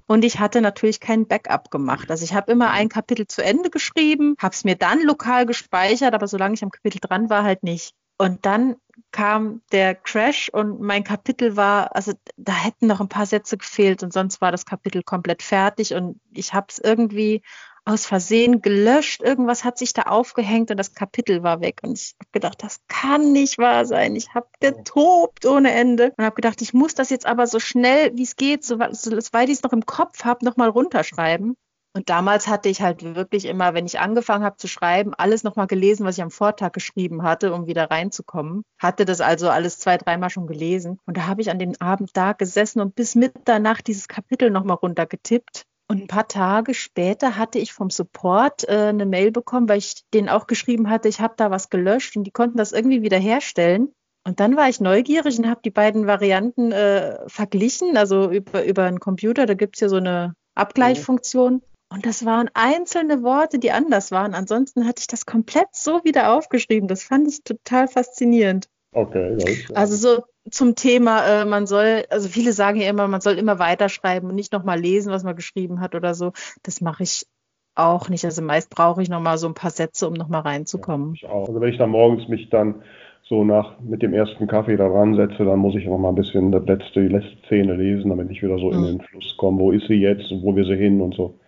Und 0.07 0.25
ich 0.25 0.41
hatte 0.41 0.61
natürlich 0.61 1.01
kein 1.01 1.27
Backup 1.27 1.71
gemacht. 1.71 2.11
Also 2.11 2.25
ich 2.25 2.35
habe 2.35 2.53
immer 2.53 2.71
ein 2.71 2.89
Kapitel 2.89 3.27
zu 3.27 3.43
Ende 3.43 3.71
geschrieben, 3.71 4.35
habe 4.39 4.55
es 4.55 4.65
mir 4.65 4.77
dann 4.77 5.03
lokal 5.03 5.47
gespeichert, 5.47 6.15
aber 6.15 6.27
solange 6.27 6.55
ich 6.55 6.63
am 6.63 6.71
Kapitel 6.71 6.99
dran 7.01 7.31
war, 7.31 7.45
halt 7.45 7.63
nicht. 7.63 7.95
Und 8.19 8.45
dann 8.47 8.77
kam 9.11 9.63
der 9.73 9.95
Crash 9.95 10.49
und 10.51 10.81
mein 10.81 11.03
Kapitel 11.03 11.57
war, 11.57 11.95
also 11.97 12.13
da 12.37 12.53
hätten 12.53 12.87
noch 12.87 13.01
ein 13.01 13.09
paar 13.09 13.27
Sätze 13.27 13.57
gefehlt 13.57 14.03
und 14.03 14.13
sonst 14.13 14.41
war 14.41 14.53
das 14.53 14.67
Kapitel 14.67 15.03
komplett 15.03 15.43
fertig 15.43 15.95
und 15.95 16.21
ich 16.31 16.53
habe 16.53 16.67
es 16.69 16.79
irgendwie 16.79 17.43
aus 17.85 18.07
Versehen 18.07 18.63
gelöscht. 18.63 19.23
Irgendwas 19.23 19.65
hat 19.65 19.79
sich 19.79 19.93
da 19.93 20.03
aufgehängt 20.03 20.71
und 20.71 20.77
das 20.77 20.95
Kapitel 20.95 21.43
war 21.43 21.61
weg. 21.61 21.81
Und 21.83 21.99
ich 21.99 22.15
habe 22.21 22.31
gedacht, 22.33 22.63
das 22.63 22.81
kann 22.89 23.33
nicht 23.33 23.59
wahr 23.59 23.85
sein. 23.85 24.17
Ich 24.17 24.35
habe 24.35 24.47
getobt 24.61 25.47
ohne 25.47 25.73
Ende 25.73 26.13
und 26.17 26.25
habe 26.25 26.37
gedacht, 26.37 26.63
ich 26.63 26.73
muss 26.75 26.95
das 26.95 27.11
jetzt 27.11 27.27
aber 27.27 27.47
so 27.47 27.59
schnell 27.59 28.13
wie 28.15 28.23
es 28.23 28.37
geht, 28.37 28.65
so, 28.65 28.79
weil 28.79 29.51
ich 29.51 29.57
es 29.57 29.63
noch 29.63 29.73
im 29.73 29.87
Kopf 29.87 30.25
habe, 30.25 30.45
nochmal 30.45 30.69
runterschreiben. 30.69 31.57
Und 31.95 32.09
damals 32.09 32.49
hatte 32.49 32.71
ich 32.71 32.81
halt 32.81 33.03
wirklich 33.15 33.45
immer, 33.45 33.75
wenn 33.75 33.85
ich 33.85 34.01
angefangen 34.01 34.45
habe 34.45 34.57
zu 34.57 34.67
schreiben, 34.67 35.13
alles 35.15 35.45
nochmal 35.45 35.67
gelesen, 35.67 36.07
was 36.07 36.17
ich 36.17 36.23
am 36.23 36.31
Vortag 36.31 36.73
geschrieben 36.73 37.23
hatte, 37.23 37.53
um 37.53 37.67
wieder 37.67 37.91
reinzukommen. 37.91 38.63
Hatte 38.79 39.05
das 39.05 39.21
also 39.21 39.51
alles 39.51 39.79
zwei, 39.79 39.99
dreimal 39.99 40.31
schon 40.31 40.47
gelesen. 40.47 40.99
Und 41.05 41.19
da 41.19 41.27
habe 41.27 41.43
ich 41.43 41.51
an 41.51 41.59
dem 41.59 41.75
Abend 41.81 42.11
da 42.15 42.33
gesessen 42.33 42.81
und 42.81 42.95
bis 42.95 43.15
Mitternacht 43.15 43.87
dieses 43.87 44.09
Kapitel 44.09 44.51
nochmal 44.51 44.79
runtergetippt. 44.79 45.67
Und 45.93 46.05
ein 46.05 46.07
paar 46.07 46.27
Tage 46.27 46.73
später 46.73 47.37
hatte 47.37 47.59
ich 47.59 47.75
vom 47.75 47.91
Support 47.91 48.67
äh, 48.67 48.89
eine 48.89 49.05
Mail 49.05 49.31
bekommen, 49.31 49.69
weil 49.69 49.77
ich 49.77 50.09
denen 50.15 50.31
auch 50.31 50.47
geschrieben 50.47 50.89
hatte, 50.89 51.07
ich 51.07 51.21
habe 51.21 51.35
da 51.37 51.51
was 51.51 51.69
gelöscht 51.69 52.17
und 52.17 52.25
die 52.25 52.31
konnten 52.31 52.57
das 52.57 52.73
irgendwie 52.73 53.03
wiederherstellen. 53.03 53.93
Und 54.27 54.41
dann 54.41 54.57
war 54.57 54.71
ich 54.71 54.81
neugierig 54.81 55.39
und 55.39 55.51
habe 55.51 55.61
die 55.63 55.71
beiden 55.71 56.07
Varianten 56.07 56.73
äh, 56.73 57.19
verglichen, 57.29 57.99
also 57.99 58.31
über, 58.31 58.65
über 58.65 58.85
einen 58.85 59.01
Computer, 59.01 59.45
da 59.45 59.53
gibt 59.53 59.77
es 59.77 59.81
ja 59.81 59.91
so 59.91 59.97
eine 59.97 60.35
Abgleichfunktion. 60.55 61.61
Und 61.93 62.07
das 62.07 62.25
waren 62.25 62.49
einzelne 62.55 63.23
Worte, 63.23 63.59
die 63.59 63.71
anders 63.71 64.11
waren. 64.11 64.33
Ansonsten 64.33 64.87
hatte 64.87 65.01
ich 65.01 65.09
das 65.09 65.27
komplett 65.27 65.69
so 65.73 66.03
wieder 66.05 66.33
aufgeschrieben. 66.33 66.89
Das 66.89 67.03
fand 67.03 67.29
ich 67.29 67.45
total 67.45 67.87
faszinierend. 67.87 68.71
Okay. 68.93 69.65
Also 69.75 69.97
so 69.97 70.23
zum 70.51 70.75
Thema, 70.75 71.25
äh, 71.27 71.45
man 71.45 71.67
soll, 71.67 72.05
also 72.11 72.29
viele 72.29 72.53
sagen 72.53 72.81
ja 72.81 72.89
immer, 72.89 73.09
man 73.09 73.21
soll 73.21 73.39
immer 73.39 73.59
weiterschreiben 73.59 74.29
und 74.29 74.35
nicht 74.35 74.53
nochmal 74.53 74.79
lesen, 74.79 75.13
was 75.13 75.25
man 75.25 75.37
geschrieben 75.37 75.81
hat 75.81 75.95
oder 75.95 76.15
so. 76.15 76.33
Das 76.63 76.81
mache 76.81 77.03
ich 77.03 77.27
auch 77.75 78.09
nicht. 78.09 78.25
Also 78.25 78.43
meist 78.43 78.71
brauche 78.71 79.03
ich 79.03 79.09
nochmal 79.09 79.39
so 79.39 79.47
ein 79.47 79.55
paar 79.55 79.71
Sätze, 79.71 80.07
um 80.07 80.15
nochmal 80.15 80.43
reinzukommen. 80.43 81.15
Ja, 81.15 81.15
ich 81.15 81.27
auch. 81.27 81.49
Also 81.49 81.61
wenn 81.61 81.73
ich 81.73 81.79
dann 81.79 81.91
morgens 81.91 82.29
mich 82.29 82.51
dann 82.51 82.83
so 83.29 83.45
nach 83.45 83.81
mit 83.81 84.03
dem 84.03 84.13
ersten 84.13 84.47
Kaffee 84.47 84.77
da 84.77 84.89
ransetze, 84.89 85.45
dann 85.45 85.59
muss 85.59 85.75
ich 85.75 85.87
noch 85.87 85.99
mal 85.99 86.11
ein 86.11 86.15
bisschen 86.15 86.53
das 86.53 86.67
letzte, 86.67 87.01
die 87.01 87.15
letzte 87.15 87.37
Szene 87.47 87.75
lesen, 87.75 88.11
damit 88.11 88.31
ich 88.31 88.43
wieder 88.43 88.59
so 88.59 88.67
mhm. 88.67 88.79
in 88.79 88.85
den 88.85 89.01
Fluss 89.01 89.37
komme. 89.39 89.59
Wo 89.59 89.71
ist 89.71 89.87
sie 89.87 89.95
jetzt 89.95 90.31
und 90.31 90.43
wo 90.43 90.55
wir 90.55 90.65
sie 90.65 90.77
hin 90.77 91.01
und 91.01 91.15
so. 91.15 91.39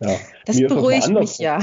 Ja. 0.00 0.16
Das 0.46 0.58
mir 0.58 0.68
beruhigt 0.68 1.10
mich 1.10 1.38
ja. 1.38 1.58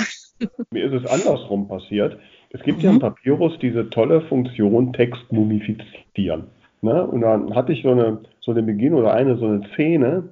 Mir 0.69 0.91
ist 0.91 1.03
es 1.03 1.09
andersrum 1.09 1.67
passiert. 1.67 2.19
Es 2.53 2.61
gibt 2.61 2.79
mhm. 2.79 2.83
ja 2.83 2.91
im 2.91 2.99
Papyrus 2.99 3.57
diese 3.59 3.89
tolle 3.89 4.21
Funktion 4.21 4.93
Text 4.93 5.31
mumifizieren. 5.31 6.45
Ne? 6.81 7.05
Und 7.05 7.21
dann 7.21 7.55
hatte 7.55 7.73
ich 7.73 7.83
so 7.83 7.91
eine, 7.91 8.19
so 8.39 8.51
eine 8.51 8.63
Beginn 8.63 8.93
oder 8.93 9.13
eine 9.13 9.37
so 9.37 9.47
eine 9.47 9.67
Szene, 9.73 10.29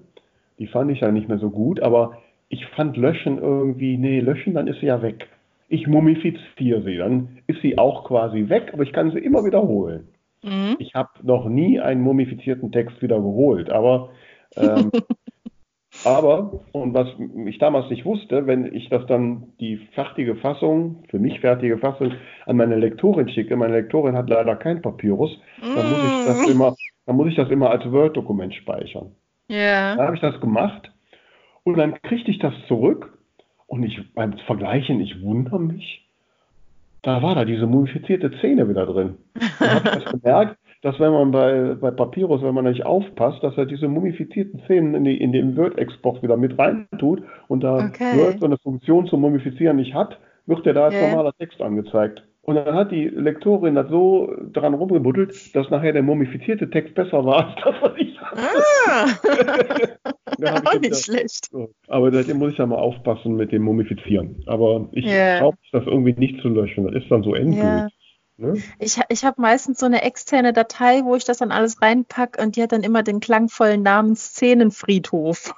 die 0.59 0.67
fand 0.67 0.91
ich 0.91 1.01
ja 1.01 1.11
nicht 1.11 1.27
mehr 1.27 1.39
so 1.39 1.49
gut, 1.49 1.81
aber 1.81 2.17
ich 2.49 2.65
fand 2.67 2.95
Löschen 2.97 3.39
irgendwie, 3.39 3.97
nee, 3.97 4.19
Löschen, 4.19 4.53
dann 4.53 4.67
ist 4.67 4.79
sie 4.79 4.87
ja 4.87 5.01
weg. 5.01 5.27
Ich 5.69 5.87
mumifiziere 5.87 6.83
sie, 6.83 6.97
dann 6.97 7.39
ist 7.47 7.61
sie 7.61 7.77
auch 7.77 8.03
quasi 8.03 8.49
weg, 8.49 8.71
aber 8.73 8.83
ich 8.83 8.93
kann 8.93 9.11
sie 9.11 9.19
immer 9.19 9.43
wiederholen. 9.43 10.09
Mhm. 10.43 10.75
Ich 10.77 10.93
habe 10.93 11.09
noch 11.23 11.47
nie 11.47 11.79
einen 11.79 12.01
mumifizierten 12.01 12.71
Text 12.71 13.01
wiederholt, 13.01 13.71
aber 13.71 14.09
ähm, 14.57 14.91
Aber, 16.03 16.61
und 16.71 16.93
was 16.93 17.07
ich 17.45 17.57
damals 17.59 17.89
nicht 17.89 18.05
wusste, 18.05 18.47
wenn 18.47 18.73
ich 18.73 18.89
das 18.89 19.05
dann 19.05 19.53
die 19.59 19.77
fertige 19.93 20.35
Fassung, 20.35 21.03
für 21.09 21.19
mich 21.19 21.39
fertige 21.39 21.77
Fassung, 21.77 22.13
an 22.45 22.57
meine 22.57 22.75
Lektorin 22.75 23.29
schicke, 23.29 23.55
meine 23.55 23.73
Lektorin 23.73 24.15
hat 24.15 24.29
leider 24.29 24.55
kein 24.55 24.81
Papyrus, 24.81 25.39
dann 25.61 25.89
muss 25.89 26.03
ich 26.03 26.25
das 26.25 26.47
mm. 26.47 26.51
immer, 26.51 26.75
dann 27.05 27.15
muss 27.15 27.27
ich 27.27 27.35
das 27.35 27.49
immer 27.49 27.69
als 27.69 27.89
Word-Dokument 27.91 28.53
speichern. 28.53 29.11
Ja. 29.47 29.57
Yeah. 29.57 29.95
Dann 29.95 30.05
habe 30.07 30.15
ich 30.15 30.21
das 30.21 30.39
gemacht 30.39 30.91
und 31.63 31.77
dann 31.77 32.01
kriegte 32.01 32.31
ich 32.31 32.39
das 32.39 32.53
zurück 32.67 33.17
und 33.67 33.83
ich 33.83 34.13
beim 34.13 34.37
Vergleichen, 34.45 34.99
ich 35.01 35.21
wundere 35.21 35.59
mich, 35.59 36.09
da 37.03 37.21
war 37.21 37.35
da 37.35 37.45
diese 37.45 37.67
mumifizierte 37.67 38.31
Szene 38.37 38.67
wieder 38.69 38.85
drin. 38.85 39.17
Dann 39.59 39.69
habe 39.69 39.89
ich 39.89 40.03
das 40.03 40.11
gemerkt, 40.11 40.57
dass 40.81 40.99
wenn 40.99 41.11
man 41.11 41.31
bei, 41.31 41.75
bei 41.75 41.91
Papyrus, 41.91 42.41
wenn 42.41 42.55
man 42.55 42.65
nicht 42.65 42.85
aufpasst, 42.85 43.43
dass 43.43 43.57
er 43.57 43.65
diese 43.65 43.87
mumifizierten 43.87 44.61
Szenen 44.61 44.95
in, 44.95 45.03
die, 45.03 45.17
in 45.17 45.31
den 45.31 45.55
Word-Export 45.55 46.23
wieder 46.23 46.37
mit 46.37 46.57
reintut 46.57 47.21
und 47.47 47.63
da 47.63 47.85
okay. 47.85 48.17
Word 48.17 48.39
so 48.39 48.45
eine 48.45 48.57
Funktion 48.57 49.05
zum 49.07 49.21
Mumifizieren 49.21 49.77
nicht 49.77 49.93
hat, 49.93 50.17
wird 50.47 50.65
er 50.65 50.73
da 50.73 50.85
als 50.85 50.95
yeah. 50.95 51.09
normaler 51.09 51.33
Text 51.37 51.61
angezeigt. 51.61 52.23
Und 52.43 52.55
dann 52.55 52.73
hat 52.73 52.91
die 52.91 53.07
Lektorin 53.07 53.75
das 53.75 53.87
so 53.89 54.33
dran 54.51 54.73
rumgebuddelt, 54.73 55.55
dass 55.55 55.69
nachher 55.69 55.93
der 55.93 56.01
mumifizierte 56.01 56.69
Text 56.71 56.95
besser 56.95 57.23
war 57.23 57.45
als 57.47 57.63
das, 57.63 57.75
was 57.81 57.91
ich 57.97 58.19
hatte. 58.19 58.41
Ah. 60.43 60.59
Auch 60.65 60.79
nicht 60.79 60.95
schlecht. 60.95 61.49
So. 61.51 61.69
Aber 61.87 62.11
seitdem 62.11 62.37
muss 62.37 62.53
ich 62.53 62.57
ja 62.57 62.65
mal 62.65 62.77
aufpassen 62.77 63.35
mit 63.35 63.51
dem 63.51 63.61
Mumifizieren. 63.61 64.41
Aber 64.47 64.87
ich 64.91 65.05
yeah. 65.05 65.39
traue 65.39 65.53
mich 65.61 65.69
das 65.71 65.85
irgendwie 65.85 66.13
nicht 66.13 66.41
zu 66.41 66.49
löschen. 66.49 66.85
Das 66.85 67.03
ist 67.03 67.11
dann 67.11 67.21
so 67.21 67.35
endgültig. 67.35 67.63
Yeah. 67.63 67.89
Ne? 68.41 68.61
Ich, 68.79 68.99
ich 69.09 69.23
habe 69.23 69.39
meistens 69.39 69.79
so 69.79 69.85
eine 69.85 70.01
externe 70.01 70.51
Datei, 70.51 71.03
wo 71.03 71.15
ich 71.15 71.23
das 71.23 71.37
dann 71.37 71.51
alles 71.51 71.81
reinpacke 71.81 72.41
und 72.41 72.55
die 72.55 72.63
hat 72.63 72.71
dann 72.71 72.83
immer 72.83 73.03
den 73.03 73.19
klangvollen 73.19 73.83
Namen 73.83 74.15
Szenenfriedhof. 74.15 75.53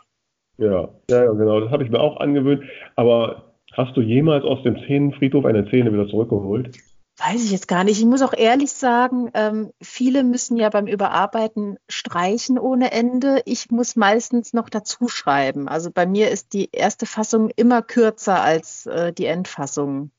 Ja, 0.58 0.90
ja, 1.10 1.26
genau, 1.32 1.62
das 1.62 1.72
habe 1.72 1.84
ich 1.84 1.90
mir 1.90 2.00
auch 2.00 2.18
angewöhnt. 2.18 2.64
Aber 2.96 3.54
hast 3.72 3.96
du 3.96 4.02
jemals 4.02 4.44
aus 4.44 4.62
dem 4.64 4.78
Szenenfriedhof 4.78 5.46
eine 5.46 5.66
Szene 5.68 5.94
wieder 5.94 6.08
zurückgeholt? 6.08 6.78
Weiß 7.18 7.46
ich 7.46 7.52
jetzt 7.52 7.68
gar 7.68 7.84
nicht. 7.84 8.00
Ich 8.00 8.06
muss 8.06 8.24
auch 8.24 8.34
ehrlich 8.34 8.72
sagen, 8.72 9.30
ähm, 9.34 9.72
viele 9.82 10.24
müssen 10.24 10.58
ja 10.58 10.70
beim 10.70 10.88
Überarbeiten 10.88 11.78
streichen 11.88 12.58
ohne 12.58 12.92
Ende. 12.92 13.42
Ich 13.46 13.70
muss 13.70 13.96
meistens 13.96 14.52
noch 14.52 14.68
dazu 14.68 15.08
schreiben. 15.08 15.70
Also 15.70 15.92
bei 15.92 16.08
mir 16.08 16.32
ist 16.32 16.54
die 16.54 16.70
erste 16.72 17.06
Fassung 17.06 17.50
immer 17.56 17.82
kürzer 17.82 18.42
als 18.42 18.88
äh, 18.88 19.14
die 19.14 19.28
Endfassung. 19.28 20.12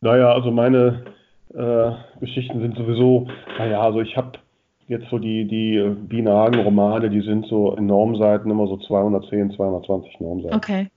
Naja, 0.00 0.32
also 0.32 0.50
meine 0.50 1.04
äh, 1.54 1.92
Geschichten 2.20 2.60
sind 2.60 2.76
sowieso, 2.76 3.28
naja, 3.58 3.80
also 3.80 4.00
ich 4.00 4.16
habe 4.16 4.38
jetzt 4.88 5.08
so 5.10 5.18
die, 5.18 5.46
die 5.46 5.78
Biene 6.08 6.32
Hagen-Romane, 6.32 7.10
die 7.10 7.20
sind 7.20 7.46
so 7.46 7.74
in 7.74 7.86
Normseiten 7.86 8.50
immer 8.50 8.66
so 8.66 8.76
210, 8.78 9.52
220 9.52 10.20
Normseiten. 10.20 10.56
Okay. 10.56 10.88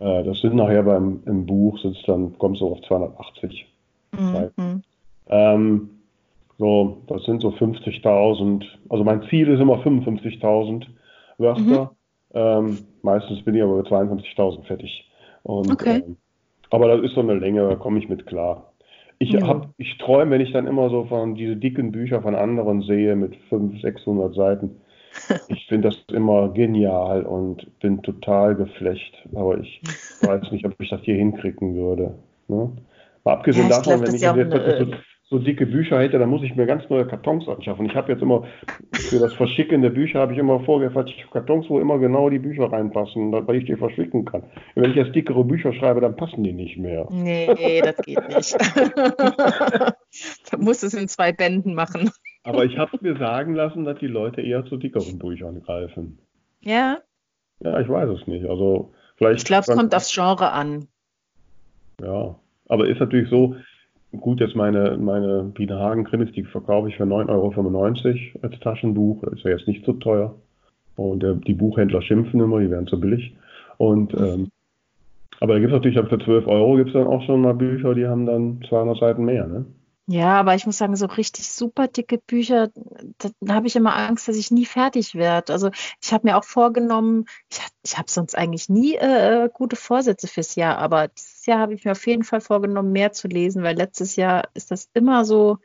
Äh, 0.00 0.24
das 0.24 0.40
sind 0.40 0.54
nachher 0.54 0.82
beim 0.82 1.22
im 1.26 1.46
Buch, 1.46 1.78
sitzt 1.78 2.08
dann, 2.08 2.38
kommst 2.38 2.60
du 2.60 2.68
auf 2.68 2.80
280. 2.82 3.66
Mhm. 4.12 4.82
Ähm, 5.28 5.90
so, 6.58 6.98
das 7.08 7.24
sind 7.24 7.40
so 7.40 7.48
50.000. 7.48 8.64
Also 8.88 9.04
mein 9.04 9.22
Ziel 9.28 9.48
ist 9.48 9.60
immer 9.60 9.78
55.000 9.78 10.86
Wörter. 11.38 11.60
Mhm. 11.62 11.88
Ähm, 12.34 12.78
meistens 13.02 13.42
bin 13.44 13.54
ich 13.54 13.62
aber 13.62 13.76
mit 13.76 13.86
52.000 13.86 14.64
fertig. 14.64 15.10
Und, 15.42 15.70
okay. 15.70 16.02
ähm, 16.06 16.16
aber 16.70 16.88
das 16.88 17.02
ist 17.02 17.14
so 17.14 17.20
eine 17.20 17.34
Länge, 17.34 17.68
da 17.68 17.74
komme 17.76 17.98
ich 17.98 18.08
mit 18.08 18.26
klar. 18.26 18.71
Ich, 19.22 19.30
ja. 19.30 19.60
ich 19.78 19.98
träume, 19.98 20.32
wenn 20.32 20.40
ich 20.40 20.52
dann 20.52 20.66
immer 20.66 20.90
so 20.90 21.04
von 21.04 21.36
diese 21.36 21.54
dicken 21.54 21.92
Bücher 21.92 22.22
von 22.22 22.34
anderen 22.34 22.82
sehe 22.82 23.14
mit 23.14 23.36
500, 23.50 23.80
600 23.82 24.34
Seiten. 24.34 24.70
Ich 25.48 25.66
finde 25.66 25.90
das 25.90 26.04
immer 26.10 26.48
genial 26.48 27.24
und 27.24 27.78
bin 27.80 28.02
total 28.02 28.54
geflecht. 28.54 29.14
Aber 29.34 29.58
ich 29.58 29.80
weiß 30.22 30.50
nicht, 30.50 30.64
ob 30.64 30.74
ich 30.80 30.88
das 30.88 31.02
hier 31.02 31.16
hinkriegen 31.16 31.76
würde. 31.76 32.14
Ne? 32.48 32.72
Mal 33.22 33.32
abgesehen 33.34 33.68
ja, 33.68 33.76
davon, 33.76 34.00
wenn 34.00 34.14
ich 34.14 34.22
jetzt 34.22 34.32
eine, 34.34 34.98
so, 35.32 35.38
dicke 35.38 35.66
Bücher 35.66 35.98
hätte, 35.98 36.18
dann 36.18 36.28
muss 36.28 36.42
ich 36.42 36.54
mir 36.54 36.66
ganz 36.66 36.88
neue 36.90 37.06
Kartons 37.06 37.48
anschaffen. 37.48 37.86
Ich 37.86 37.94
habe 37.94 38.12
jetzt 38.12 38.22
immer 38.22 38.44
für 38.92 39.18
das 39.18 39.32
Verschicken 39.32 39.80
der 39.80 39.90
Bücher 39.90 40.20
habe 40.20 40.34
ich 40.34 40.38
immer 40.38 40.60
vorgefertigte 40.60 41.26
Kartons, 41.32 41.68
wo 41.70 41.80
immer 41.80 41.98
genau 41.98 42.28
die 42.28 42.38
Bücher 42.38 42.70
reinpassen, 42.70 43.32
weil 43.32 43.56
ich 43.56 43.64
die 43.64 43.76
verschicken 43.76 44.26
kann. 44.26 44.42
Und 44.42 44.82
wenn 44.82 44.90
ich 44.90 44.96
jetzt 44.96 45.14
dickere 45.14 45.42
Bücher 45.42 45.72
schreibe, 45.72 46.02
dann 46.02 46.16
passen 46.16 46.44
die 46.44 46.52
nicht 46.52 46.76
mehr. 46.76 47.08
Nee, 47.10 47.80
das 47.82 47.96
geht 47.96 48.28
nicht. 48.28 48.54
da 50.50 50.56
muss 50.58 50.82
es 50.82 50.92
in 50.92 51.08
zwei 51.08 51.32
Bänden 51.32 51.74
machen. 51.74 52.10
Aber 52.44 52.64
ich 52.64 52.76
habe 52.76 52.98
mir 53.00 53.16
sagen 53.16 53.54
lassen, 53.54 53.84
dass 53.84 53.98
die 53.98 54.08
Leute 54.08 54.42
eher 54.42 54.66
zu 54.66 54.76
dickeren 54.76 55.18
Büchern 55.18 55.62
greifen. 55.62 56.18
Ja. 56.60 56.98
Ja, 57.60 57.80
ich 57.80 57.88
weiß 57.88 58.10
es 58.10 58.26
nicht. 58.26 58.44
Also 58.44 58.92
vielleicht. 59.16 59.38
Ich 59.38 59.44
glaube, 59.46 59.64
es 59.66 59.74
kommt 59.74 59.94
aufs 59.94 60.12
Genre 60.12 60.52
an. 60.52 60.88
Ja, 62.02 62.34
aber 62.68 62.88
ist 62.88 63.00
natürlich 63.00 63.30
so, 63.30 63.56
gut, 64.20 64.40
jetzt 64.40 64.56
meine, 64.56 64.96
meine 64.98 65.44
Biene 65.44 65.78
Hagen 65.78 66.04
Krimis, 66.04 66.32
die 66.32 66.44
verkaufe 66.44 66.88
ich 66.88 66.96
für 66.96 67.04
9,95 67.04 67.28
Euro 67.28 68.38
als 68.42 68.60
Taschenbuch. 68.60 69.22
Das 69.22 69.34
ist 69.34 69.44
ja 69.44 69.50
jetzt 69.50 69.66
nicht 69.66 69.84
so 69.84 69.94
teuer. 69.94 70.34
Und 70.96 71.24
äh, 71.24 71.34
die 71.36 71.54
Buchhändler 71.54 72.02
schimpfen 72.02 72.40
immer, 72.40 72.60
die 72.60 72.70
wären 72.70 72.86
zu 72.86 73.00
billig. 73.00 73.34
Und 73.78 74.14
ähm, 74.14 74.50
aber 75.40 75.54
da 75.54 75.58
gibt 75.58 75.72
es 75.72 75.76
natürlich 75.76 75.98
für 76.08 76.24
12 76.24 76.46
Euro 76.46 76.76
gibt 76.76 76.90
es 76.90 76.92
dann 76.92 77.08
auch 77.08 77.22
schon 77.22 77.40
mal 77.40 77.54
Bücher, 77.54 77.96
die 77.96 78.06
haben 78.06 78.26
dann 78.26 78.60
200 78.68 78.98
Seiten 78.98 79.24
mehr, 79.24 79.46
ne? 79.48 79.64
Ja, 80.06 80.38
aber 80.38 80.54
ich 80.54 80.66
muss 80.66 80.78
sagen, 80.78 80.94
so 80.96 81.06
richtig 81.06 81.48
super 81.48 81.88
dicke 81.88 82.18
Bücher, 82.18 82.70
da 83.18 83.54
habe 83.54 83.66
ich 83.66 83.76
immer 83.76 83.96
Angst, 83.96 84.28
dass 84.28 84.36
ich 84.36 84.50
nie 84.50 84.66
fertig 84.66 85.14
werde. 85.14 85.52
Also 85.52 85.70
ich 86.00 86.12
habe 86.12 86.26
mir 86.26 86.36
auch 86.36 86.44
vorgenommen, 86.44 87.26
ich, 87.50 87.60
ich 87.84 87.98
habe 87.98 88.10
sonst 88.10 88.36
eigentlich 88.36 88.68
nie 88.68 88.94
äh, 88.94 89.48
gute 89.52 89.76
Vorsätze 89.76 90.26
fürs 90.26 90.56
Jahr, 90.56 90.78
aber 90.78 91.08
dieses 91.42 91.46
Jahr 91.46 91.58
habe 91.58 91.74
ich 91.74 91.84
mir 91.84 91.92
auf 91.92 92.06
jeden 92.06 92.22
Fall 92.22 92.40
vorgenommen, 92.40 92.92
mehr 92.92 93.12
zu 93.12 93.26
lesen, 93.26 93.64
weil 93.64 93.76
letztes 93.76 94.14
Jahr 94.16 94.44
ist 94.54 94.70
das 94.70 94.88
immer 94.94 95.24
so, 95.24 95.58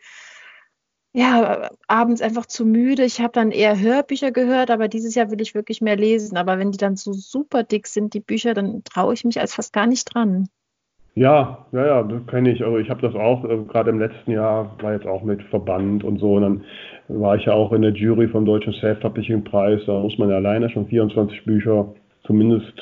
ja, 1.13 1.69
abends 1.87 2.21
einfach 2.21 2.47
zu 2.47 2.65
müde. 2.65 3.03
Ich 3.03 3.21
habe 3.21 3.31
dann 3.33 3.51
eher 3.51 3.79
Hörbücher 3.79 4.31
gehört, 4.31 4.71
aber 4.71 4.87
dieses 4.87 5.13
Jahr 5.13 5.29
will 5.29 5.41
ich 5.41 5.53
wirklich 5.55 5.81
mehr 5.81 5.95
lesen. 5.95 6.37
Aber 6.37 6.57
wenn 6.57 6.71
die 6.71 6.77
dann 6.77 6.95
so 6.95 7.13
super 7.13 7.63
dick 7.63 7.87
sind, 7.87 8.13
die 8.13 8.19
Bücher, 8.19 8.53
dann 8.53 8.83
traue 8.83 9.13
ich 9.13 9.23
mich 9.23 9.39
als 9.39 9.53
fast 9.53 9.71
gar 9.71 9.87
nicht 9.87 10.13
dran. 10.13 10.47
Ja, 11.13 11.65
ja, 11.71 11.85
ja, 11.85 12.03
das 12.03 12.25
kenne 12.27 12.51
ich. 12.51 12.63
Also 12.63 12.77
ich 12.77 12.89
habe 12.89 13.01
das 13.01 13.15
auch, 13.15 13.43
äh, 13.45 13.57
gerade 13.67 13.89
im 13.89 13.99
letzten 13.99 14.31
Jahr, 14.31 14.75
war 14.81 14.93
jetzt 14.93 15.07
auch 15.07 15.23
mit 15.23 15.41
Verband 15.43 16.03
und 16.03 16.19
so. 16.19 16.35
Und 16.35 16.41
dann 16.41 16.63
war 17.07 17.35
ich 17.35 17.45
ja 17.45 17.53
auch 17.53 17.71
in 17.71 17.83
der 17.83 17.93
Jury 17.93 18.27
vom 18.27 18.45
Deutschen 18.45 18.73
Self-Publishing-Preis. 18.73 19.81
Da 19.85 19.99
muss 19.99 20.17
man 20.17 20.29
ja 20.29 20.35
alleine 20.37 20.69
schon 20.69 20.87
24 20.87 21.45
Bücher 21.45 21.93
zumindest 22.23 22.73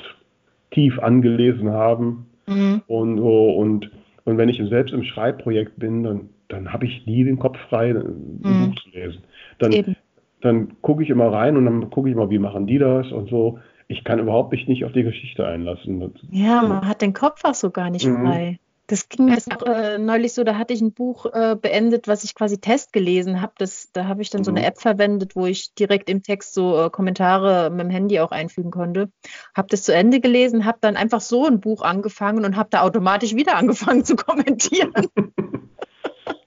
tief 0.72 0.98
angelesen 1.00 1.70
haben. 1.72 2.28
Mhm. 2.48 2.82
Und, 2.88 3.20
und, 3.20 3.92
und 4.24 4.38
wenn 4.38 4.50
ich 4.50 4.62
selbst 4.70 4.94
im 4.94 5.04
Schreibprojekt 5.04 5.78
bin, 5.78 6.04
dann, 6.04 6.30
dann 6.48 6.72
habe 6.72 6.86
ich 6.86 7.06
nie 7.06 7.24
den 7.24 7.40
Kopf 7.40 7.58
frei, 7.70 7.92
ein 7.92 8.40
mhm. 8.42 8.72
Buch 8.72 8.82
zu 8.82 8.90
lesen. 8.90 9.24
Dann, 9.60 9.96
dann 10.42 10.82
gucke 10.82 11.04
ich 11.04 11.10
immer 11.10 11.32
rein 11.32 11.58
und 11.58 11.66
dann 11.66 11.90
gucke 11.90 12.10
ich 12.10 12.16
mal, 12.16 12.30
wie 12.30 12.40
machen 12.40 12.68
die 12.68 12.78
das 12.78 13.12
und 13.12 13.30
so 13.30 13.60
ich 13.88 14.04
kann 14.04 14.20
überhaupt 14.20 14.52
mich 14.52 14.68
nicht 14.68 14.86
auf 14.86 14.92
die 14.94 15.04
Geschichte 15.04 15.46
einlassen. 15.46 16.14
Ja, 16.32 16.62
man 16.64 16.88
hat 16.88 17.02
den 17.02 17.14
Kopf 17.14 17.44
auch 17.44 17.54
so 17.54 17.70
gar 17.70 17.90
nicht 17.90 18.06
mhm. 18.06 18.26
frei. 18.26 18.60
Das 18.88 19.10
ging 19.10 19.26
mir 19.26 19.38
auch 19.38 19.66
äh, 19.66 19.98
neulich 19.98 20.34
so, 20.34 20.44
da 20.44 20.58
hatte 20.58 20.74
ich 20.74 20.82
ein 20.82 20.94
Buch 20.94 21.26
äh, 21.34 21.56
beendet, 21.60 22.08
was 22.08 22.24
ich 22.24 22.36
quasi 22.36 22.60
Test 22.60 22.94
gelesen 22.94 23.42
habe. 23.42 23.54
Da 23.94 24.06
habe 24.06 24.22
ich 24.22 24.30
dann 24.30 24.44
so 24.44 24.52
eine 24.52 24.60
mhm. 24.60 24.66
App 24.68 24.80
verwendet, 24.80 25.36
wo 25.36 25.48
ich 25.48 25.74
direkt 25.74 26.10
im 26.10 26.22
Text 26.22 26.54
so 26.54 26.78
äh, 26.80 26.90
Kommentare 26.92 27.72
mit 27.72 27.82
dem 27.82 27.90
Handy 27.90 28.20
auch 28.20 28.32
einfügen 28.32 28.70
konnte. 28.70 29.10
Habe 29.56 29.70
das 29.72 29.84
zu 29.84 29.94
Ende 29.94 30.20
gelesen, 30.20 30.66
habe 30.66 30.78
dann 30.82 30.98
einfach 30.98 31.22
so 31.22 31.46
ein 31.46 31.60
Buch 31.60 31.82
angefangen 31.82 32.46
und 32.46 32.56
habe 32.56 32.70
da 32.70 32.82
automatisch 32.82 33.36
wieder 33.36 33.56
angefangen 33.58 34.06
zu 34.06 34.16
kommentieren. 34.16 34.94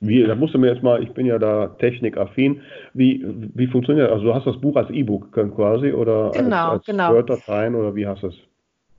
Wie, 0.01 0.23
da 0.23 0.37
musst 0.37 0.55
du 0.55 0.59
mir 0.59 0.73
jetzt 0.73 0.83
mal, 0.83 1.03
ich 1.03 1.13
bin 1.13 1.27
ja 1.27 1.39
da 1.39 1.69
technikaffin, 1.81 2.63
wie, 2.95 3.25
wie 3.55 3.67
funktioniert 3.67 4.07
das? 4.07 4.15
Also 4.15 4.27
du 4.27 4.35
hast 4.35 4.47
das 4.47 4.61
Buch 4.61 4.77
als 4.77 4.91
E-Book 4.91 5.33
quasi 5.33 5.93
oder 5.93 6.31
genau, 6.33 6.71
als, 6.71 6.79
als 6.79 6.87
genau. 6.87 7.15
Word-Dateien 7.15 7.75
oder 7.75 7.95
wie 7.97 8.07
hast 8.07 8.23
du 8.23 8.29
es? 8.29 8.37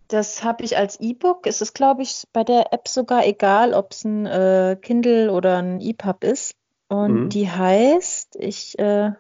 Das 0.10 0.44
habe 0.44 0.66
ich 0.66 0.76
als 0.76 1.00
E-Book. 1.00 1.46
Es 1.46 1.62
ist, 1.62 1.74
glaube 1.74 2.02
ich, 2.02 2.24
bei 2.34 2.44
der 2.44 2.74
App 2.74 2.88
sogar 2.88 3.26
egal, 3.26 3.74
ob 3.74 3.92
es 3.92 4.04
ein 4.04 4.26
äh, 4.26 4.76
Kindle 4.82 5.32
oder 5.32 5.58
ein 5.58 5.80
EPUB 5.80 6.24
ist. 6.24 6.56
Und 6.88 7.14
mhm. 7.14 7.30
die 7.30 7.50
heißt, 7.50 8.36
ich 8.40 8.78
äh, 8.80 9.12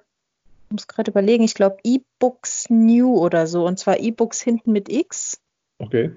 muss 0.72 0.88
gerade 0.88 1.12
überlegen, 1.12 1.44
ich 1.44 1.54
glaube 1.54 1.78
E-Books 1.84 2.72
New 2.72 3.16
oder 3.18 3.46
so. 3.46 3.68
Und 3.68 3.78
zwar 3.78 4.00
E-Books 4.00 4.42
hinten 4.42 4.72
mit 4.72 4.90
X. 4.90 5.40
Okay. 5.78 6.12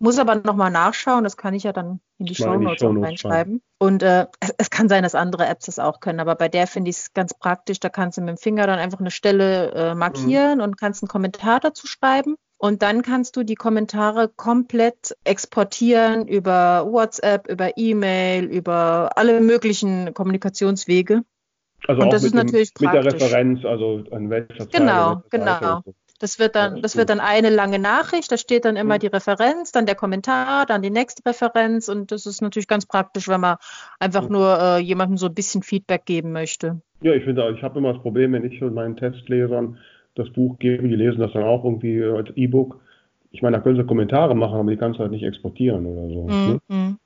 Muss 0.00 0.18
aber 0.18 0.34
nochmal 0.34 0.72
nachschauen, 0.72 1.22
das 1.22 1.36
kann 1.36 1.54
ich 1.54 1.62
ja 1.62 1.72
dann 1.72 2.00
in 2.18 2.26
die 2.26 2.34
Shownotes 2.34 2.80
Show 2.80 2.90
reinschreiben. 2.90 3.62
Und 3.78 4.02
äh, 4.02 4.26
es, 4.40 4.52
es, 4.58 4.70
kann 4.70 4.88
sein, 4.88 5.04
dass 5.04 5.14
andere 5.14 5.46
Apps 5.46 5.66
das 5.66 5.78
auch 5.78 6.00
können, 6.00 6.20
aber 6.20 6.34
bei 6.34 6.48
der 6.48 6.66
finde 6.66 6.90
ich 6.90 6.96
es 6.96 7.14
ganz 7.14 7.34
praktisch. 7.34 7.78
Da 7.78 7.88
kannst 7.88 8.18
du 8.18 8.22
mit 8.22 8.30
dem 8.30 8.36
Finger 8.36 8.66
dann 8.66 8.80
einfach 8.80 9.00
eine 9.00 9.10
Stelle 9.12 9.72
äh, 9.72 9.94
markieren 9.94 10.58
mhm. 10.58 10.64
und 10.64 10.76
kannst 10.76 11.02
einen 11.02 11.08
Kommentar 11.08 11.60
dazu 11.60 11.86
schreiben. 11.86 12.36
Und 12.58 12.82
dann 12.82 13.02
kannst 13.02 13.36
du 13.36 13.44
die 13.44 13.54
Kommentare 13.54 14.28
komplett 14.28 15.16
exportieren 15.22 16.26
über 16.26 16.86
WhatsApp, 16.90 17.48
über 17.48 17.76
E-Mail, 17.76 18.44
über 18.44 19.12
alle 19.14 19.40
möglichen 19.40 20.12
Kommunikationswege. 20.12 21.22
Also 21.86 22.02
und 22.02 22.12
das 22.12 22.24
ist 22.24 22.34
dem, 22.34 22.38
natürlich 22.38 22.72
mit 22.80 22.92
der 22.92 23.04
Referenz, 23.04 23.64
also 23.64 24.02
an 24.10 24.28
welcher 24.28 24.66
Genau, 24.66 25.22
genau. 25.30 25.82
Das 26.20 26.40
wird 26.40 26.56
dann, 26.56 26.82
das 26.82 26.96
wird 26.96 27.10
dann 27.10 27.20
eine 27.20 27.48
lange 27.48 27.78
Nachricht, 27.78 28.32
da 28.32 28.36
steht 28.36 28.64
dann 28.64 28.74
immer 28.74 28.96
mhm. 28.96 29.00
die 29.00 29.06
Referenz, 29.06 29.70
dann 29.70 29.86
der 29.86 29.94
Kommentar, 29.94 30.66
dann 30.66 30.82
die 30.82 30.90
nächste 30.90 31.24
Referenz 31.24 31.88
und 31.88 32.10
das 32.10 32.26
ist 32.26 32.42
natürlich 32.42 32.66
ganz 32.66 32.86
praktisch, 32.86 33.28
wenn 33.28 33.40
man 33.40 33.56
einfach 34.00 34.24
mhm. 34.24 34.32
nur 34.32 34.58
äh, 34.60 34.78
jemandem 34.78 35.16
so 35.16 35.26
ein 35.26 35.34
bisschen 35.34 35.62
Feedback 35.62 36.06
geben 36.06 36.32
möchte. 36.32 36.80
Ja, 37.02 37.12
ich 37.12 37.22
finde, 37.22 37.48
ich 37.56 37.62
habe 37.62 37.78
immer 37.78 37.92
das 37.92 38.02
Problem, 38.02 38.32
wenn 38.32 38.44
ich 38.44 38.60
meinen 38.60 38.96
Testlesern 38.96 39.78
das 40.18 40.30
Buch 40.30 40.58
gebe, 40.58 40.88
die 40.88 40.96
lesen 40.96 41.20
das 41.20 41.32
dann 41.32 41.44
auch 41.44 41.64
irgendwie 41.64 42.02
als 42.02 42.30
E-Book. 42.36 42.80
Ich 43.30 43.42
meine, 43.42 43.56
da 43.56 43.62
können 43.62 43.76
sie 43.76 43.84
Kommentare 43.84 44.34
machen, 44.34 44.58
aber 44.58 44.70
die 44.70 44.76
kannst 44.76 44.98
du 44.98 45.02
halt 45.02 45.12
nicht 45.12 45.24
exportieren 45.24 45.86
oder 45.86 46.08
so. 46.08 46.22
Mhm. 46.28 46.60
Ne? 46.68 46.96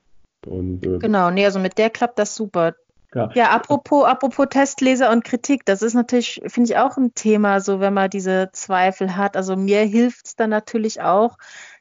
Und, 0.47 0.87
äh, 0.87 0.99
genau, 0.99 1.31
nee, 1.31 1.45
also 1.45 1.59
mit 1.59 1.79
der 1.79 1.91
klappt 1.91 2.19
das 2.19 2.35
super. 2.35 2.75
Ja. 3.15 3.31
ja, 3.35 3.51
apropos, 3.51 4.07
apropos 4.07 4.47
Testleser 4.49 5.11
und 5.11 5.23
Kritik, 5.23 5.67
das 5.67 5.83
ist 5.83 5.93
natürlich, 5.93 6.41
finde 6.47 6.71
ich, 6.71 6.79
auch 6.79 6.97
ein 6.97 7.15
Thema, 7.15 7.61
so 7.61 7.79
wenn 7.79 7.93
man 7.93 8.09
diese 8.09 8.49
Zweifel 8.53 9.17
hat. 9.17 9.37
Also 9.37 9.55
mir 9.55 9.81
hilft 9.81 10.27
es 10.27 10.37
dann 10.37 10.49
natürlich 10.49 11.03
auch, 11.03 11.37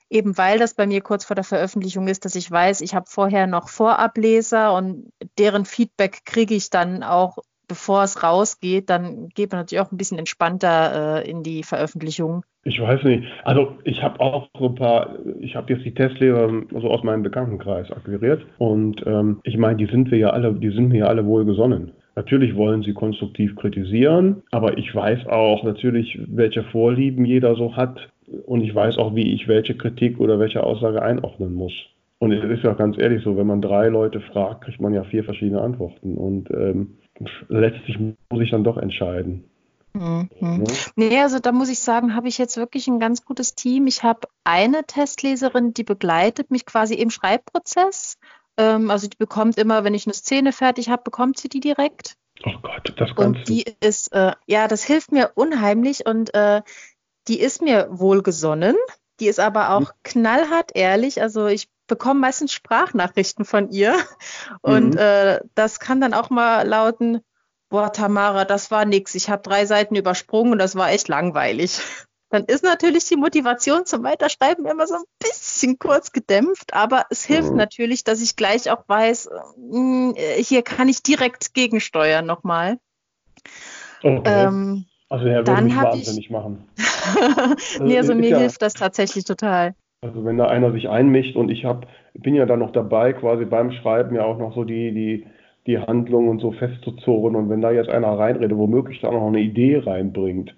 eben 0.10 0.38
weil 0.38 0.60
das 0.60 0.74
bei 0.74 0.86
mir 0.86 1.00
kurz 1.00 1.24
vor 1.24 1.36
der 1.36 1.46
Veröffentlichung 1.46 2.10
ist, 2.10 2.26
dass 2.26 2.36
ich 2.36 2.52
weiß, 2.52 2.82
ich 2.82 2.94
habe 2.96 3.06
vorher 3.08 3.48
noch 3.48 3.70
Vorableser 3.70 4.74
und 4.74 5.14
deren 5.38 5.64
Feedback 5.64 6.26
kriege 6.26 6.54
ich 6.54 6.70
dann 6.70 7.02
auch 7.02 7.38
bevor 7.72 8.03
es 8.03 8.22
rausgeht, 8.22 8.89
dann 8.89 9.30
geht 9.30 9.53
man 9.53 9.61
natürlich 9.61 9.82
auch 9.82 9.93
ein 9.93 9.97
bisschen 9.97 10.19
entspannter 10.19 11.22
äh, 11.24 11.30
in 11.30 11.41
die 11.41 11.63
Veröffentlichung. 11.63 12.43
Ich 12.65 12.82
weiß 12.82 13.01
nicht. 13.05 13.24
Also 13.45 13.78
ich 13.86 14.03
habe 14.03 14.19
auch 14.19 14.49
so 14.59 14.67
ein 14.67 14.76
paar, 14.76 15.15
ich 15.39 15.55
habe 15.55 15.72
jetzt 15.72 15.86
die 15.86 15.93
Testleser 15.93 16.49
so 16.69 16.89
aus 16.89 17.01
meinem 17.03 17.24
Bekanntenkreis 17.24 17.89
akquiriert 17.89 18.45
und 18.57 19.01
ähm, 19.07 19.39
ich 19.43 19.57
meine, 19.57 19.78
die 19.78 19.86
sind 19.86 20.11
wir 20.11 20.17
ja 20.17 20.32
alle, 20.32 20.53
die 20.53 20.69
sind 20.72 20.89
mir 20.89 20.99
ja 20.99 21.05
alle 21.05 21.26
wohlgesonnen. 21.26 21.93
Natürlich 22.17 22.57
wollen 22.57 22.84
sie 22.84 22.93
konstruktiv 22.93 23.55
kritisieren, 23.55 24.43
aber 24.51 24.78
ich 24.78 24.93
weiß 24.93 25.28
auch 25.28 25.63
natürlich, 25.63 26.19
welche 26.28 26.63
Vorlieben 26.63 27.24
jeder 27.24 27.55
so 27.55 27.78
hat 27.78 28.09
und 28.47 28.61
ich 28.61 28.76
weiß 28.76 28.97
auch, 28.97 29.15
wie 29.15 29.34
ich 29.34 29.47
welche 29.47 29.76
Kritik 29.76 30.19
oder 30.19 30.39
welche 30.39 30.61
Aussage 30.61 31.01
einordnen 31.01 31.53
muss. 31.53 31.74
Und 32.19 32.34
es 32.34 32.43
ist 32.43 32.63
ja 32.63 32.74
ganz 32.74 32.99
ehrlich 32.99 33.24
so, 33.24 33.36
wenn 33.38 33.47
man 33.47 33.61
drei 33.61 33.88
Leute 33.88 34.19
fragt, 34.19 34.65
kriegt 34.65 34.82
man 34.82 34.93
ja 34.93 35.03
vier 35.03 35.24
verschiedene 35.24 35.61
Antworten. 35.61 36.15
Und 36.17 36.51
ähm, 36.51 36.97
letztlich 37.47 37.97
muss 37.99 38.41
ich 38.41 38.51
dann 38.51 38.63
doch 38.63 38.78
entscheiden. 38.78 39.45
Mhm. 39.93 40.30
Ja. 40.39 40.59
Nee, 40.95 41.19
also 41.19 41.39
da 41.39 41.51
muss 41.51 41.69
ich 41.69 41.80
sagen, 41.80 42.15
habe 42.15 42.28
ich 42.28 42.38
jetzt 42.38 42.57
wirklich 42.57 42.88
ein 42.88 42.99
ganz 42.99 43.26
gutes 43.26 43.55
Team. 43.55 43.88
Ich 43.88 44.03
habe 44.03 44.28
eine 44.43 44.86
Testleserin, 44.86 45.74
die 45.74 45.84
begleitet 45.84 46.51
mich 46.51 46.65
quasi 46.65 46.95
im 46.95 47.09
Schreibprozess. 47.09 48.17
Ähm, 48.57 48.89
also 48.89 49.07
die 49.07 49.17
bekommt 49.17 49.57
immer, 49.57 49.84
wenn 49.84 49.93
ich 49.93 50.05
eine 50.05 50.13
Szene 50.13 50.53
fertig 50.53 50.89
habe, 50.89 51.03
bekommt 51.03 51.38
sie 51.38 51.49
die 51.49 51.59
direkt. 51.59 52.15
Oh 52.45 52.53
Gott, 52.61 52.93
das 52.97 53.15
Ganze. 53.15 53.39
Und 53.39 53.47
die 53.47 53.65
ist, 53.82 54.13
äh, 54.13 54.34
ja, 54.47 54.67
das 54.67 54.84
hilft 54.84 55.11
mir 55.11 55.32
unheimlich 55.36 56.05
und 56.05 56.34
äh, 56.34 56.61
die 57.28 57.39
ist 57.39 57.61
mir 57.61 57.88
wohlgesonnen. 57.91 58.76
Die 59.19 59.28
ist 59.28 59.39
aber 59.39 59.72
auch 59.72 59.82
mhm. 59.82 59.99
knallhart 60.03 60.72
ehrlich. 60.74 61.22
Also 61.22 61.47
ich 61.47 61.67
bekomme 61.92 62.22
meistens 62.22 62.54
Sprachnachrichten 62.54 63.44
von 63.44 63.70
ihr 63.70 63.94
und 64.62 64.94
mhm. 64.94 64.98
äh, 64.98 65.39
das 65.56 65.82
kann 65.82 66.00
dann 66.00 66.14
auch 66.14 66.30
mal 66.30 66.66
lauten, 66.66 67.20
boah, 67.68 67.92
Tamara, 67.92 68.46
das 68.46 68.72
war 68.72 68.86
nix. 68.86 69.14
Ich 69.14 69.30
habe 69.30 69.42
drei 69.42 69.66
Seiten 69.66 69.98
übersprungen 69.98 70.54
und 70.54 70.60
das 70.60 70.78
war 70.78 70.89
echt 70.89 71.10
langweilig. 71.10 71.82
Dann 72.30 72.46
ist 72.46 72.64
natürlich 72.64 73.04
die 73.10 73.18
Motivation 73.18 73.86
zum 73.86 74.04
Weiterschreiben 74.04 74.66
immer 74.66 74.88
so 74.88 74.96
ein 74.96 75.04
bisschen 75.20 75.78
kurz 75.80 76.14
gedämpft, 76.14 76.74
aber 76.74 77.06
es 77.10 77.26
hilft 77.26 77.50
mhm. 77.50 77.58
natürlich, 77.58 78.06
dass 78.06 78.22
ich 78.22 78.38
gleich 78.38 78.72
auch 78.72 78.88
weiß, 78.88 79.30
mh, 79.58 80.16
hm, 80.16 80.16
hier 80.38 80.62
kann 80.62 80.88
ich 80.88 81.04
direkt 81.04 81.54
gegensteuern 81.54 82.26
nochmal. 82.26 82.80
Okay. 84.02 84.22
Ähm, 84.24 84.86
also 85.10 85.26
er 85.26 85.46
würde 85.46 85.62
mich 85.62 85.76
wahnsinnig 85.76 86.26
ich... 86.26 86.30
machen. 86.30 86.70
also, 87.18 87.84
nee, 87.84 87.98
also 87.98 88.16
mir 88.16 88.30
ja, 88.30 88.38
hilft 88.38 88.62
das 88.62 88.76
tatsächlich 88.76 89.26
total. 89.26 89.76
Also 90.04 90.26
wenn 90.26 90.38
da 90.38 90.47
einer 90.47 90.72
sich 90.72 90.89
einmischt 90.89 91.36
und 91.36 91.52
ich 91.52 91.64
hab, 91.64 91.86
bin 92.16 92.34
ja 92.34 92.47
dann 92.47 92.58
noch 92.58 92.72
dabei, 92.72 93.14
quasi 93.14 93.45
beim 93.45 93.72
Schreiben 93.72 94.16
ja 94.16 94.26
auch 94.26 94.39
noch 94.39 94.56
so 94.56 94.64
die, 94.64 94.91
die, 94.91 95.28
die 95.68 95.78
Handlung 95.78 96.28
und 96.28 96.39
so 96.39 96.52
festzuzurren 96.54 97.36
und 97.36 97.52
wenn 97.52 97.62
da 97.62 97.70
jetzt 97.70 97.91
einer 97.91 98.18
reinredet, 98.18 98.58
womöglich 98.58 98.99
da 99.02 99.12
noch 99.12 99.28
eine 99.28 99.41
Idee 99.41 99.78
reinbringt. 99.78 100.56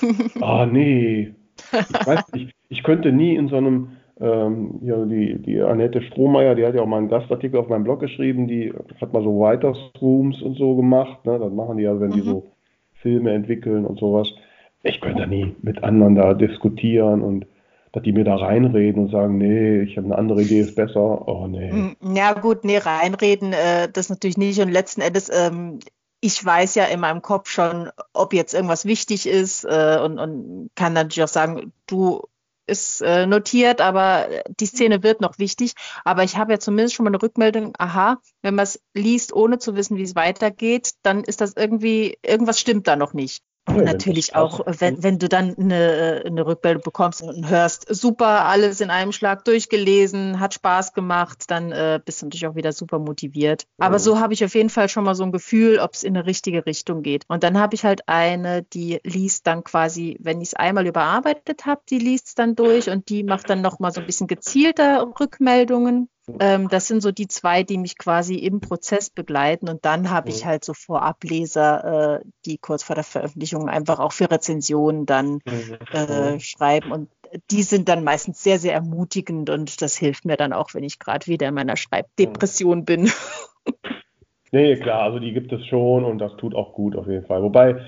Ah, 0.40 0.66
nee. 0.66 1.32
Ich 1.70 2.06
weiß 2.06 2.32
nicht, 2.32 2.52
ich 2.70 2.82
könnte 2.82 3.12
nie 3.12 3.36
in 3.36 3.46
so 3.46 3.56
einem, 3.56 3.90
ähm, 4.20 4.80
ja, 4.82 5.04
die, 5.04 5.40
die 5.40 5.60
Annette 5.60 6.02
Strohmeier, 6.02 6.56
die 6.56 6.66
hat 6.66 6.74
ja 6.74 6.80
auch 6.80 6.86
mal 6.86 6.98
einen 6.98 7.08
Gastartikel 7.08 7.60
auf 7.60 7.68
meinem 7.68 7.84
Blog 7.84 8.00
geschrieben, 8.00 8.48
die 8.48 8.72
hat 9.00 9.12
mal 9.12 9.22
so 9.22 9.38
Writers 9.38 9.78
Rooms 10.00 10.42
und 10.42 10.56
so 10.56 10.74
gemacht, 10.74 11.24
ne? 11.24 11.38
das 11.38 11.52
machen 11.52 11.76
die 11.76 11.84
ja, 11.84 12.00
wenn 12.00 12.08
mhm. 12.08 12.14
die 12.14 12.22
so 12.22 12.50
Filme 12.94 13.30
entwickeln 13.32 13.84
und 13.84 14.00
sowas. 14.00 14.32
Ich 14.82 15.00
könnte 15.00 15.28
nie 15.28 15.54
mit 15.62 15.84
anderen 15.84 16.16
da 16.16 16.34
diskutieren 16.34 17.22
und 17.22 17.46
dass 17.92 18.02
die 18.02 18.12
mir 18.12 18.24
da 18.24 18.36
reinreden 18.36 19.04
und 19.04 19.10
sagen, 19.10 19.38
nee, 19.38 19.82
ich 19.82 19.96
habe 19.96 20.06
eine 20.06 20.16
andere 20.16 20.42
Idee, 20.42 20.60
ist 20.60 20.74
besser. 20.74 21.28
Oh 21.28 21.46
nee. 21.46 21.94
Ja 22.14 22.32
gut, 22.32 22.64
nee, 22.64 22.78
reinreden, 22.78 23.52
äh, 23.52 23.90
das 23.92 24.08
natürlich 24.08 24.38
nicht. 24.38 24.60
Und 24.60 24.70
letzten 24.70 25.02
Endes, 25.02 25.30
ähm, 25.32 25.78
ich 26.20 26.42
weiß 26.42 26.74
ja 26.76 26.84
in 26.84 27.00
meinem 27.00 27.20
Kopf 27.20 27.50
schon, 27.50 27.90
ob 28.14 28.32
jetzt 28.32 28.54
irgendwas 28.54 28.86
wichtig 28.86 29.26
ist 29.26 29.64
äh, 29.64 29.98
und, 30.02 30.18
und 30.18 30.70
kann 30.74 30.94
natürlich 30.94 31.24
auch 31.24 31.28
sagen, 31.28 31.72
du 31.86 32.22
ist 32.66 33.02
äh, 33.02 33.26
notiert, 33.26 33.80
aber 33.80 34.28
die 34.60 34.66
Szene 34.66 35.02
wird 35.02 35.20
noch 35.20 35.38
wichtig. 35.38 35.72
Aber 36.04 36.22
ich 36.22 36.36
habe 36.36 36.52
ja 36.52 36.58
zumindest 36.58 36.94
schon 36.94 37.04
mal 37.04 37.10
eine 37.10 37.22
Rückmeldung, 37.22 37.74
aha, 37.78 38.18
wenn 38.40 38.54
man 38.54 38.62
es 38.62 38.80
liest, 38.94 39.32
ohne 39.32 39.58
zu 39.58 39.74
wissen, 39.76 39.96
wie 39.96 40.02
es 40.02 40.14
weitergeht, 40.14 40.92
dann 41.02 41.24
ist 41.24 41.40
das 41.40 41.54
irgendwie, 41.56 42.18
irgendwas 42.22 42.60
stimmt 42.60 42.86
da 42.86 42.96
noch 42.96 43.14
nicht. 43.14 43.42
Und 43.64 43.84
natürlich 43.84 44.34
auch, 44.34 44.60
wenn, 44.66 45.02
wenn 45.04 45.18
du 45.20 45.28
dann 45.28 45.56
eine, 45.56 46.24
eine 46.26 46.44
Rückmeldung 46.44 46.82
bekommst 46.82 47.22
und 47.22 47.48
hörst, 47.48 47.86
super, 47.88 48.46
alles 48.46 48.80
in 48.80 48.90
einem 48.90 49.12
Schlag 49.12 49.44
durchgelesen, 49.44 50.40
hat 50.40 50.54
Spaß 50.54 50.94
gemacht, 50.94 51.44
dann 51.48 51.70
äh, 51.70 52.00
bist 52.04 52.20
du 52.20 52.26
natürlich 52.26 52.46
auch 52.48 52.56
wieder 52.56 52.72
super 52.72 52.98
motiviert. 52.98 53.66
Aber 53.78 54.00
so 54.00 54.18
habe 54.18 54.34
ich 54.34 54.44
auf 54.44 54.54
jeden 54.56 54.68
Fall 54.68 54.88
schon 54.88 55.04
mal 55.04 55.14
so 55.14 55.22
ein 55.22 55.30
Gefühl, 55.30 55.78
ob 55.78 55.94
es 55.94 56.02
in 56.02 56.16
eine 56.16 56.26
richtige 56.26 56.66
Richtung 56.66 57.02
geht. 57.02 57.24
Und 57.28 57.44
dann 57.44 57.56
habe 57.56 57.76
ich 57.76 57.84
halt 57.84 58.08
eine, 58.08 58.64
die 58.64 59.00
liest 59.04 59.46
dann 59.46 59.62
quasi, 59.62 60.16
wenn 60.20 60.40
ich 60.40 60.48
es 60.48 60.54
einmal 60.54 60.86
überarbeitet 60.88 61.64
habe, 61.64 61.82
die 61.88 61.98
liest 61.98 62.28
es 62.28 62.34
dann 62.34 62.56
durch 62.56 62.90
und 62.90 63.08
die 63.10 63.22
macht 63.22 63.48
dann 63.48 63.60
nochmal 63.60 63.92
so 63.92 64.00
ein 64.00 64.06
bisschen 64.06 64.26
gezielter 64.26 65.06
Rückmeldungen. 65.20 66.08
Ähm, 66.38 66.68
das 66.68 66.86
sind 66.86 67.02
so 67.02 67.10
die 67.10 67.26
zwei, 67.26 67.62
die 67.62 67.78
mich 67.78 67.98
quasi 67.98 68.36
im 68.36 68.60
Prozess 68.60 69.10
begleiten. 69.10 69.68
Und 69.68 69.84
dann 69.84 70.10
habe 70.10 70.30
ich 70.30 70.44
halt 70.44 70.64
so 70.64 70.72
Vorableser, 70.72 72.20
äh, 72.20 72.24
die 72.46 72.58
kurz 72.58 72.84
vor 72.84 72.94
der 72.94 73.04
Veröffentlichung 73.04 73.68
einfach 73.68 73.98
auch 73.98 74.12
für 74.12 74.30
Rezensionen 74.30 75.04
dann 75.06 75.40
äh, 75.92 76.38
schreiben. 76.38 76.92
Und 76.92 77.08
die 77.50 77.62
sind 77.62 77.88
dann 77.88 78.04
meistens 78.04 78.42
sehr, 78.42 78.58
sehr 78.58 78.74
ermutigend 78.74 79.50
und 79.50 79.82
das 79.82 79.96
hilft 79.96 80.24
mir 80.24 80.36
dann 80.36 80.52
auch, 80.52 80.74
wenn 80.74 80.84
ich 80.84 80.98
gerade 80.98 81.26
wieder 81.26 81.48
in 81.48 81.54
meiner 81.54 81.76
Schreibdepression 81.76 82.84
bin. 82.84 83.10
nee, 84.52 84.76
klar, 84.76 85.02
also 85.02 85.18
die 85.18 85.32
gibt 85.32 85.52
es 85.52 85.66
schon 85.66 86.04
und 86.04 86.18
das 86.18 86.36
tut 86.36 86.54
auch 86.54 86.74
gut 86.74 86.94
auf 86.96 87.08
jeden 87.08 87.26
Fall. 87.26 87.42
Wobei 87.42 87.82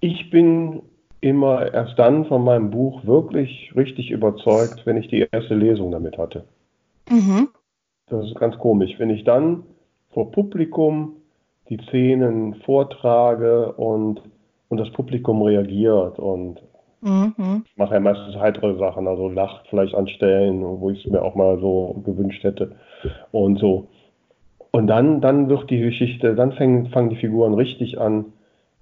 ich 0.00 0.30
bin 0.30 0.82
immer 1.20 1.72
erst 1.72 1.98
dann 1.98 2.24
von 2.24 2.42
meinem 2.42 2.70
Buch 2.70 3.04
wirklich 3.04 3.72
richtig 3.76 4.10
überzeugt, 4.10 4.86
wenn 4.86 4.96
ich 4.96 5.08
die 5.08 5.28
erste 5.30 5.54
Lesung 5.54 5.90
damit 5.90 6.16
hatte. 6.16 6.46
Mhm. 7.10 7.48
Das 8.10 8.26
ist 8.26 8.34
ganz 8.36 8.58
komisch. 8.58 8.98
Wenn 8.98 9.10
ich 9.10 9.24
dann 9.24 9.62
vor 10.10 10.30
Publikum 10.30 11.16
die 11.68 11.78
Szenen 11.88 12.54
vortrage 12.66 13.72
und, 13.72 14.20
und 14.68 14.78
das 14.78 14.90
Publikum 14.90 15.42
reagiert 15.42 16.18
und 16.18 16.60
mhm. 17.00 17.62
ich 17.64 17.76
mache 17.76 17.94
ja 17.94 18.00
meistens 18.00 18.36
heitere 18.36 18.76
Sachen, 18.76 19.06
also 19.06 19.28
lacht 19.28 19.66
vielleicht 19.70 19.94
an 19.94 20.08
Stellen, 20.08 20.62
wo 20.62 20.90
ich 20.90 21.04
es 21.04 21.10
mir 21.10 21.22
auch 21.22 21.36
mal 21.36 21.58
so 21.60 22.02
gewünscht 22.04 22.42
hätte 22.42 22.72
und 23.30 23.58
so. 23.58 23.86
Und 24.72 24.88
dann, 24.88 25.20
dann 25.20 25.48
wird 25.48 25.70
die 25.70 25.80
Geschichte, 25.80 26.34
dann 26.34 26.52
fangen, 26.52 26.86
fangen 26.86 27.10
die 27.10 27.16
Figuren 27.16 27.54
richtig 27.54 28.00
an, 28.00 28.26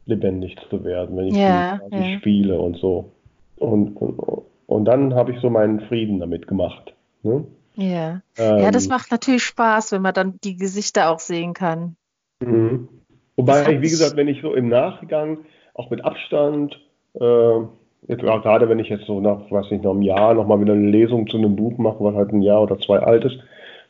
lebendig 0.06 0.56
zu 0.70 0.84
werden, 0.84 1.16
wenn 1.16 1.26
ich 1.26 1.36
ja, 1.36 1.80
die, 1.92 1.96
ja. 1.96 2.18
spiele 2.18 2.58
und 2.58 2.78
so. 2.78 3.12
Und, 3.56 3.96
und, 3.96 4.18
und 4.66 4.84
dann 4.86 5.14
habe 5.14 5.32
ich 5.32 5.40
so 5.40 5.50
meinen 5.50 5.80
Frieden 5.80 6.20
damit 6.20 6.46
gemacht. 6.46 6.94
Ne? 7.22 7.44
Ja. 7.78 8.22
Ähm, 8.36 8.58
ja, 8.58 8.70
das 8.72 8.84
ähm. 8.84 8.90
macht 8.90 9.10
natürlich 9.12 9.44
Spaß, 9.44 9.92
wenn 9.92 10.02
man 10.02 10.12
dann 10.12 10.38
die 10.42 10.56
Gesichter 10.56 11.10
auch 11.10 11.20
sehen 11.20 11.54
kann. 11.54 11.94
Mhm. 12.40 12.88
Wobei, 13.36 13.80
wie 13.80 13.88
gesagt, 13.88 14.16
wenn 14.16 14.26
ich 14.26 14.42
so 14.42 14.52
im 14.52 14.68
Nachgang, 14.68 15.38
auch 15.74 15.88
mit 15.90 16.04
Abstand, 16.04 16.76
äh, 17.14 17.60
jetzt, 18.08 18.22
gerade 18.22 18.68
wenn 18.68 18.80
ich 18.80 18.88
jetzt 18.88 19.06
so 19.06 19.20
nach, 19.20 19.48
weiß 19.48 19.70
nicht, 19.70 19.84
nach 19.84 19.92
einem 19.92 20.02
Jahr 20.02 20.34
nochmal 20.34 20.60
wieder 20.60 20.72
eine 20.72 20.90
Lesung 20.90 21.28
zu 21.28 21.36
einem 21.36 21.54
Buch 21.54 21.78
mache, 21.78 22.02
was 22.02 22.16
halt 22.16 22.32
ein 22.32 22.42
Jahr 22.42 22.62
oder 22.62 22.80
zwei 22.80 22.98
alt 22.98 23.24
ist, 23.24 23.38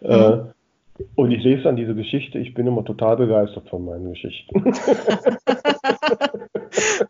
äh, 0.03 0.37
mhm. 0.37 0.53
und 1.15 1.31
ich 1.31 1.43
lese 1.43 1.63
dann 1.63 1.77
diese 1.77 1.95
Geschichte, 1.95 2.39
ich 2.39 2.53
bin 2.53 2.67
immer 2.67 2.85
total 2.85 3.17
begeistert 3.17 3.71
von 3.71 3.87
meinen 3.87 4.11
Geschichten. 4.11 4.65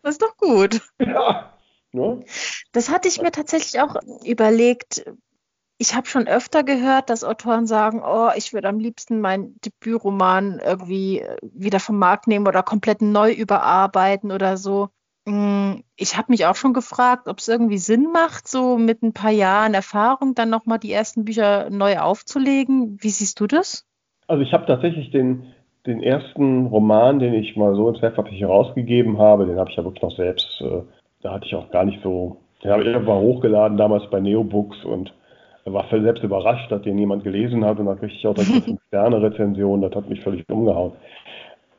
das 0.01 0.11
ist 0.11 0.21
doch 0.21 0.37
gut. 0.37 0.79
Ja. 0.97 1.51
Ne? 1.91 2.23
Das 2.71 2.89
hatte 2.89 3.09
ich 3.09 3.21
mir 3.21 3.31
tatsächlich 3.31 3.81
auch 3.81 3.97
überlegt, 4.23 5.03
ich 5.81 5.95
habe 5.95 6.05
schon 6.05 6.27
öfter 6.27 6.63
gehört, 6.63 7.09
dass 7.09 7.23
Autoren 7.23 7.65
sagen, 7.65 8.03
oh, 8.05 8.29
ich 8.35 8.53
würde 8.53 8.67
am 8.67 8.79
liebsten 8.79 9.21
meinen 9.21 9.57
Debütroman 9.61 10.59
irgendwie 10.63 11.21
äh, 11.21 11.37
wieder 11.41 11.79
vom 11.79 11.97
Markt 11.97 12.27
nehmen 12.27 12.47
oder 12.47 12.61
komplett 12.63 13.01
neu 13.01 13.31
überarbeiten 13.31 14.33
oder 14.33 14.57
so. 14.57 14.89
Mm, 15.25 15.75
ich 15.95 16.17
habe 16.17 16.33
mich 16.33 16.45
auch 16.45 16.55
schon 16.55 16.73
gefragt, 16.73 17.29
ob 17.29 17.39
es 17.39 17.47
irgendwie 17.47 17.77
Sinn 17.77 18.11
macht, 18.11 18.49
so 18.49 18.77
mit 18.77 19.01
ein 19.01 19.13
paar 19.13 19.31
Jahren 19.31 19.73
Erfahrung 19.73 20.35
dann 20.35 20.49
nochmal 20.49 20.79
die 20.79 20.91
ersten 20.91 21.23
Bücher 21.23 21.69
neu 21.69 21.97
aufzulegen. 21.97 22.97
Wie 22.99 23.09
siehst 23.09 23.39
du 23.39 23.47
das? 23.47 23.87
Also 24.27 24.43
ich 24.43 24.51
habe 24.51 24.65
tatsächlich 24.65 25.11
den, 25.11 25.53
den 25.87 26.03
ersten 26.03 26.65
Roman, 26.65 27.19
den 27.19 27.33
ich 27.33 27.55
mal 27.55 27.73
so 27.75 27.87
ins 27.87 28.01
Heftpapier 28.01 28.49
herausgegeben 28.49 29.17
habe, 29.17 29.45
den 29.45 29.57
habe 29.57 29.69
ich 29.69 29.77
ja 29.77 29.85
wirklich 29.85 30.03
noch 30.03 30.15
selbst, 30.15 30.45
äh, 30.59 30.81
da 31.21 31.31
hatte 31.31 31.45
ich 31.45 31.55
auch 31.55 31.71
gar 31.71 31.85
nicht 31.85 32.03
so, 32.03 32.41
den 32.63 32.71
habe 32.71 32.83
ich 32.83 32.93
einfach 32.93 33.15
hochgeladen 33.15 33.77
damals 33.77 34.09
bei 34.09 34.19
Neobooks 34.19 34.83
und 34.83 35.13
war 35.73 35.85
selbst 35.89 36.23
überrascht, 36.23 36.71
dass 36.71 36.81
den 36.81 36.97
jemand 36.97 37.23
gelesen 37.23 37.65
hat 37.65 37.79
und 37.79 37.85
dann 37.85 37.99
kriegte 37.99 38.15
ich 38.15 38.27
auch 38.27 38.33
direkt 38.33 38.67
eine 38.67 38.77
Sterne-Rezension, 38.87 39.81
das 39.81 39.93
hat 39.95 40.09
mich 40.09 40.21
völlig 40.21 40.47
umgehauen. 40.49 40.93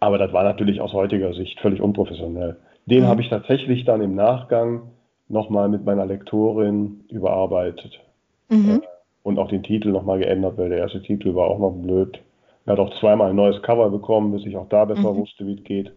Aber 0.01 0.19
das 0.19 0.33
war 0.33 0.45
natürlich 0.45 0.81
aus 0.81 0.93
heutiger 0.93 1.35
Sicht 1.35 1.61
völlig 1.61 1.81
unprofessionell. 1.81 2.57
Den 2.87 3.03
mhm. 3.03 3.09
habe 3.09 3.21
ich 3.23 3.29
tatsächlich 3.29 3.85
dann 3.85 4.01
im 4.01 4.15
Nachgang 4.15 4.83
nochmal 5.29 5.69
mit 5.69 5.85
meiner 5.85 6.07
Lektorin 6.07 7.05
überarbeitet. 7.09 8.01
Mhm. 8.49 8.81
Äh, 8.83 8.87
und 9.23 9.39
auch 9.39 9.49
den 9.49 9.63
Titel 9.63 9.91
nochmal 9.91 10.19
geändert, 10.19 10.57
weil 10.57 10.71
der 10.71 10.79
erste 10.79 11.03
Titel 11.03 11.35
war 11.35 11.49
auch 11.49 11.59
noch 11.59 11.73
blöd. 11.73 12.19
Er 12.67 12.73
hat 12.73 12.79
auch 12.81 12.99
zweimal 12.99 13.31
ein 13.31 13.37
neues 13.37 13.61
Cover 13.63 13.91
bekommen, 13.91 14.33
bis 14.33 14.47
ich 14.47 14.57
auch 14.57 14.69
da 14.69 14.85
besser 14.85 15.13
mhm. 15.13 15.19
wusste, 15.19 15.47
wie 15.47 15.55
es 15.55 15.65
geht. 15.65 15.93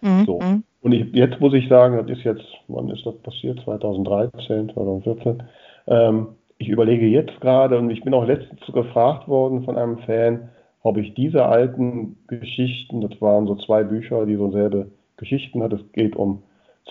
Mhm. 0.00 0.24
So. 0.26 0.40
Mhm. 0.40 0.64
Und 0.82 0.92
ich, 0.92 1.14
jetzt 1.14 1.40
muss 1.40 1.54
ich 1.54 1.68
sagen, 1.68 1.96
das 1.96 2.18
ist 2.18 2.24
jetzt, 2.24 2.44
wann 2.68 2.90
ist 2.90 3.06
das 3.06 3.16
passiert? 3.18 3.60
2013, 3.64 4.70
2014. 4.74 5.42
Ähm, 5.86 6.28
ich 6.64 6.70
überlege 6.70 7.06
jetzt 7.06 7.40
gerade, 7.42 7.78
und 7.78 7.90
ich 7.90 8.02
bin 8.02 8.14
auch 8.14 8.26
letztens 8.26 8.60
gefragt 8.72 9.28
worden 9.28 9.64
von 9.64 9.76
einem 9.76 9.98
Fan, 9.98 10.48
ob 10.82 10.96
ich 10.96 11.12
diese 11.12 11.44
alten 11.44 12.16
Geschichten, 12.26 13.02
das 13.02 13.20
waren 13.20 13.46
so 13.46 13.54
zwei 13.56 13.84
Bücher, 13.84 14.24
die 14.24 14.36
so 14.36 14.50
selbe 14.50 14.90
Geschichten 15.18 15.62
hat, 15.62 15.74
es 15.74 15.92
geht 15.92 16.16
um 16.16 16.42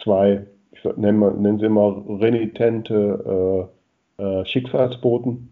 zwei, 0.03 0.45
ich 0.71 0.83
nenne, 0.95 1.31
nenne 1.31 1.57
sie 1.57 1.65
immer 1.65 2.03
renitente 2.07 3.69
äh, 4.19 4.23
äh, 4.23 4.45
Schicksalsboten, 4.45 5.49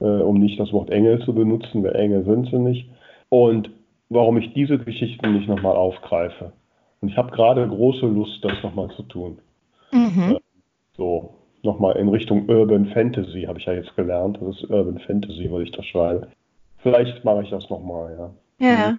äh, 0.00 0.04
um 0.04 0.40
nicht 0.40 0.58
das 0.58 0.72
Wort 0.72 0.88
Engel 0.88 1.20
zu 1.20 1.34
benutzen, 1.34 1.82
weil 1.84 1.96
Engel 1.96 2.24
sind 2.24 2.48
sie 2.48 2.58
nicht. 2.58 2.88
Und 3.28 3.70
warum 4.08 4.38
ich 4.38 4.54
diese 4.54 4.78
Geschichten 4.78 5.34
nicht 5.34 5.48
nochmal 5.48 5.76
aufgreife. 5.76 6.52
Und 7.02 7.10
ich 7.10 7.16
habe 7.18 7.30
gerade 7.30 7.68
große 7.68 8.06
Lust, 8.06 8.42
das 8.42 8.62
nochmal 8.62 8.88
zu 8.96 9.02
tun. 9.02 9.38
Mhm. 9.92 10.36
Äh, 10.36 10.40
so, 10.96 11.34
nochmal 11.62 11.96
in 11.96 12.08
Richtung 12.08 12.48
Urban 12.48 12.86
Fantasy, 12.86 13.44
habe 13.46 13.58
ich 13.58 13.66
ja 13.66 13.72
jetzt 13.72 13.94
gelernt. 13.96 14.38
Das 14.40 14.56
ist 14.56 14.70
Urban 14.70 14.98
Fantasy, 15.00 15.50
weil 15.50 15.62
ich 15.62 15.72
das 15.72 15.86
schreibe. 15.86 16.28
Vielleicht 16.78 17.24
mache 17.24 17.42
ich 17.42 17.50
das 17.50 17.68
nochmal, 17.70 18.16
ja. 18.18 18.66
Ja. 18.66 18.98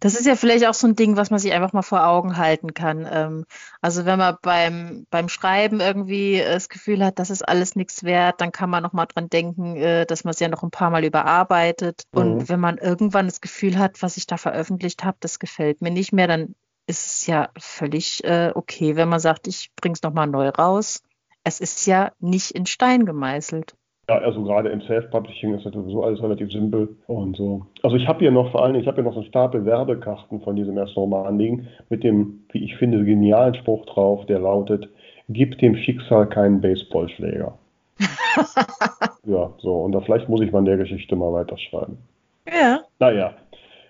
Das 0.00 0.14
ist 0.14 0.26
ja 0.26 0.36
vielleicht 0.36 0.66
auch 0.66 0.74
so 0.74 0.86
ein 0.86 0.96
Ding, 0.96 1.16
was 1.16 1.30
man 1.30 1.40
sich 1.40 1.52
einfach 1.52 1.72
mal 1.72 1.82
vor 1.82 2.06
Augen 2.06 2.36
halten 2.36 2.74
kann. 2.74 3.08
Ähm, 3.10 3.44
also 3.80 4.04
wenn 4.04 4.18
man 4.18 4.36
beim, 4.42 5.06
beim 5.10 5.28
Schreiben 5.28 5.80
irgendwie 5.80 6.42
das 6.44 6.68
Gefühl 6.68 7.04
hat, 7.04 7.18
das 7.18 7.30
ist 7.30 7.46
alles 7.46 7.76
nichts 7.76 8.04
wert, 8.04 8.40
dann 8.40 8.52
kann 8.52 8.70
man 8.70 8.82
noch 8.82 8.92
mal 8.92 9.06
dran 9.06 9.30
denken, 9.30 9.76
äh, 9.76 10.06
dass 10.06 10.24
man 10.24 10.32
es 10.32 10.40
ja 10.40 10.48
noch 10.48 10.62
ein 10.62 10.70
paar 10.70 10.90
Mal 10.90 11.04
überarbeitet. 11.04 12.02
Mhm. 12.12 12.20
Und 12.20 12.48
wenn 12.48 12.60
man 12.60 12.78
irgendwann 12.78 13.26
das 13.26 13.40
Gefühl 13.40 13.78
hat, 13.78 14.02
was 14.02 14.16
ich 14.16 14.26
da 14.26 14.36
veröffentlicht 14.36 15.04
habe, 15.04 15.16
das 15.20 15.38
gefällt 15.38 15.80
mir 15.80 15.90
nicht 15.90 16.12
mehr, 16.12 16.26
dann 16.26 16.54
ist 16.86 17.06
es 17.06 17.26
ja 17.26 17.48
völlig 17.58 18.22
äh, 18.24 18.52
okay, 18.54 18.96
wenn 18.96 19.08
man 19.08 19.20
sagt, 19.20 19.46
ich 19.46 19.70
bringe 19.74 19.94
es 19.94 20.02
nochmal 20.02 20.26
neu 20.26 20.48
raus. 20.50 21.02
Es 21.44 21.60
ist 21.60 21.86
ja 21.86 22.10
nicht 22.20 22.52
in 22.52 22.64
Stein 22.66 23.04
gemeißelt. 23.04 23.74
Ja, 24.08 24.16
also 24.18 24.42
gerade 24.42 24.68
im 24.68 24.82
Self-Publishing 24.82 25.54
ist 25.54 25.64
das 25.64 25.72
sowieso 25.72 26.02
alles 26.02 26.22
relativ 26.22 26.52
simpel 26.52 26.96
und 27.06 27.36
so. 27.36 27.66
Also 27.82 27.96
ich 27.96 28.06
habe 28.06 28.18
hier 28.18 28.30
noch 28.30 28.50
vor 28.50 28.62
allem, 28.62 28.74
ich 28.76 28.86
habe 28.86 28.96
hier 28.96 29.04
noch 29.04 29.14
so 29.14 29.20
einen 29.20 29.28
Stapel 29.28 29.64
Werbekarten 29.64 30.42
von 30.42 30.56
diesem 30.56 30.76
ersten 30.76 30.98
Roman 30.98 31.38
liegen 31.38 31.68
mit 31.88 32.04
dem, 32.04 32.44
wie 32.52 32.64
ich 32.64 32.76
finde, 32.76 33.02
genialen 33.04 33.54
Spruch 33.54 33.86
drauf, 33.86 34.26
der 34.26 34.40
lautet, 34.40 34.88
gib 35.30 35.58
dem 35.58 35.76
Schicksal 35.76 36.26
keinen 36.28 36.60
Baseballschläger. 36.60 37.56
ja, 39.24 39.50
so, 39.58 39.74
und 39.82 39.92
da 39.92 40.00
vielleicht 40.00 40.28
muss 40.28 40.42
ich 40.42 40.52
mal 40.52 40.58
in 40.58 40.64
der 40.66 40.76
Geschichte 40.76 41.16
mal 41.16 41.32
weiterschreiben. 41.32 41.96
Ja. 42.46 42.80
Naja. 42.98 43.34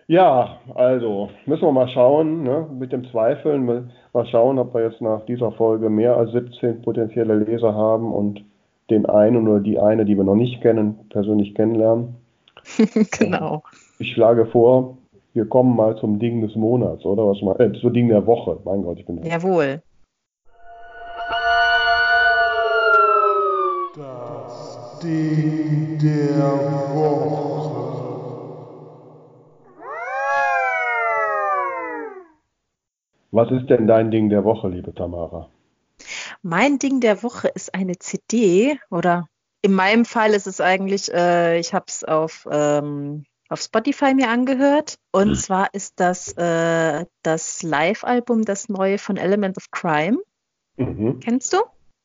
Ja, 0.07 0.59
also 0.74 1.30
müssen 1.46 1.62
wir 1.62 1.72
mal 1.72 1.88
schauen, 1.88 2.42
ne, 2.42 2.66
mit 2.78 2.92
dem 2.92 3.09
Zweifeln, 3.11 3.64
mal 4.12 4.26
schauen, 4.26 4.59
ob 4.59 4.74
wir 4.74 4.82
jetzt 4.82 5.00
nach 5.00 5.24
dieser 5.24 5.50
Folge 5.52 5.88
mehr 5.88 6.16
als 6.16 6.32
17 6.32 6.82
potenzielle 6.82 7.36
Leser 7.36 7.74
haben 7.74 8.12
und 8.12 8.44
den 8.90 9.07
einen 9.07 9.48
oder 9.48 9.61
die 9.61 9.78
eine, 9.78 10.05
die 10.05 10.16
wir 10.16 10.24
noch 10.24 10.34
nicht 10.34 10.61
kennen, 10.61 11.07
persönlich 11.09 11.55
kennenlernen. 11.55 12.16
genau. 13.18 13.62
Ich 13.98 14.12
schlage 14.12 14.44
vor, 14.46 14.98
wir 15.32 15.46
kommen 15.46 15.74
mal 15.74 15.96
zum 15.96 16.18
Ding 16.18 16.42
des 16.42 16.55
Monats, 16.55 17.05
oder? 17.07 17.26
Was 17.26 17.40
mal, 17.40 17.59
äh, 17.59 17.72
zum 17.80 17.92
Ding 17.94 18.09
der 18.09 18.26
Woche. 18.26 18.59
Mein 18.64 18.82
Gott, 18.82 18.98
ich 18.98 19.07
bin. 19.07 19.22
Jawohl. 19.24 19.80
Das 23.96 25.00
Ding 25.02 25.98
der 25.98 26.72
Woche. 26.72 26.84
Was 33.35 33.51
ist 33.51 33.68
denn 33.68 33.89
dein 33.89 34.12
Ding 34.12 34.28
der 34.28 34.45
Woche, 34.45 34.68
liebe 34.68 34.95
Tamara? 34.95 35.49
Mein 36.43 36.78
Ding 36.78 37.01
der 37.01 37.24
Woche 37.24 37.49
ist 37.49 37.74
eine 37.74 37.99
CD 37.99 38.78
oder 38.93 39.26
in 39.61 39.72
meinem 39.72 40.05
Fall 40.05 40.35
ist 40.35 40.47
es 40.47 40.61
eigentlich, 40.61 41.12
äh, 41.12 41.59
ich 41.59 41.74
habe 41.74 41.87
es 41.89 42.05
auf, 42.05 42.47
ähm, 42.49 43.24
auf 43.49 43.61
Spotify 43.61 44.14
mir 44.14 44.28
angehört 44.28 44.99
und 45.11 45.30
mhm. 45.30 45.35
zwar 45.35 45.74
ist 45.74 45.99
das 45.99 46.32
äh, 46.37 47.07
das 47.24 47.64
Live-Album, 47.64 48.45
das 48.45 48.68
neue 48.68 48.99
von 48.99 49.16
Element 49.16 49.57
of 49.57 49.72
Crime. 49.72 50.18
Mhm. 50.76 51.18
Kennst 51.18 51.55
du? 51.55 51.57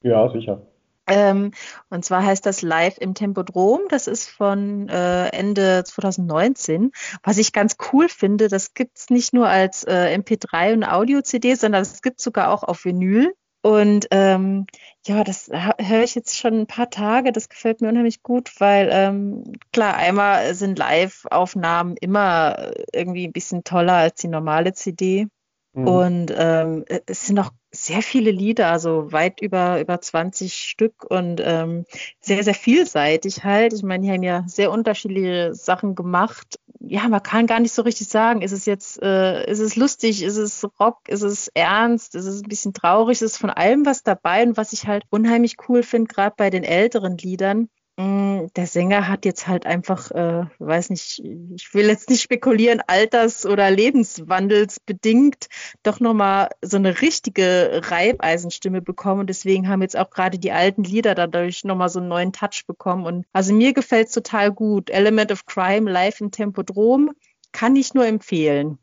Ja, 0.01 0.31
sicher. 0.31 0.65
Ähm, 1.09 1.51
und 1.89 2.05
zwar 2.05 2.23
heißt 2.23 2.45
das 2.45 2.61
Live 2.61 2.97
im 2.99 3.15
Tempodrom. 3.15 3.81
Das 3.89 4.07
ist 4.07 4.29
von 4.29 4.87
äh, 4.89 5.27
Ende 5.29 5.83
2019. 5.83 6.91
Was 7.23 7.37
ich 7.37 7.51
ganz 7.51 7.77
cool 7.91 8.07
finde, 8.09 8.47
das 8.47 8.73
gibt 8.73 8.97
es 8.97 9.09
nicht 9.09 9.33
nur 9.33 9.47
als 9.47 9.83
äh, 9.83 10.15
MP3 10.17 10.73
und 10.73 10.83
Audio-CD, 10.83 11.55
sondern 11.55 11.81
es 11.81 12.01
gibt 12.01 12.21
sogar 12.21 12.51
auch 12.51 12.63
auf 12.63 12.85
Vinyl. 12.85 13.33
Und 13.61 14.07
ähm, 14.11 14.67
ja, 15.05 15.23
das 15.25 15.49
höre 15.49 16.03
ich 16.03 16.15
jetzt 16.15 16.37
schon 16.37 16.61
ein 16.61 16.67
paar 16.67 16.89
Tage. 16.89 17.33
Das 17.33 17.49
gefällt 17.49 17.81
mir 17.81 17.89
unheimlich 17.89 18.23
gut, 18.23 18.53
weil 18.59 18.89
ähm, 18.91 19.43
klar, 19.73 19.95
einmal 19.95 20.53
sind 20.53 20.79
Live-Aufnahmen 20.79 21.97
immer 21.99 22.71
irgendwie 22.93 23.27
ein 23.27 23.33
bisschen 23.33 23.65
toller 23.65 23.95
als 23.95 24.21
die 24.21 24.29
normale 24.29 24.73
CD. 24.73 25.27
Mhm. 25.73 25.87
Und 25.87 26.33
ähm, 26.37 26.85
es 27.05 27.25
sind 27.25 27.37
auch 27.39 27.51
sehr 27.71 28.01
viele 28.01 28.31
Lieder, 28.31 28.71
also 28.71 29.11
weit 29.11 29.41
über, 29.41 29.79
über 29.79 30.01
20 30.01 30.53
Stück 30.53 31.05
und 31.07 31.41
ähm, 31.43 31.85
sehr, 32.19 32.43
sehr 32.43 32.55
vielseitig 32.55 33.43
halt. 33.43 33.73
Ich 33.73 33.83
meine, 33.83 34.05
die 34.05 34.11
haben 34.11 34.23
ja 34.23 34.43
sehr 34.47 34.71
unterschiedliche 34.71 35.53
Sachen 35.53 35.93
gemacht. 35.93 36.59
Ja, 36.79 37.07
man 37.07 37.21
kann 37.21 37.45
gar 37.45 37.59
nicht 37.59 37.73
so 37.73 37.83
richtig 37.83 38.07
sagen, 38.07 38.41
ist 38.41 38.53
es 38.53 38.65
jetzt, 38.65 39.01
äh, 39.03 39.49
ist 39.49 39.59
es 39.59 39.75
lustig, 39.75 40.23
ist 40.23 40.37
es 40.37 40.67
Rock, 40.79 41.07
ist 41.07 41.21
es 41.21 41.49
ernst, 41.53 42.15
ist 42.15 42.25
es 42.25 42.41
ein 42.41 42.49
bisschen 42.49 42.73
traurig, 42.73 43.21
ist 43.21 43.33
es 43.33 43.37
von 43.37 43.49
allem 43.49 43.85
was 43.85 44.03
dabei 44.03 44.43
und 44.43 44.57
was 44.57 44.73
ich 44.73 44.87
halt 44.87 45.03
unheimlich 45.09 45.57
cool 45.67 45.83
finde, 45.83 46.11
gerade 46.13 46.33
bei 46.37 46.49
den 46.49 46.63
älteren 46.63 47.17
Liedern, 47.17 47.69
der 48.01 48.65
Sänger 48.65 49.09
hat 49.09 49.25
jetzt 49.25 49.47
halt 49.47 49.65
einfach, 49.65 50.11
äh, 50.11 50.45
weiß 50.59 50.89
nicht, 50.89 51.19
ich 51.19 51.73
will 51.73 51.87
jetzt 51.87 52.09
nicht 52.09 52.21
spekulieren, 52.21 52.81
alters- 52.87 53.45
oder 53.45 53.69
lebenswandelsbedingt 53.69 55.47
doch 55.83 55.99
nochmal 55.99 56.49
so 56.61 56.77
eine 56.77 57.01
richtige 57.01 57.81
Reibeisenstimme 57.83 58.81
bekommen. 58.81 59.21
Und 59.21 59.27
deswegen 59.29 59.67
haben 59.67 59.81
jetzt 59.81 59.97
auch 59.97 60.11
gerade 60.11 60.39
die 60.39 60.53
alten 60.53 60.83
Lieder 60.83 61.13
dadurch 61.13 61.65
nochmal 61.65 61.89
so 61.89 61.99
einen 61.99 62.07
neuen 62.07 62.31
Touch 62.31 62.63
bekommen. 62.65 63.05
Und 63.05 63.25
also 63.33 63.53
mir 63.53 63.73
gefällt 63.73 64.07
es 64.07 64.13
total 64.13 64.53
gut. 64.53 64.89
Element 64.89 65.33
of 65.33 65.45
Crime 65.45 65.91
live 65.91 66.21
im 66.21 66.31
Tempodrom 66.31 67.11
kann 67.51 67.75
ich 67.75 67.93
nur 67.93 68.05
empfehlen. 68.05 68.77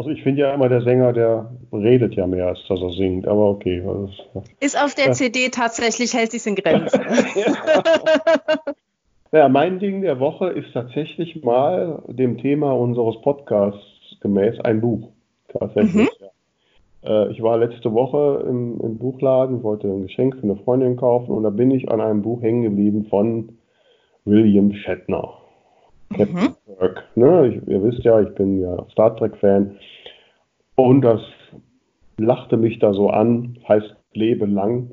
Also 0.00 0.12
ich 0.12 0.22
finde 0.22 0.40
ja 0.40 0.54
immer, 0.54 0.70
der 0.70 0.80
Sänger, 0.80 1.12
der 1.12 1.50
redet 1.74 2.14
ja 2.14 2.26
mehr, 2.26 2.46
als 2.46 2.66
dass 2.66 2.80
er 2.80 2.90
singt, 2.92 3.28
aber 3.28 3.50
okay. 3.50 3.82
Ist 4.58 4.82
auf 4.82 4.94
der 4.94 5.08
ja. 5.08 5.12
CD 5.12 5.50
tatsächlich, 5.50 6.14
hält 6.14 6.30
sich 6.30 6.46
in 6.46 6.54
Grenzen. 6.54 7.02
ja. 7.34 9.40
ja, 9.40 9.48
mein 9.50 9.78
Ding 9.78 10.00
der 10.00 10.18
Woche 10.18 10.48
ist 10.48 10.72
tatsächlich 10.72 11.44
mal 11.44 12.02
dem 12.08 12.38
Thema 12.38 12.72
unseres 12.72 13.20
Podcasts 13.20 14.16
gemäß 14.22 14.58
ein 14.60 14.80
Buch. 14.80 15.10
Tatsächlich, 15.48 15.94
mhm. 15.94 16.08
ja. 17.02 17.24
Äh, 17.24 17.32
ich 17.32 17.42
war 17.42 17.58
letzte 17.58 17.92
Woche 17.92 18.42
im, 18.48 18.80
im, 18.80 18.96
Buchladen, 18.96 19.62
wollte 19.62 19.88
ein 19.88 20.04
Geschenk 20.04 20.36
für 20.36 20.44
eine 20.44 20.56
Freundin 20.56 20.96
kaufen 20.96 21.32
und 21.32 21.42
da 21.42 21.50
bin 21.50 21.70
ich 21.70 21.90
an 21.90 22.00
einem 22.00 22.22
Buch 22.22 22.40
hängen 22.40 22.62
geblieben 22.62 23.04
von 23.10 23.58
William 24.24 24.72
Shatner. 24.72 25.39
Captain 26.10 26.34
mhm. 26.34 26.76
Kirk. 26.78 27.04
Ne? 27.14 27.48
Ich, 27.48 27.68
ihr 27.68 27.82
wisst 27.82 28.04
ja, 28.04 28.20
ich 28.20 28.34
bin 28.34 28.60
ja 28.60 28.84
Star 28.90 29.16
Trek-Fan. 29.16 29.76
Und 30.76 31.02
das 31.02 31.20
lachte 32.18 32.56
mich 32.56 32.78
da 32.78 32.92
so 32.92 33.10
an, 33.10 33.58
heißt 33.68 33.96
Lebe 34.12 34.46
lang. 34.46 34.90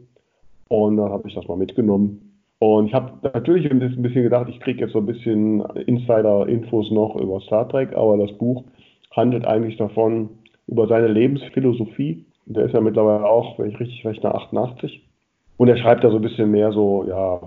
Und 0.69 0.97
dann 0.97 1.11
habe 1.11 1.27
ich 1.27 1.35
das 1.35 1.47
mal 1.47 1.57
mitgenommen. 1.57 2.27
Und 2.59 2.87
ich 2.87 2.93
habe 2.93 3.13
natürlich 3.21 3.69
ein 3.69 3.79
bisschen 3.79 4.23
gedacht, 4.23 4.49
ich 4.49 4.59
kriege 4.59 4.81
jetzt 4.81 4.93
so 4.93 4.99
ein 4.99 5.05
bisschen 5.05 5.61
Insider-Infos 5.61 6.91
noch 6.91 7.15
über 7.15 7.39
Star 7.41 7.69
Trek, 7.69 7.95
aber 7.95 8.17
das 8.17 8.35
Buch 8.37 8.63
handelt 9.11 9.45
eigentlich 9.45 9.77
davon, 9.77 10.29
über 10.67 10.87
seine 10.87 11.07
Lebensphilosophie. 11.07 12.25
Der 12.45 12.65
ist 12.65 12.73
ja 12.73 12.81
mittlerweile 12.81 13.25
auch, 13.25 13.59
wenn 13.59 13.69
ich 13.69 13.79
richtig 13.79 14.05
rechne, 14.05 14.33
88. 14.33 15.03
Und 15.57 15.67
er 15.67 15.77
schreibt 15.77 16.03
da 16.03 16.09
so 16.09 16.17
ein 16.17 16.21
bisschen 16.21 16.51
mehr 16.51 16.71
so, 16.71 17.05
ja, 17.07 17.41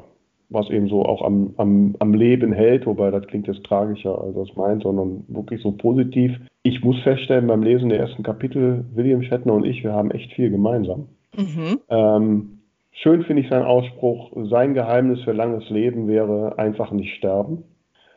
was 0.51 0.69
eben 0.69 0.89
so 0.89 1.05
auch 1.05 1.23
am, 1.23 1.55
am, 1.57 1.95
am 2.01 2.13
Leben 2.13 2.53
hält, 2.53 2.87
wobei 2.87 3.11
das 3.11 3.27
klingt 3.27 3.47
jetzt 3.47 3.65
tragischer, 3.65 4.21
als 4.21 4.35
das 4.35 4.57
meint, 4.57 4.83
sondern 4.83 5.25
wirklich 5.29 5.63
so 5.63 5.73
positiv. 5.73 6.33
Ich 6.63 6.83
muss 6.83 7.01
feststellen, 7.03 7.47
beim 7.47 7.63
Lesen 7.63 7.89
der 7.89 8.01
ersten 8.01 8.23
Kapitel, 8.23 8.85
William 8.95 9.23
Shatner 9.23 9.55
und 9.55 9.65
ich, 9.65 9.83
wir 9.83 9.93
haben 9.93 10.11
echt 10.11 10.33
viel 10.33 10.51
gemeinsam. 10.51 11.09
Mhm. 11.37 11.81
Ähm, 11.89 12.59
schön 12.93 13.23
finde 13.23 13.43
ich 13.43 13.49
seinen 13.49 13.65
Ausspruch, 13.65 14.33
sein 14.51 14.75
Geheimnis 14.75 15.23
für 15.23 15.33
langes 15.33 15.71
Leben 15.71 16.09
wäre 16.09 16.59
einfach 16.59 16.91
nicht 16.91 17.15
sterben. 17.15 17.65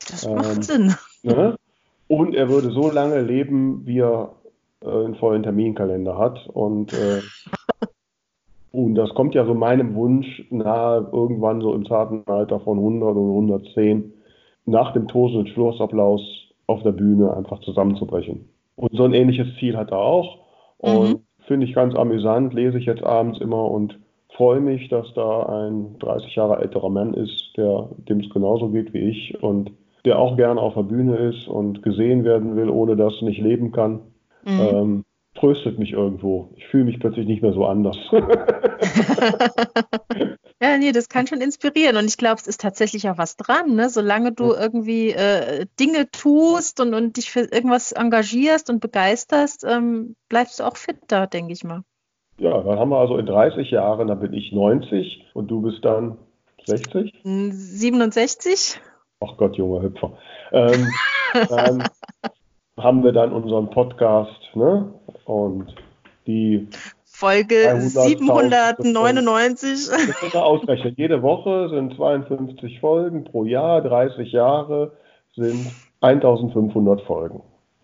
Das 0.09 0.27
macht 0.27 0.55
ähm, 0.55 0.61
Sinn. 0.61 0.93
Ne? 1.23 1.55
Und 2.07 2.35
er 2.35 2.49
würde 2.49 2.71
so 2.71 2.91
lange 2.91 3.21
leben, 3.21 3.85
wie 3.85 3.99
er 3.99 4.33
äh, 4.81 4.89
einen 4.89 5.15
vollen 5.15 5.43
Terminkalender 5.43 6.17
hat. 6.17 6.47
Und 6.47 6.93
äh, 6.93 7.21
Und 8.73 8.95
das 8.95 9.13
kommt 9.13 9.35
ja 9.35 9.45
so 9.45 9.53
meinem 9.53 9.93
Wunsch 9.93 10.47
nahe, 10.49 11.07
irgendwann 11.11 11.61
so 11.61 11.75
im 11.75 11.85
zarten 11.85 12.23
Alter 12.25 12.59
von 12.59 12.79
100 12.79 13.15
oder 13.15 13.29
110 13.29 14.13
nach 14.65 14.93
dem 14.93 15.07
tosenden 15.07 15.45
Schlussapplaus 15.45 16.21
auf 16.65 16.81
der 16.81 16.91
Bühne 16.91 17.35
einfach 17.37 17.59
zusammenzubrechen. 17.59 18.49
Und 18.75 18.89
so 18.93 19.03
ein 19.03 19.13
ähnliches 19.13 19.47
Ziel 19.59 19.77
hat 19.77 19.91
er 19.91 19.99
auch. 19.99 20.39
Und 20.79 21.09
mhm. 21.09 21.19
finde 21.45 21.67
ich 21.67 21.75
ganz 21.75 21.93
amüsant, 21.93 22.55
lese 22.55 22.79
ich 22.79 22.85
jetzt 22.85 23.03
abends 23.03 23.39
immer 23.39 23.69
und 23.69 23.99
freue 24.35 24.59
mich, 24.59 24.89
dass 24.89 25.13
da 25.13 25.43
ein 25.67 25.99
30 25.99 26.35
Jahre 26.35 26.59
älterer 26.59 26.89
Mann 26.89 27.13
ist, 27.13 27.53
der 27.55 27.89
dem 28.09 28.21
es 28.21 28.29
genauso 28.31 28.69
geht 28.69 28.91
wie 28.91 29.09
ich 29.09 29.43
und 29.43 29.71
der 30.03 30.17
auch 30.17 30.35
gerne 30.35 30.59
auf 30.59 30.73
der 30.73 30.81
Bühne 30.81 31.15
ist 31.17 31.47
und 31.47 31.83
gesehen 31.83 32.23
werden 32.23 32.55
will, 32.55 32.71
ohne 32.71 32.95
dass 32.95 33.21
nicht 33.21 33.39
leben 33.39 33.71
kann. 33.71 34.01
Mhm. 34.45 34.59
Ähm, 34.59 35.03
tröstet 35.35 35.79
mich 35.79 35.91
irgendwo. 35.91 36.49
Ich 36.55 36.67
fühle 36.67 36.85
mich 36.85 36.99
plötzlich 36.99 37.25
nicht 37.25 37.41
mehr 37.41 37.53
so 37.53 37.65
anders. 37.65 37.97
ja, 40.61 40.77
nee, 40.77 40.91
das 40.91 41.09
kann 41.09 41.27
schon 41.27 41.41
inspirieren. 41.41 41.97
Und 41.97 42.05
ich 42.05 42.17
glaube, 42.17 42.39
es 42.39 42.47
ist 42.47 42.61
tatsächlich 42.61 43.09
auch 43.09 43.17
was 43.17 43.35
dran. 43.35 43.75
Ne? 43.75 43.89
Solange 43.89 44.31
du 44.31 44.53
irgendwie 44.53 45.09
äh, 45.09 45.65
Dinge 45.79 46.09
tust 46.11 46.79
und, 46.79 46.93
und 46.93 47.17
dich 47.17 47.31
für 47.31 47.41
irgendwas 47.41 47.91
engagierst 47.91 48.69
und 48.69 48.79
begeisterst, 48.79 49.65
ähm, 49.67 50.15
bleibst 50.29 50.59
du 50.59 50.63
auch 50.63 50.77
fit 50.77 50.97
da, 51.07 51.25
denke 51.25 51.53
ich 51.53 51.63
mal. 51.63 51.83
Ja, 52.37 52.61
dann 52.61 52.79
haben 52.79 52.89
wir 52.89 52.97
also 52.97 53.17
in 53.17 53.25
30 53.25 53.71
Jahren, 53.71 54.07
da 54.07 54.15
bin 54.15 54.33
ich 54.33 54.51
90 54.51 55.25
und 55.33 55.47
du 55.49 55.61
bist 55.61 55.83
dann 55.83 56.17
60? 56.65 57.13
67. 57.23 58.79
Ach 59.19 59.37
Gott, 59.37 59.55
junger 59.55 59.81
Hüpfer. 59.81 60.17
Ähm, 60.51 60.87
ähm, 61.49 61.83
haben 62.77 63.03
wir 63.03 63.11
dann 63.11 63.31
unseren 63.31 63.69
Podcast, 63.69 64.55
ne? 64.55 64.93
Und 65.25 65.75
die 66.25 66.67
Folge 67.05 67.79
799. 67.79 69.89
Das 69.89 70.35
ausrechnen. 70.35 70.95
Jede 70.97 71.21
Woche 71.21 71.69
sind 71.69 71.95
52 71.95 72.79
Folgen 72.79 73.23
pro 73.23 73.45
Jahr, 73.45 73.81
30 73.81 74.31
Jahre 74.31 74.93
sind 75.35 75.71
1500 76.01 77.01
Folgen. 77.01 77.41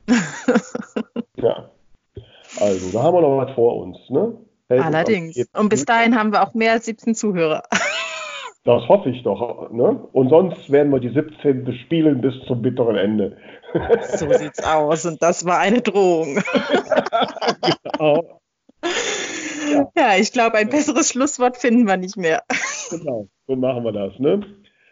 ja. 1.37 1.69
Also, 2.59 2.91
da 2.91 3.03
haben 3.03 3.15
wir 3.15 3.21
noch 3.21 3.37
was 3.37 3.53
vor 3.53 3.77
uns, 3.77 3.97
ne? 4.09 4.35
Allerdings. 4.69 5.37
Und 5.55 5.69
bis 5.69 5.85
dahin 5.85 6.15
haben 6.15 6.31
wir 6.31 6.43
auch 6.43 6.53
mehr 6.53 6.73
als 6.73 6.85
17 6.85 7.15
Zuhörer. 7.15 7.63
Das 8.69 8.87
hoffe 8.87 9.09
ich 9.09 9.23
doch. 9.23 9.71
Ne? 9.71 9.99
Und 10.11 10.29
sonst 10.29 10.71
werden 10.71 10.91
wir 10.91 10.99
die 10.99 11.09
17 11.09 11.63
bespielen 11.63 12.21
bis 12.21 12.35
zum 12.45 12.61
bitteren 12.61 12.97
Ende. 12.97 13.35
So 14.15 14.31
sieht's 14.31 14.63
aus. 14.63 15.07
Und 15.07 15.23
das 15.23 15.43
war 15.43 15.57
eine 15.57 15.81
Drohung. 15.81 16.35
genau. 17.83 18.39
Ja, 19.71 19.87
ja 19.97 20.17
ich 20.19 20.31
glaube, 20.31 20.57
ein 20.57 20.69
besseres 20.69 21.09
Schlusswort 21.09 21.57
finden 21.57 21.87
wir 21.87 21.97
nicht 21.97 22.15
mehr. 22.15 22.43
Genau, 22.91 23.27
so 23.47 23.55
machen 23.55 23.83
wir 23.83 23.91
das. 23.91 24.19
Ne? 24.19 24.41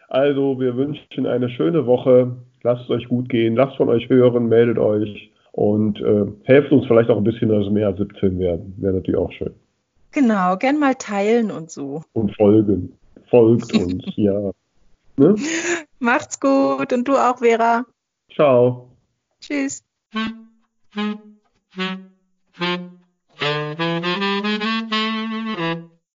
Also, 0.08 0.58
wir 0.58 0.76
wünschen 0.76 1.26
eine 1.26 1.48
schöne 1.48 1.86
Woche. 1.86 2.36
Lasst 2.64 2.82
es 2.82 2.90
euch 2.90 3.08
gut 3.08 3.28
gehen. 3.28 3.54
Lasst 3.54 3.76
von 3.76 3.88
euch 3.88 4.08
hören. 4.08 4.48
Meldet 4.48 4.78
euch. 4.78 5.30
Und 5.52 6.00
äh, 6.00 6.26
helft 6.42 6.72
uns 6.72 6.84
vielleicht 6.86 7.10
auch 7.10 7.18
ein 7.18 7.24
bisschen, 7.24 7.48
dass 7.48 7.66
es 7.66 7.72
mehr 7.72 7.86
als 7.86 7.98
17 7.98 8.40
werden. 8.40 8.74
Wäre 8.78 8.94
natürlich 8.94 9.20
auch 9.20 9.30
schön. 9.30 9.54
Genau, 10.10 10.56
gern 10.56 10.80
mal 10.80 10.96
teilen 10.96 11.52
und 11.52 11.70
so. 11.70 12.02
Und 12.12 12.34
folgen 12.34 12.98
folgt 13.30 13.72
uns, 13.74 14.04
ja. 14.16 14.52
Ne? 15.16 15.34
Macht's 15.98 16.38
gut 16.38 16.92
und 16.92 17.06
du 17.06 17.16
auch, 17.16 17.38
Vera. 17.38 17.84
Ciao. 18.32 18.88
Tschüss. 19.40 19.82